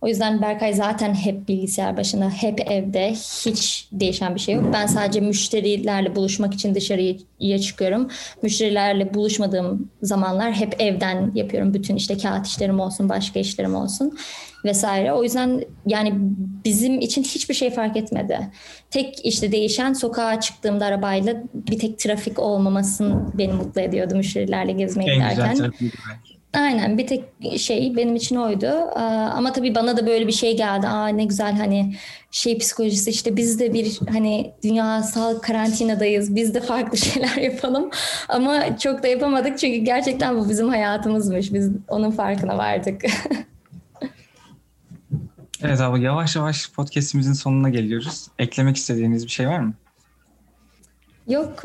O 0.02 0.08
yüzden 0.08 0.42
Berkay 0.42 0.74
zaten 0.74 1.14
hep 1.14 1.48
bilgisayar 1.48 1.98
başında, 1.98 2.30
hep 2.30 2.72
evde. 2.72 3.12
Hiç 3.46 3.88
değişen 3.92 4.36
bir 4.36 4.40
şey 4.40 4.56
yok. 4.56 4.66
Ben 4.74 4.86
sadece 4.86 5.20
müşterilerle 5.20 6.16
buluşmak 6.16 6.54
için 6.54 6.76
dışarıya 6.76 7.60
çıkıyorum. 7.60 8.08
Müşterilerle 8.44 9.14
buluşmadığım 9.14 9.90
zamanlar 10.02 10.54
hep 10.54 10.82
evden 10.82 11.32
yapıyorum. 11.36 11.74
Bütün 11.74 11.96
işte 11.96 12.18
kağıt 12.18 12.48
işlerim 12.48 12.80
olsun, 12.80 13.10
başka 13.10 13.40
işlerim 13.40 13.76
olsun 13.76 14.18
vesaire. 14.66 15.14
O 15.14 15.24
yüzden 15.24 15.64
yani 15.86 16.14
bizim 16.66 17.00
için 17.00 17.24
hiçbir 17.24 17.54
şey 17.54 17.70
fark 17.70 17.98
etmedi. 17.98 18.40
Tek 18.90 19.26
işte 19.26 19.52
değişen 19.52 19.94
sokağa 19.94 20.40
çıktığımda 20.40 20.86
arabayla 20.86 21.44
bir 21.54 21.80
tek 21.80 22.00
trafik 22.00 22.40
olmamasın 22.40 23.34
beni 23.38 23.54
mutlu 23.54 23.82
ediyordu 23.82 24.16
müşterilerle 24.16 24.72
gezmeye 24.72 25.12
en 25.12 25.16
giderken. 25.16 25.52
Güzel 25.52 25.72
Aynen 26.54 26.98
bir 26.98 27.08
tek 27.08 27.24
şey 27.58 27.96
benim 27.96 28.16
için 28.16 28.36
oydu. 28.36 28.68
Ama 29.36 29.54
tabii 29.54 29.76
bana 29.76 29.98
da 29.98 30.08
böyle 30.08 30.28
bir 30.28 30.32
şey 30.32 30.58
geldi. 30.58 30.88
Aa 30.88 31.08
ne 31.08 31.26
güzel 31.26 31.54
hani 31.54 31.96
şey 32.32 32.58
psikolojisi 32.58 33.10
işte 33.10 33.38
biz 33.38 33.60
de 33.60 33.74
bir 33.74 34.00
hani 34.10 34.54
dünyasal 34.64 35.40
karantinadayız. 35.40 36.36
Biz 36.36 36.54
de 36.54 36.62
farklı 36.62 36.98
şeyler 37.08 37.36
yapalım. 37.36 37.90
Ama 38.30 38.78
çok 38.78 39.04
da 39.04 39.08
yapamadık 39.08 39.60
çünkü 39.60 39.78
gerçekten 39.78 40.38
bu 40.38 40.50
bizim 40.50 40.70
hayatımızmış. 40.70 41.54
Biz 41.54 41.72
onun 41.88 42.12
farkına 42.12 42.58
vardık. 42.58 43.02
evet 45.64 45.82
abi 45.82 46.02
yavaş 46.02 46.36
yavaş 46.36 46.72
podcastimizin 46.72 47.34
sonuna 47.34 47.70
geliyoruz. 47.70 48.28
Eklemek 48.40 48.76
istediğiniz 48.76 49.26
bir 49.26 49.32
şey 49.32 49.48
var 49.48 49.60
mı? 49.60 49.74
Yok, 51.28 51.64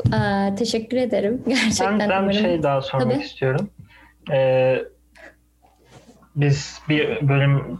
teşekkür 0.57 0.97
ederim. 0.97 1.43
Gerçekten 1.47 1.99
ben, 1.99 2.09
ben 2.09 2.29
bir 2.29 2.33
şey 2.33 2.63
daha 2.63 2.81
sormak 2.81 3.13
Tabii. 3.13 3.23
istiyorum. 3.23 3.69
Ee, 4.31 4.85
biz 6.35 6.81
bir 6.89 7.29
bölüm 7.29 7.79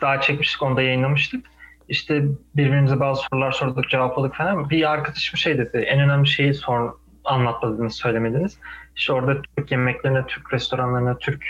daha 0.00 0.20
çekmiştik, 0.20 0.62
onu 0.62 0.76
da 0.76 0.82
yayınlamıştık. 0.82 1.46
İşte 1.88 2.24
birbirimize 2.56 3.00
bazı 3.00 3.22
sorular 3.22 3.52
sorduk, 3.52 3.90
cevapladık 3.90 4.34
falan. 4.34 4.70
Bir 4.70 4.90
arkadaşım 4.90 5.36
şey 5.38 5.58
dedi, 5.58 5.76
en 5.76 6.00
önemli 6.00 6.28
şeyi 6.28 6.54
sor, 6.54 6.92
anlatmadınız, 7.24 7.94
söylemediniz. 7.94 8.58
İşte 8.96 9.12
orada 9.12 9.42
Türk 9.56 9.70
yemeklerine, 9.70 10.26
Türk 10.26 10.52
restoranlarına, 10.52 11.18
Türk 11.18 11.44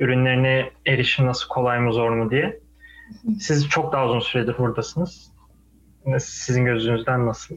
ürünlerine 0.00 0.70
erişim 0.86 1.26
nasıl 1.26 1.48
kolay 1.48 1.80
mı 1.80 1.92
zor 1.92 2.10
mu 2.10 2.30
diye. 2.30 2.60
Siz 3.40 3.68
çok 3.68 3.92
daha 3.92 4.06
uzun 4.06 4.20
süredir 4.20 4.58
buradasınız. 4.58 5.32
Sizin 6.18 6.64
gözünüzden 6.64 7.26
nasıl? 7.26 7.56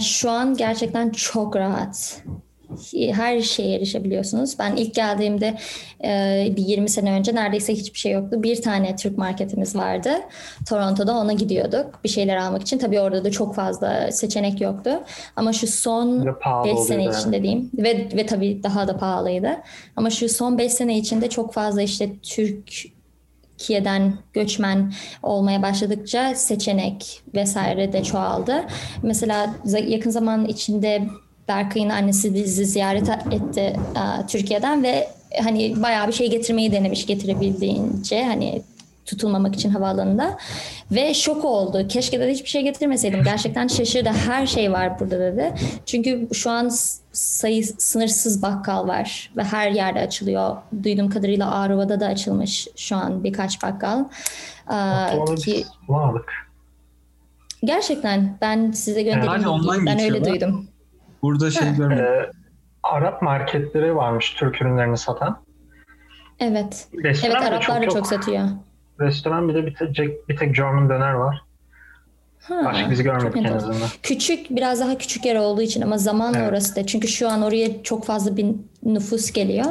Şu 0.00 0.30
an 0.30 0.56
gerçekten 0.56 1.10
çok 1.10 1.56
rahat 1.56 2.22
her 3.12 3.40
şeye 3.40 3.76
erişebiliyorsunuz. 3.76 4.58
Ben 4.58 4.76
ilk 4.76 4.94
geldiğimde 4.94 5.58
e, 6.04 6.52
bir 6.56 6.62
20 6.62 6.88
sene 6.88 7.12
önce 7.12 7.34
neredeyse 7.34 7.74
hiçbir 7.74 7.98
şey 7.98 8.12
yoktu. 8.12 8.42
Bir 8.42 8.62
tane 8.62 8.96
Türk 8.96 9.18
marketimiz 9.18 9.76
vardı. 9.76 10.10
Toronto'da 10.68 11.14
ona 11.16 11.32
gidiyorduk 11.32 12.00
bir 12.04 12.08
şeyler 12.08 12.36
almak 12.36 12.62
için. 12.62 12.78
Tabii 12.78 13.00
orada 13.00 13.24
da 13.24 13.30
çok 13.30 13.54
fazla 13.54 14.12
seçenek 14.12 14.60
yoktu. 14.60 14.90
Ama 15.36 15.52
şu 15.52 15.66
son 15.66 16.26
5 16.64 16.78
sene 16.78 17.02
yani. 17.02 17.14
içinde 17.16 17.42
diyeyim 17.42 17.70
ve, 17.78 18.08
ve 18.16 18.26
tabii 18.26 18.62
daha 18.62 18.88
da 18.88 18.96
pahalıydı. 18.96 19.50
Ama 19.96 20.10
şu 20.10 20.28
son 20.28 20.58
5 20.58 20.72
sene 20.72 20.98
içinde 20.98 21.28
çok 21.28 21.52
fazla 21.52 21.82
işte 21.82 22.10
Türkiye'den 22.22 24.14
göçmen 24.32 24.92
olmaya 25.22 25.62
başladıkça 25.62 26.34
seçenek 26.34 27.22
vesaire 27.34 27.92
de 27.92 28.02
çoğaldı. 28.02 28.64
Mesela 29.02 29.54
yakın 29.86 30.10
zaman 30.10 30.44
içinde 30.44 31.02
Berkay'ın 31.48 31.88
annesi 31.88 32.34
bizi 32.34 32.66
ziyaret 32.66 33.08
etti 33.08 33.60
e, 33.60 34.26
Türkiye'den 34.26 34.82
ve 34.82 35.08
hani 35.42 35.82
bayağı 35.82 36.08
bir 36.08 36.12
şey 36.12 36.30
getirmeyi 36.30 36.72
denemiş 36.72 37.06
getirebildiğince 37.06 38.24
hani 38.24 38.62
tutulmamak 39.06 39.54
için 39.54 39.70
havaalanında 39.70 40.38
ve 40.90 41.14
şok 41.14 41.44
oldu. 41.44 41.88
Keşke 41.88 42.20
de 42.20 42.30
hiçbir 42.30 42.48
şey 42.48 42.62
getirmeseydim. 42.62 43.22
Gerçekten 43.22 43.66
şaşırdı. 43.66 44.08
Her 44.08 44.46
şey 44.46 44.72
var 44.72 45.00
burada 45.00 45.18
dedi. 45.20 45.54
Çünkü 45.86 46.28
şu 46.32 46.50
an 46.50 46.70
sayı 47.12 47.64
sınırsız 47.64 48.42
bakkal 48.42 48.88
var 48.88 49.30
ve 49.36 49.44
her 49.44 49.70
yerde 49.70 50.00
açılıyor. 50.00 50.56
Duyduğum 50.82 51.10
kadarıyla 51.10 51.54
Ağrıva'da 51.54 52.00
da 52.00 52.06
açılmış 52.06 52.68
şu 52.76 52.96
an 52.96 53.24
birkaç 53.24 53.62
bakkal. 53.62 54.04
Ee, 54.72 55.34
ki 55.34 55.64
Gerçekten 57.64 58.38
ben 58.40 58.70
size 58.70 59.02
göndereyim. 59.02 59.26
Yani 59.42 59.86
ben 59.86 60.00
öyle 60.00 60.24
duydum. 60.24 60.66
Burada 61.26 61.50
şey 61.50 61.74
görmedim. 61.76 62.04
Ee, 62.04 62.30
Arap 62.82 63.22
marketleri 63.22 63.96
varmış 63.96 64.34
Türk 64.34 64.62
ürünlerini 64.62 64.98
satan. 64.98 65.42
Evet. 66.40 66.88
Restoran 66.94 67.42
evet 67.42 67.52
Araplar 67.52 67.80
da 67.80 67.84
çok, 67.84 67.92
çok 67.92 68.06
satıyor. 68.06 68.48
Restoran 69.00 69.48
bir 69.48 69.54
de 69.54 69.66
bir 69.66 69.74
tek, 69.74 70.28
bir 70.28 70.36
tek 70.36 70.54
German 70.54 70.88
döner 70.88 71.12
var. 71.12 71.42
Ha, 72.42 72.62
Başka 72.64 72.90
bizi 72.90 73.02
görmedik 73.02 73.36
en 73.36 73.52
azından. 73.52 73.88
Küçük, 74.02 74.50
biraz 74.50 74.80
daha 74.80 74.98
küçük 74.98 75.24
yer 75.24 75.36
olduğu 75.36 75.62
için 75.62 75.82
ama 75.82 75.98
zamanla 75.98 76.38
evet. 76.38 76.50
orası 76.50 76.76
da. 76.76 76.86
Çünkü 76.86 77.08
şu 77.08 77.28
an 77.28 77.42
oraya 77.42 77.82
çok 77.82 78.04
fazla 78.04 78.36
bir 78.36 78.46
nüfus 78.82 79.32
geliyor. 79.32 79.66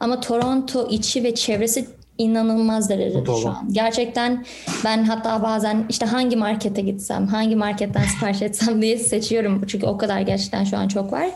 Ama 0.00 0.20
Toronto 0.20 0.88
içi 0.90 1.24
ve 1.24 1.34
çevresi 1.34 1.88
inanılmaz 2.18 2.90
derecede 2.90 3.40
şu 3.42 3.48
an. 3.48 3.68
Gerçekten 3.72 4.44
ben 4.84 5.04
hatta 5.04 5.42
bazen 5.42 5.86
işte 5.88 6.06
hangi 6.06 6.36
markete 6.36 6.82
gitsem, 6.82 7.26
hangi 7.26 7.56
marketten 7.56 8.04
sipariş 8.14 8.42
etsem 8.42 8.82
diye 8.82 8.98
seçiyorum. 8.98 9.66
Çünkü 9.66 9.86
o 9.86 9.98
kadar 9.98 10.20
gerçekten 10.20 10.64
şu 10.64 10.76
an 10.78 10.88
çok 10.88 11.12
var. 11.12 11.28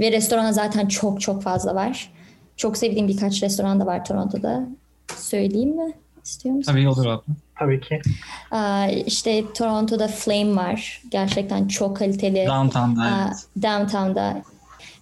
Ve 0.00 0.12
restoran 0.12 0.52
zaten 0.52 0.86
çok 0.88 1.20
çok 1.20 1.42
fazla 1.42 1.74
var. 1.74 2.12
Çok 2.56 2.76
sevdiğim 2.76 3.08
birkaç 3.08 3.42
restoran 3.42 3.80
da 3.80 3.86
var 3.86 4.04
Toronto'da. 4.04 4.66
Söyleyeyim 5.16 5.76
mi? 5.76 5.92
İstiyor 6.24 6.54
musun? 6.54 6.72
Tabii 6.72 6.88
olur 6.88 7.06
abi. 7.06 7.22
Tabii 7.58 7.80
ki. 7.80 8.00
İşte 9.06 9.52
Toronto'da 9.52 10.08
Flame 10.08 10.56
var. 10.56 11.02
Gerçekten 11.10 11.68
çok 11.68 11.96
kaliteli. 11.96 12.46
Downtown'da 12.46 13.26
evet. 13.26 13.62
Downtown'da. 13.62 14.42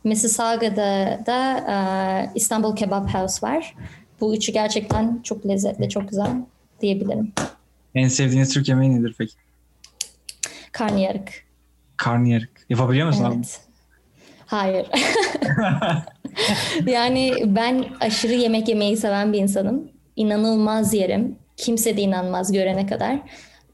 Mississauga'da 0.05 1.19
da 1.27 2.31
İstanbul 2.35 2.77
Kebap 2.77 3.15
House 3.15 3.47
var. 3.47 3.75
Bu 4.23 4.35
üçü 4.35 4.53
gerçekten 4.53 5.21
çok 5.23 5.47
lezzetli, 5.47 5.89
çok 5.89 6.09
güzel 6.09 6.31
diyebilirim. 6.81 7.33
En 7.95 8.09
sevdiğiniz 8.09 8.55
Türk 8.55 8.69
yemeği 8.69 9.01
nedir 9.01 9.15
peki? 9.19 9.33
Karnıyarık. 10.73 11.45
Karnıyarık. 11.97 12.51
Yapabiliyor 12.69 13.07
musun 13.07 13.25
evet. 13.25 13.37
abi? 13.37 13.73
Hayır. 14.47 14.87
yani 16.87 17.33
ben 17.47 17.85
aşırı 18.01 18.33
yemek 18.33 18.69
yemeyi 18.69 18.97
seven 18.97 19.33
bir 19.33 19.39
insanım. 19.39 19.89
İnanılmaz 20.17 20.95
yerim. 20.95 21.37
Kimse 21.57 21.97
de 21.97 22.01
inanmaz 22.03 22.53
görene 22.53 22.87
kadar. 22.87 23.19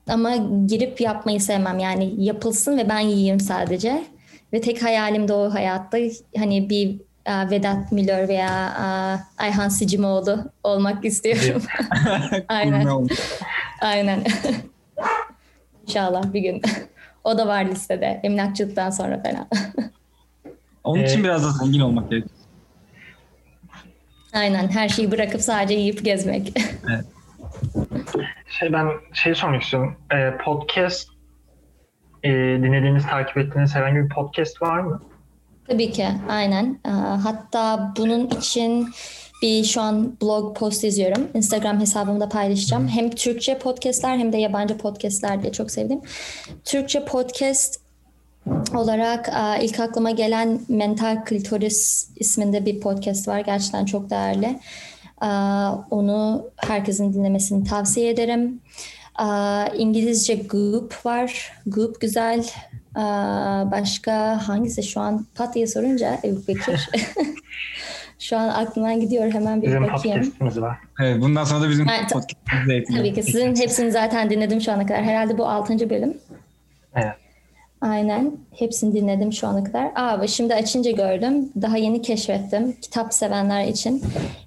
Ama 0.09 0.37
girip 0.67 1.01
yapmayı 1.01 1.41
sevmem. 1.41 1.79
Yani 1.79 2.25
yapılsın 2.25 2.79
ve 2.79 2.89
ben 2.89 3.01
yiyeyim 3.01 3.41
sadece. 3.41 4.05
Ve 4.53 4.61
tek 4.61 4.83
hayalim 4.83 5.29
de 5.29 5.33
o 5.33 5.55
hayatta 5.55 5.99
hani 6.37 6.71
bir 6.71 7.08
Vedat 7.51 7.93
Milor 7.93 8.29
veya 8.29 8.75
Ayhan 9.39 9.69
Sicimoğlu 9.69 10.53
olmak 10.63 11.05
istiyorum. 11.05 11.63
Aynen. 12.49 13.09
Aynen. 13.81 14.25
İnşallah 15.87 16.33
bir 16.33 16.41
gün. 16.41 16.63
O 17.25 17.39
da 17.39 17.47
var 17.47 17.65
listede. 17.65 18.21
Emlakçılıktan 18.23 18.91
sonra 18.91 19.23
falan. 19.23 19.49
Onun 20.85 21.03
için 21.03 21.21
ee, 21.21 21.25
biraz 21.25 21.45
da 21.45 21.51
zengin 21.51 21.81
olmak 21.81 22.11
gerekiyor. 22.11 22.35
Aynen. 24.33 24.69
Her 24.69 24.89
şeyi 24.89 25.11
bırakıp 25.11 25.41
sadece 25.41 25.75
yiyip 25.75 26.05
gezmek. 26.05 26.53
evet. 26.91 27.05
Şey 28.59 28.73
ben 28.73 28.89
şey 29.13 29.35
sormak 29.35 29.63
istiyorum. 29.63 29.97
Ee, 30.15 30.37
podcast 30.45 31.09
e, 32.23 32.31
dinlediğiniz, 32.33 33.07
takip 33.07 33.37
ettiğiniz 33.37 33.75
herhangi 33.75 33.97
bir 33.97 34.09
podcast 34.09 34.63
var 34.63 34.81
mı? 34.81 35.03
Tabii 35.69 35.93
ki 35.93 36.07
aynen. 36.29 36.79
Ee, 36.87 36.91
hatta 36.91 37.95
bunun 37.97 38.29
için 38.31 38.89
bir 39.43 39.65
şu 39.65 39.81
an 39.81 40.17
blog 40.23 40.57
post 40.57 40.85
yazıyorum. 40.85 41.29
Instagram 41.35 41.81
hesabımda 41.81 42.29
paylaşacağım. 42.29 42.89
Hem 42.89 43.11
Türkçe 43.11 43.59
podcastler 43.59 44.19
hem 44.19 44.33
de 44.33 44.39
yabancı 44.39 44.79
podcastler 44.79 45.43
diye 45.43 45.53
çok 45.53 45.71
sevdim. 45.71 46.01
Türkçe 46.65 47.05
podcast 47.05 47.81
olarak 48.75 49.29
e, 49.29 49.65
ilk 49.65 49.81
aklıma 49.81 50.11
gelen 50.11 50.61
Mental 50.69 51.25
Klitoris 51.25 52.11
isminde 52.17 52.67
bir 52.67 52.81
podcast 52.81 53.29
var. 53.29 53.41
Gerçekten 53.41 53.85
çok 53.85 54.11
değerli. 54.11 54.59
Ee, 55.23 55.27
onu 55.91 56.51
herkesin 56.57 57.13
dinlemesini 57.13 57.65
tavsiye 57.65 58.11
ederim. 58.11 58.61
Ee, 59.21 59.77
İngilizce 59.77 60.35
Goop 60.35 61.07
var. 61.07 61.53
Goop 61.67 62.01
güzel. 62.01 62.51
Başka 63.71 64.49
hangisi 64.49 64.83
şu 64.83 65.01
an 65.01 65.27
pat 65.35 65.55
diye 65.55 65.67
sorunca 65.67 66.19
Ebu 66.25 66.41
Bekir. 66.49 66.91
şu 68.19 68.37
an 68.37 68.49
aklımdan 68.49 69.01
gidiyor 69.01 69.33
hemen 69.33 69.63
bir 69.63 69.67
bizim 69.67 69.83
bakayım. 69.83 70.19
podcastimiz 70.19 70.61
var. 70.61 70.79
Evet 71.01 71.21
bundan 71.21 71.45
sonra 71.45 71.61
da 71.61 71.71
bizim 71.71 71.87
ha, 71.87 71.95
podcastimiz 72.13 72.85
Tabii 72.97 73.15
ki 73.15 73.23
sizin 73.23 73.57
hepsini 73.57 73.93
zaten 73.93 74.31
dinledim 74.31 74.61
şu 74.61 74.73
ana 74.73 74.87
kadar. 74.87 75.03
Herhalde 75.03 75.39
bu 75.39 75.49
altıncı 75.49 75.91
bölüm. 75.91 76.19
Evet. 76.95 77.15
Aynen. 77.81 78.33
Hepsini 78.59 78.95
dinledim 78.95 79.33
şu 79.33 79.47
ana 79.47 79.65
kadar. 79.65 79.91
Aa, 79.95 80.27
şimdi 80.27 80.55
açınca 80.55 80.91
gördüm. 80.91 81.53
Daha 81.63 81.77
yeni 81.77 82.03
keşfettim. 82.03 82.77
Kitap 82.83 83.15
sevenler 83.15 83.65
için 83.65 84.03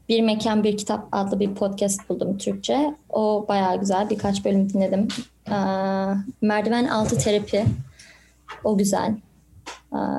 Bir 0.10 0.22
Mekan 0.22 0.64
Bir 0.64 0.78
Kitap 0.78 1.08
adlı 1.12 1.40
bir 1.40 1.56
podcast 1.56 2.10
buldum 2.10 2.38
Türkçe. 2.38 2.96
O 3.10 3.46
bayağı 3.48 3.80
güzel. 3.80 4.10
Birkaç 4.10 4.46
bölüm 4.46 4.70
dinledim. 4.74 5.08
Aa, 5.52 6.14
Merdiven 6.42 6.86
Altı 6.86 7.18
Terapi 7.18 7.66
o 8.64 8.78
güzel. 8.78 9.16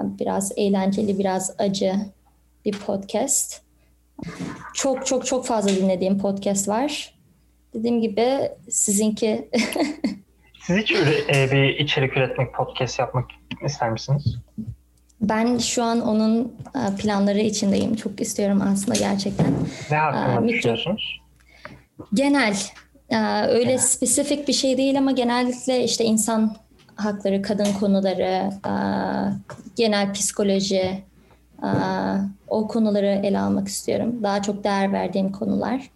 Biraz 0.04 0.52
eğlenceli, 0.56 1.18
biraz 1.18 1.54
acı 1.58 1.94
bir 2.64 2.72
podcast. 2.72 3.62
Çok 4.74 5.06
çok 5.06 5.26
çok 5.26 5.46
fazla 5.46 5.70
dinlediğim 5.70 6.18
podcast 6.18 6.68
var. 6.68 7.14
Dediğim 7.74 8.00
gibi 8.00 8.50
sizinki... 8.70 9.48
Siz 10.60 10.76
hiç 10.76 10.92
e, 10.92 11.52
bir 11.52 11.78
içerik 11.78 12.16
üretmek, 12.16 12.54
podcast 12.54 12.98
yapmak 12.98 13.24
ister 13.64 13.90
misiniz? 13.90 14.36
Ben 15.20 15.58
şu 15.58 15.82
an 15.82 16.00
onun 16.00 16.56
e, 16.74 16.96
planları 16.96 17.40
içindeyim. 17.40 17.96
Çok 17.96 18.20
istiyorum 18.20 18.62
aslında 18.62 18.98
gerçekten. 18.98 19.46
Ne 19.90 19.96
hakkında 19.96 20.40
mikro... 20.40 20.56
düşünüyorsunuz? 20.56 21.20
Genel. 22.14 22.56
Öyle 23.48 23.70
evet. 23.70 23.80
spesifik 23.80 24.48
bir 24.48 24.52
şey 24.52 24.76
değil 24.76 24.98
ama 24.98 25.12
genellikle 25.12 25.84
işte 25.84 26.04
insan 26.04 26.56
hakları, 27.04 27.42
kadın 27.42 27.72
konuları, 27.80 28.50
genel 29.76 30.12
psikoloji, 30.12 31.04
o 32.48 32.68
konuları 32.68 33.06
ele 33.06 33.38
almak 33.38 33.68
istiyorum. 33.68 34.22
Daha 34.22 34.42
çok 34.42 34.64
değer 34.64 34.92
verdiğim 34.92 35.32
konular. 35.32 35.90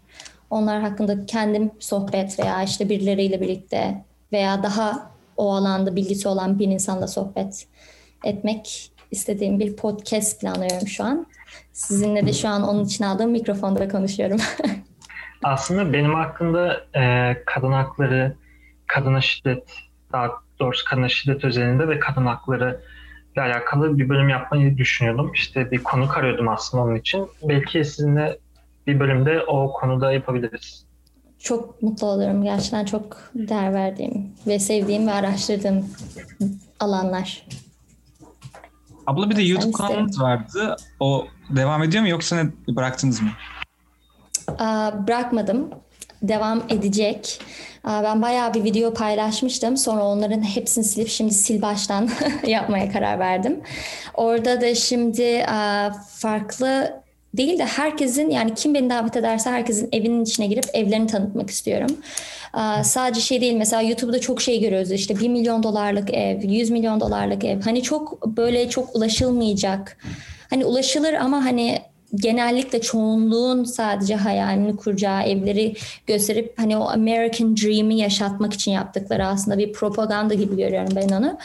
Onlar 0.50 0.80
hakkında 0.80 1.26
kendim 1.26 1.70
sohbet 1.78 2.40
veya 2.40 2.62
işte 2.62 2.88
birileriyle 2.88 3.40
birlikte 3.40 4.04
veya 4.32 4.62
daha 4.62 5.10
o 5.36 5.54
alanda 5.54 5.96
bilgisi 5.96 6.28
olan 6.28 6.58
bir 6.58 6.66
insanla 6.66 7.06
sohbet 7.06 7.66
etmek 8.24 8.92
istediğim 9.10 9.60
bir 9.60 9.76
podcast 9.76 10.40
planlıyorum 10.40 10.88
şu 10.88 11.04
an. 11.04 11.26
Sizinle 11.72 12.26
de 12.26 12.32
şu 12.32 12.48
an 12.48 12.62
onun 12.62 12.84
için 12.84 13.04
aldığım 13.04 13.30
mikrofonda 13.30 13.88
konuşuyorum. 13.88 14.38
Aslında 15.42 15.92
benim 15.92 16.14
hakkında 16.14 16.80
e, 16.94 17.32
kadın 17.46 17.72
hakları, 17.72 18.36
kadına 18.86 19.20
şiddet, 19.20 19.68
daha 20.12 20.30
doğrusu 20.60 20.84
kadına 20.84 21.08
şiddet 21.08 21.44
özelinde 21.44 21.88
ve 21.88 21.98
kadın 21.98 22.26
hakları 22.26 22.80
ile 23.34 23.42
alakalı 23.42 23.98
bir 23.98 24.08
bölüm 24.08 24.28
yapmayı 24.28 24.78
düşünüyordum. 24.78 25.32
İşte 25.34 25.70
bir 25.70 25.78
konu 25.78 26.12
arıyordum 26.12 26.48
aslında 26.48 26.84
onun 26.84 26.96
için. 26.96 27.28
Belki 27.42 27.84
sizinle 27.84 28.38
bir 28.86 29.00
bölümde 29.00 29.42
o 29.42 29.72
konuda 29.72 30.12
yapabiliriz. 30.12 30.86
Çok 31.38 31.82
mutlu 31.82 32.06
olurum. 32.06 32.42
Gerçekten 32.42 32.84
çok 32.84 33.16
değer 33.34 33.74
verdiğim 33.74 34.32
ve 34.46 34.58
sevdiğim 34.58 35.06
ve 35.06 35.12
araştırdığım 35.12 35.86
alanlar. 36.80 37.46
Abla 39.06 39.30
bir 39.30 39.36
de 39.36 39.42
YouTube 39.42 39.72
kanalınız 39.72 40.20
vardı. 40.20 40.76
O 41.00 41.26
devam 41.50 41.82
ediyor 41.82 42.02
mu 42.02 42.08
yoksa 42.08 42.36
ne 42.36 42.76
bıraktınız 42.76 43.22
mı? 43.22 43.28
Aa, 44.58 45.06
bırakmadım. 45.06 45.70
Devam 46.22 46.62
edecek. 46.68 47.40
Ben 47.84 48.22
bayağı 48.22 48.54
bir 48.54 48.64
video 48.64 48.94
paylaşmıştım. 48.94 49.76
Sonra 49.76 50.04
onların 50.04 50.42
hepsini 50.42 50.84
silip 50.84 51.08
şimdi 51.08 51.34
sil 51.42 51.58
baştan 51.62 52.10
yapmaya 52.46 52.92
karar 52.92 53.18
verdim. 53.18 53.60
Orada 54.14 54.60
da 54.60 54.74
şimdi 54.74 55.46
farklı 56.16 57.02
değil 57.36 57.58
de 57.58 57.64
herkesin 57.64 58.30
yani 58.30 58.54
kim 58.54 58.74
beni 58.74 58.90
davet 58.90 59.16
ederse 59.16 59.50
herkesin 59.50 59.88
evinin 59.92 60.24
içine 60.24 60.46
girip 60.46 60.64
evlerini 60.74 61.06
tanıtmak 61.06 61.50
istiyorum. 61.50 61.96
Sadece 62.82 63.20
şey 63.20 63.40
değil 63.40 63.54
mesela 63.54 63.82
YouTube'da 63.82 64.20
çok 64.20 64.40
şey 64.42 64.60
görüyoruz 64.60 64.92
işte 64.92 65.20
1 65.20 65.28
milyon 65.28 65.62
dolarlık 65.62 66.14
ev, 66.14 66.42
100 66.42 66.70
milyon 66.70 67.00
dolarlık 67.00 67.44
ev. 67.44 67.60
Hani 67.62 67.82
çok 67.82 68.26
böyle 68.26 68.68
çok 68.68 68.96
ulaşılmayacak. 68.96 69.96
Hani 70.50 70.64
ulaşılır 70.64 71.12
ama 71.12 71.44
hani 71.44 71.78
genellikle 72.16 72.80
çoğunluğun 72.80 73.64
sadece 73.64 74.14
hayalini 74.14 74.76
kuracağı 74.76 75.22
evleri 75.22 75.74
gösterip 76.06 76.58
hani 76.58 76.76
o 76.76 76.88
American 76.88 77.56
Dream'i 77.56 77.98
yaşatmak 77.98 78.52
için 78.52 78.72
yaptıkları 78.72 79.26
aslında 79.26 79.58
bir 79.58 79.72
propaganda 79.72 80.34
gibi 80.34 80.56
görüyorum 80.56 80.92
ben 80.96 81.08
onu. 81.08 81.38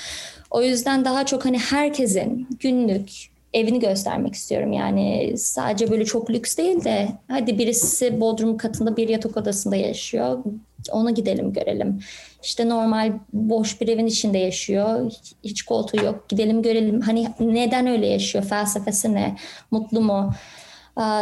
O 0.52 0.62
yüzden 0.62 1.06
daha 1.06 1.26
çok 1.26 1.46
hani 1.46 1.60
herkesin 1.60 2.48
günlük 2.60 3.32
evini 3.54 3.80
göstermek 3.80 4.34
istiyorum. 4.34 4.74
Yani 4.74 5.34
sadece 5.38 5.92
böyle 5.92 6.06
çok 6.06 6.30
lüks 6.30 6.58
değil 6.58 6.84
de 6.84 7.08
hadi 7.28 7.60
birisi 7.60 8.22
bodrum 8.22 8.58
katında 8.58 8.98
bir 8.98 9.10
yatak 9.10 9.38
odasında 9.38 9.76
yaşıyor. 9.76 10.44
Ona 10.92 11.12
gidelim 11.12 11.54
görelim. 11.54 12.00
İşte 12.44 12.70
normal 12.70 13.14
boş 13.34 13.82
bir 13.82 13.88
evin 13.88 14.06
içinde 14.06 14.38
yaşıyor. 14.38 15.12
Hiç 15.44 15.62
koltuğu 15.62 16.06
yok. 16.06 16.30
Gidelim 16.30 16.62
görelim. 16.62 17.02
Hani 17.02 17.28
neden 17.40 17.88
öyle 17.88 18.08
yaşıyor? 18.08 18.44
Felsefesi 18.46 19.14
ne? 19.14 19.36
Mutlu 19.72 20.02
mu? 20.02 20.34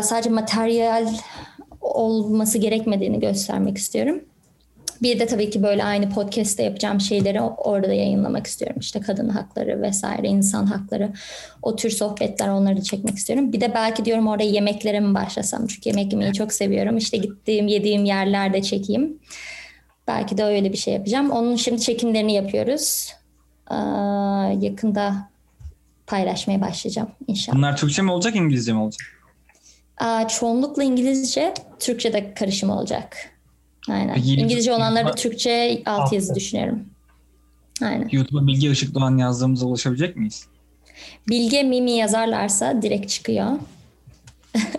Sadece 0.04 0.30
materyal 0.30 1.08
olması 1.82 2.58
gerekmediğini 2.58 3.20
göstermek 3.20 3.78
istiyorum. 3.78 4.22
Bir 5.02 5.20
de 5.20 5.26
tabii 5.28 5.50
ki 5.50 5.64
böyle 5.64 5.84
aynı 5.84 6.10
podcast'te 6.10 6.64
yapacağım 6.64 7.02
şeyleri 7.02 7.42
orada 7.42 7.94
yayınlamak 7.94 8.48
istiyorum. 8.48 8.78
İşte 8.80 9.02
kadın 9.02 9.30
hakları 9.30 9.82
vesaire, 9.82 10.28
insan 10.28 10.66
hakları. 10.66 11.14
O 11.62 11.76
tür 11.76 11.90
sohbetler 11.90 12.48
onları 12.48 12.82
çekmek 12.82 13.16
istiyorum. 13.16 13.54
Bir 13.54 13.62
de 13.62 13.74
belki 13.74 14.06
diyorum 14.06 14.28
orada 14.28 14.44
yemeklere 14.44 15.00
mi 15.00 15.14
başlasam? 15.14 15.68
Çünkü 15.68 15.90
yemek 15.90 16.14
yemeyi 16.14 16.34
çok 16.34 16.54
seviyorum. 16.54 16.98
İşte 16.98 17.18
gittiğim, 17.18 17.68
yediğim 17.68 18.06
yerlerde 18.06 18.62
çekeyim. 18.62 19.20
Belki 20.08 20.38
de 20.38 20.44
öyle 20.44 20.72
bir 20.72 20.78
şey 20.78 20.94
yapacağım. 20.94 21.32
Onun 21.32 21.56
şimdi 21.56 21.82
çekimlerini 21.82 22.34
yapıyoruz. 22.34 23.14
Ee, 23.72 23.76
yakında 24.66 25.30
paylaşmaya 26.08 26.62
başlayacağım 26.62 27.10
inşallah. 27.28 27.58
Bunlar 27.58 27.78
Türkçe 27.78 28.02
mi 28.02 28.12
olacak, 28.12 28.36
İngilizce 28.36 28.74
mi 28.74 28.80
olacak? 28.80 29.19
Ee, 30.04 30.28
çoğunlukla 30.28 30.84
İngilizce, 30.84 31.54
Türkçe 31.80 32.14
de 32.14 32.34
karışım 32.34 32.70
olacak. 32.70 33.18
Aynen. 33.90 34.14
Peki, 34.16 34.34
İngilizce 34.34 34.74
olanları 34.74 35.08
da 35.08 35.12
Türkçe 35.12 35.82
alt 35.86 36.14
yazı 36.14 36.36
düşünüyorum. 36.36 36.80
Aynen. 37.82 38.10
YouTube'a 38.12 38.48
Bilge 38.48 38.72
Işık 38.72 38.96
Doğan 38.96 39.18
yazdığımızda 39.18 39.66
ulaşabilecek 39.66 40.16
miyiz? 40.16 40.48
Bilge 41.30 41.64
Mimi 41.64 41.92
yazarlarsa 41.92 42.82
direkt 42.82 43.10
çıkıyor. 43.10 43.48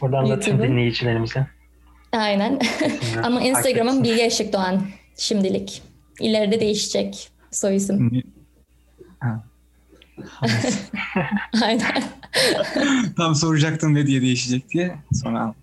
Buradan 0.00 0.30
da 0.30 0.40
tüm 0.40 0.62
dinleyicilerimize. 0.62 1.46
Aynen. 2.12 2.60
Ama 3.22 3.40
Instagram'ım 3.40 4.04
Bilge 4.04 4.26
Işık 4.26 4.52
Doğan 4.52 4.82
şimdilik. 5.16 5.82
İleride 6.20 6.60
değişecek 6.60 7.28
soy 7.50 7.76
isim. 7.76 8.22
Aynen. 11.62 12.02
Tam 13.16 13.34
soracaktım 13.34 13.94
ne 13.94 14.06
diye 14.06 14.22
değişecek 14.22 14.70
diye. 14.70 14.94
Sonra 15.12 15.54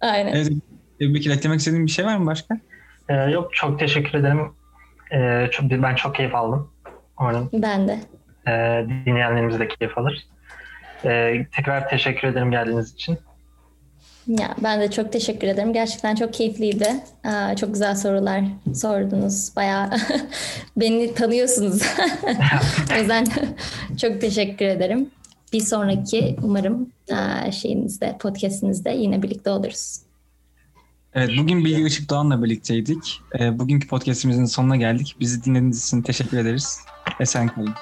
Aynen. 0.00 0.32
Evet, 0.32 0.52
Ebu 1.00 1.14
Bekir 1.14 1.30
eklemek 1.30 1.58
istediğin 1.58 1.86
bir 1.86 1.90
şey 1.90 2.04
var 2.04 2.16
mı 2.16 2.26
başka? 2.26 2.60
Ee, 3.08 3.14
yok 3.14 3.54
çok 3.54 3.78
teşekkür 3.78 4.18
ederim. 4.18 4.52
Ee, 5.12 5.48
çok, 5.52 5.70
ben 5.70 5.94
çok 5.94 6.14
keyif 6.14 6.34
aldım. 6.34 6.70
Umarım 7.20 7.50
ben 7.52 7.88
de. 7.88 8.00
E, 8.46 8.52
dinleyenlerimiz 9.06 9.58
de 9.58 9.68
keyif 9.68 9.98
alır. 9.98 10.26
E, 11.04 11.46
tekrar 11.56 11.88
teşekkür 11.88 12.28
ederim 12.28 12.50
geldiğiniz 12.50 12.94
için. 12.94 13.18
Ya 14.26 14.56
ben 14.62 14.80
de 14.80 14.90
çok 14.90 15.12
teşekkür 15.12 15.46
ederim. 15.46 15.72
Gerçekten 15.72 16.14
çok 16.14 16.34
keyifliydi. 16.34 16.88
Aa, 17.24 17.56
çok 17.56 17.72
güzel 17.72 17.96
sorular 17.96 18.44
sordunuz. 18.74 19.56
Bayağı 19.56 19.90
beni 20.76 21.14
tanıyorsunuz. 21.14 21.82
o 22.94 22.98
yüzden 22.98 23.26
çok 24.00 24.20
teşekkür 24.20 24.64
ederim. 24.64 25.10
Bir 25.52 25.60
sonraki 25.60 26.36
umarım 26.42 26.92
şeyinizde, 27.52 28.16
podcastinizde 28.20 28.90
yine 28.90 29.22
birlikte 29.22 29.50
oluruz. 29.50 30.00
Evet, 31.14 31.30
bugün 31.38 31.64
Bilgi 31.64 31.86
Işık 31.86 32.10
Doğan'la 32.10 32.44
birlikteydik. 32.44 33.20
Bugünkü 33.52 33.88
podcastimizin 33.88 34.44
sonuna 34.44 34.76
geldik. 34.76 35.16
Bizi 35.20 35.44
dinlediğiniz 35.44 35.86
için 35.86 36.02
teşekkür 36.02 36.38
ederiz. 36.38 36.80
Esen 37.20 37.48
kalın. 37.48 37.74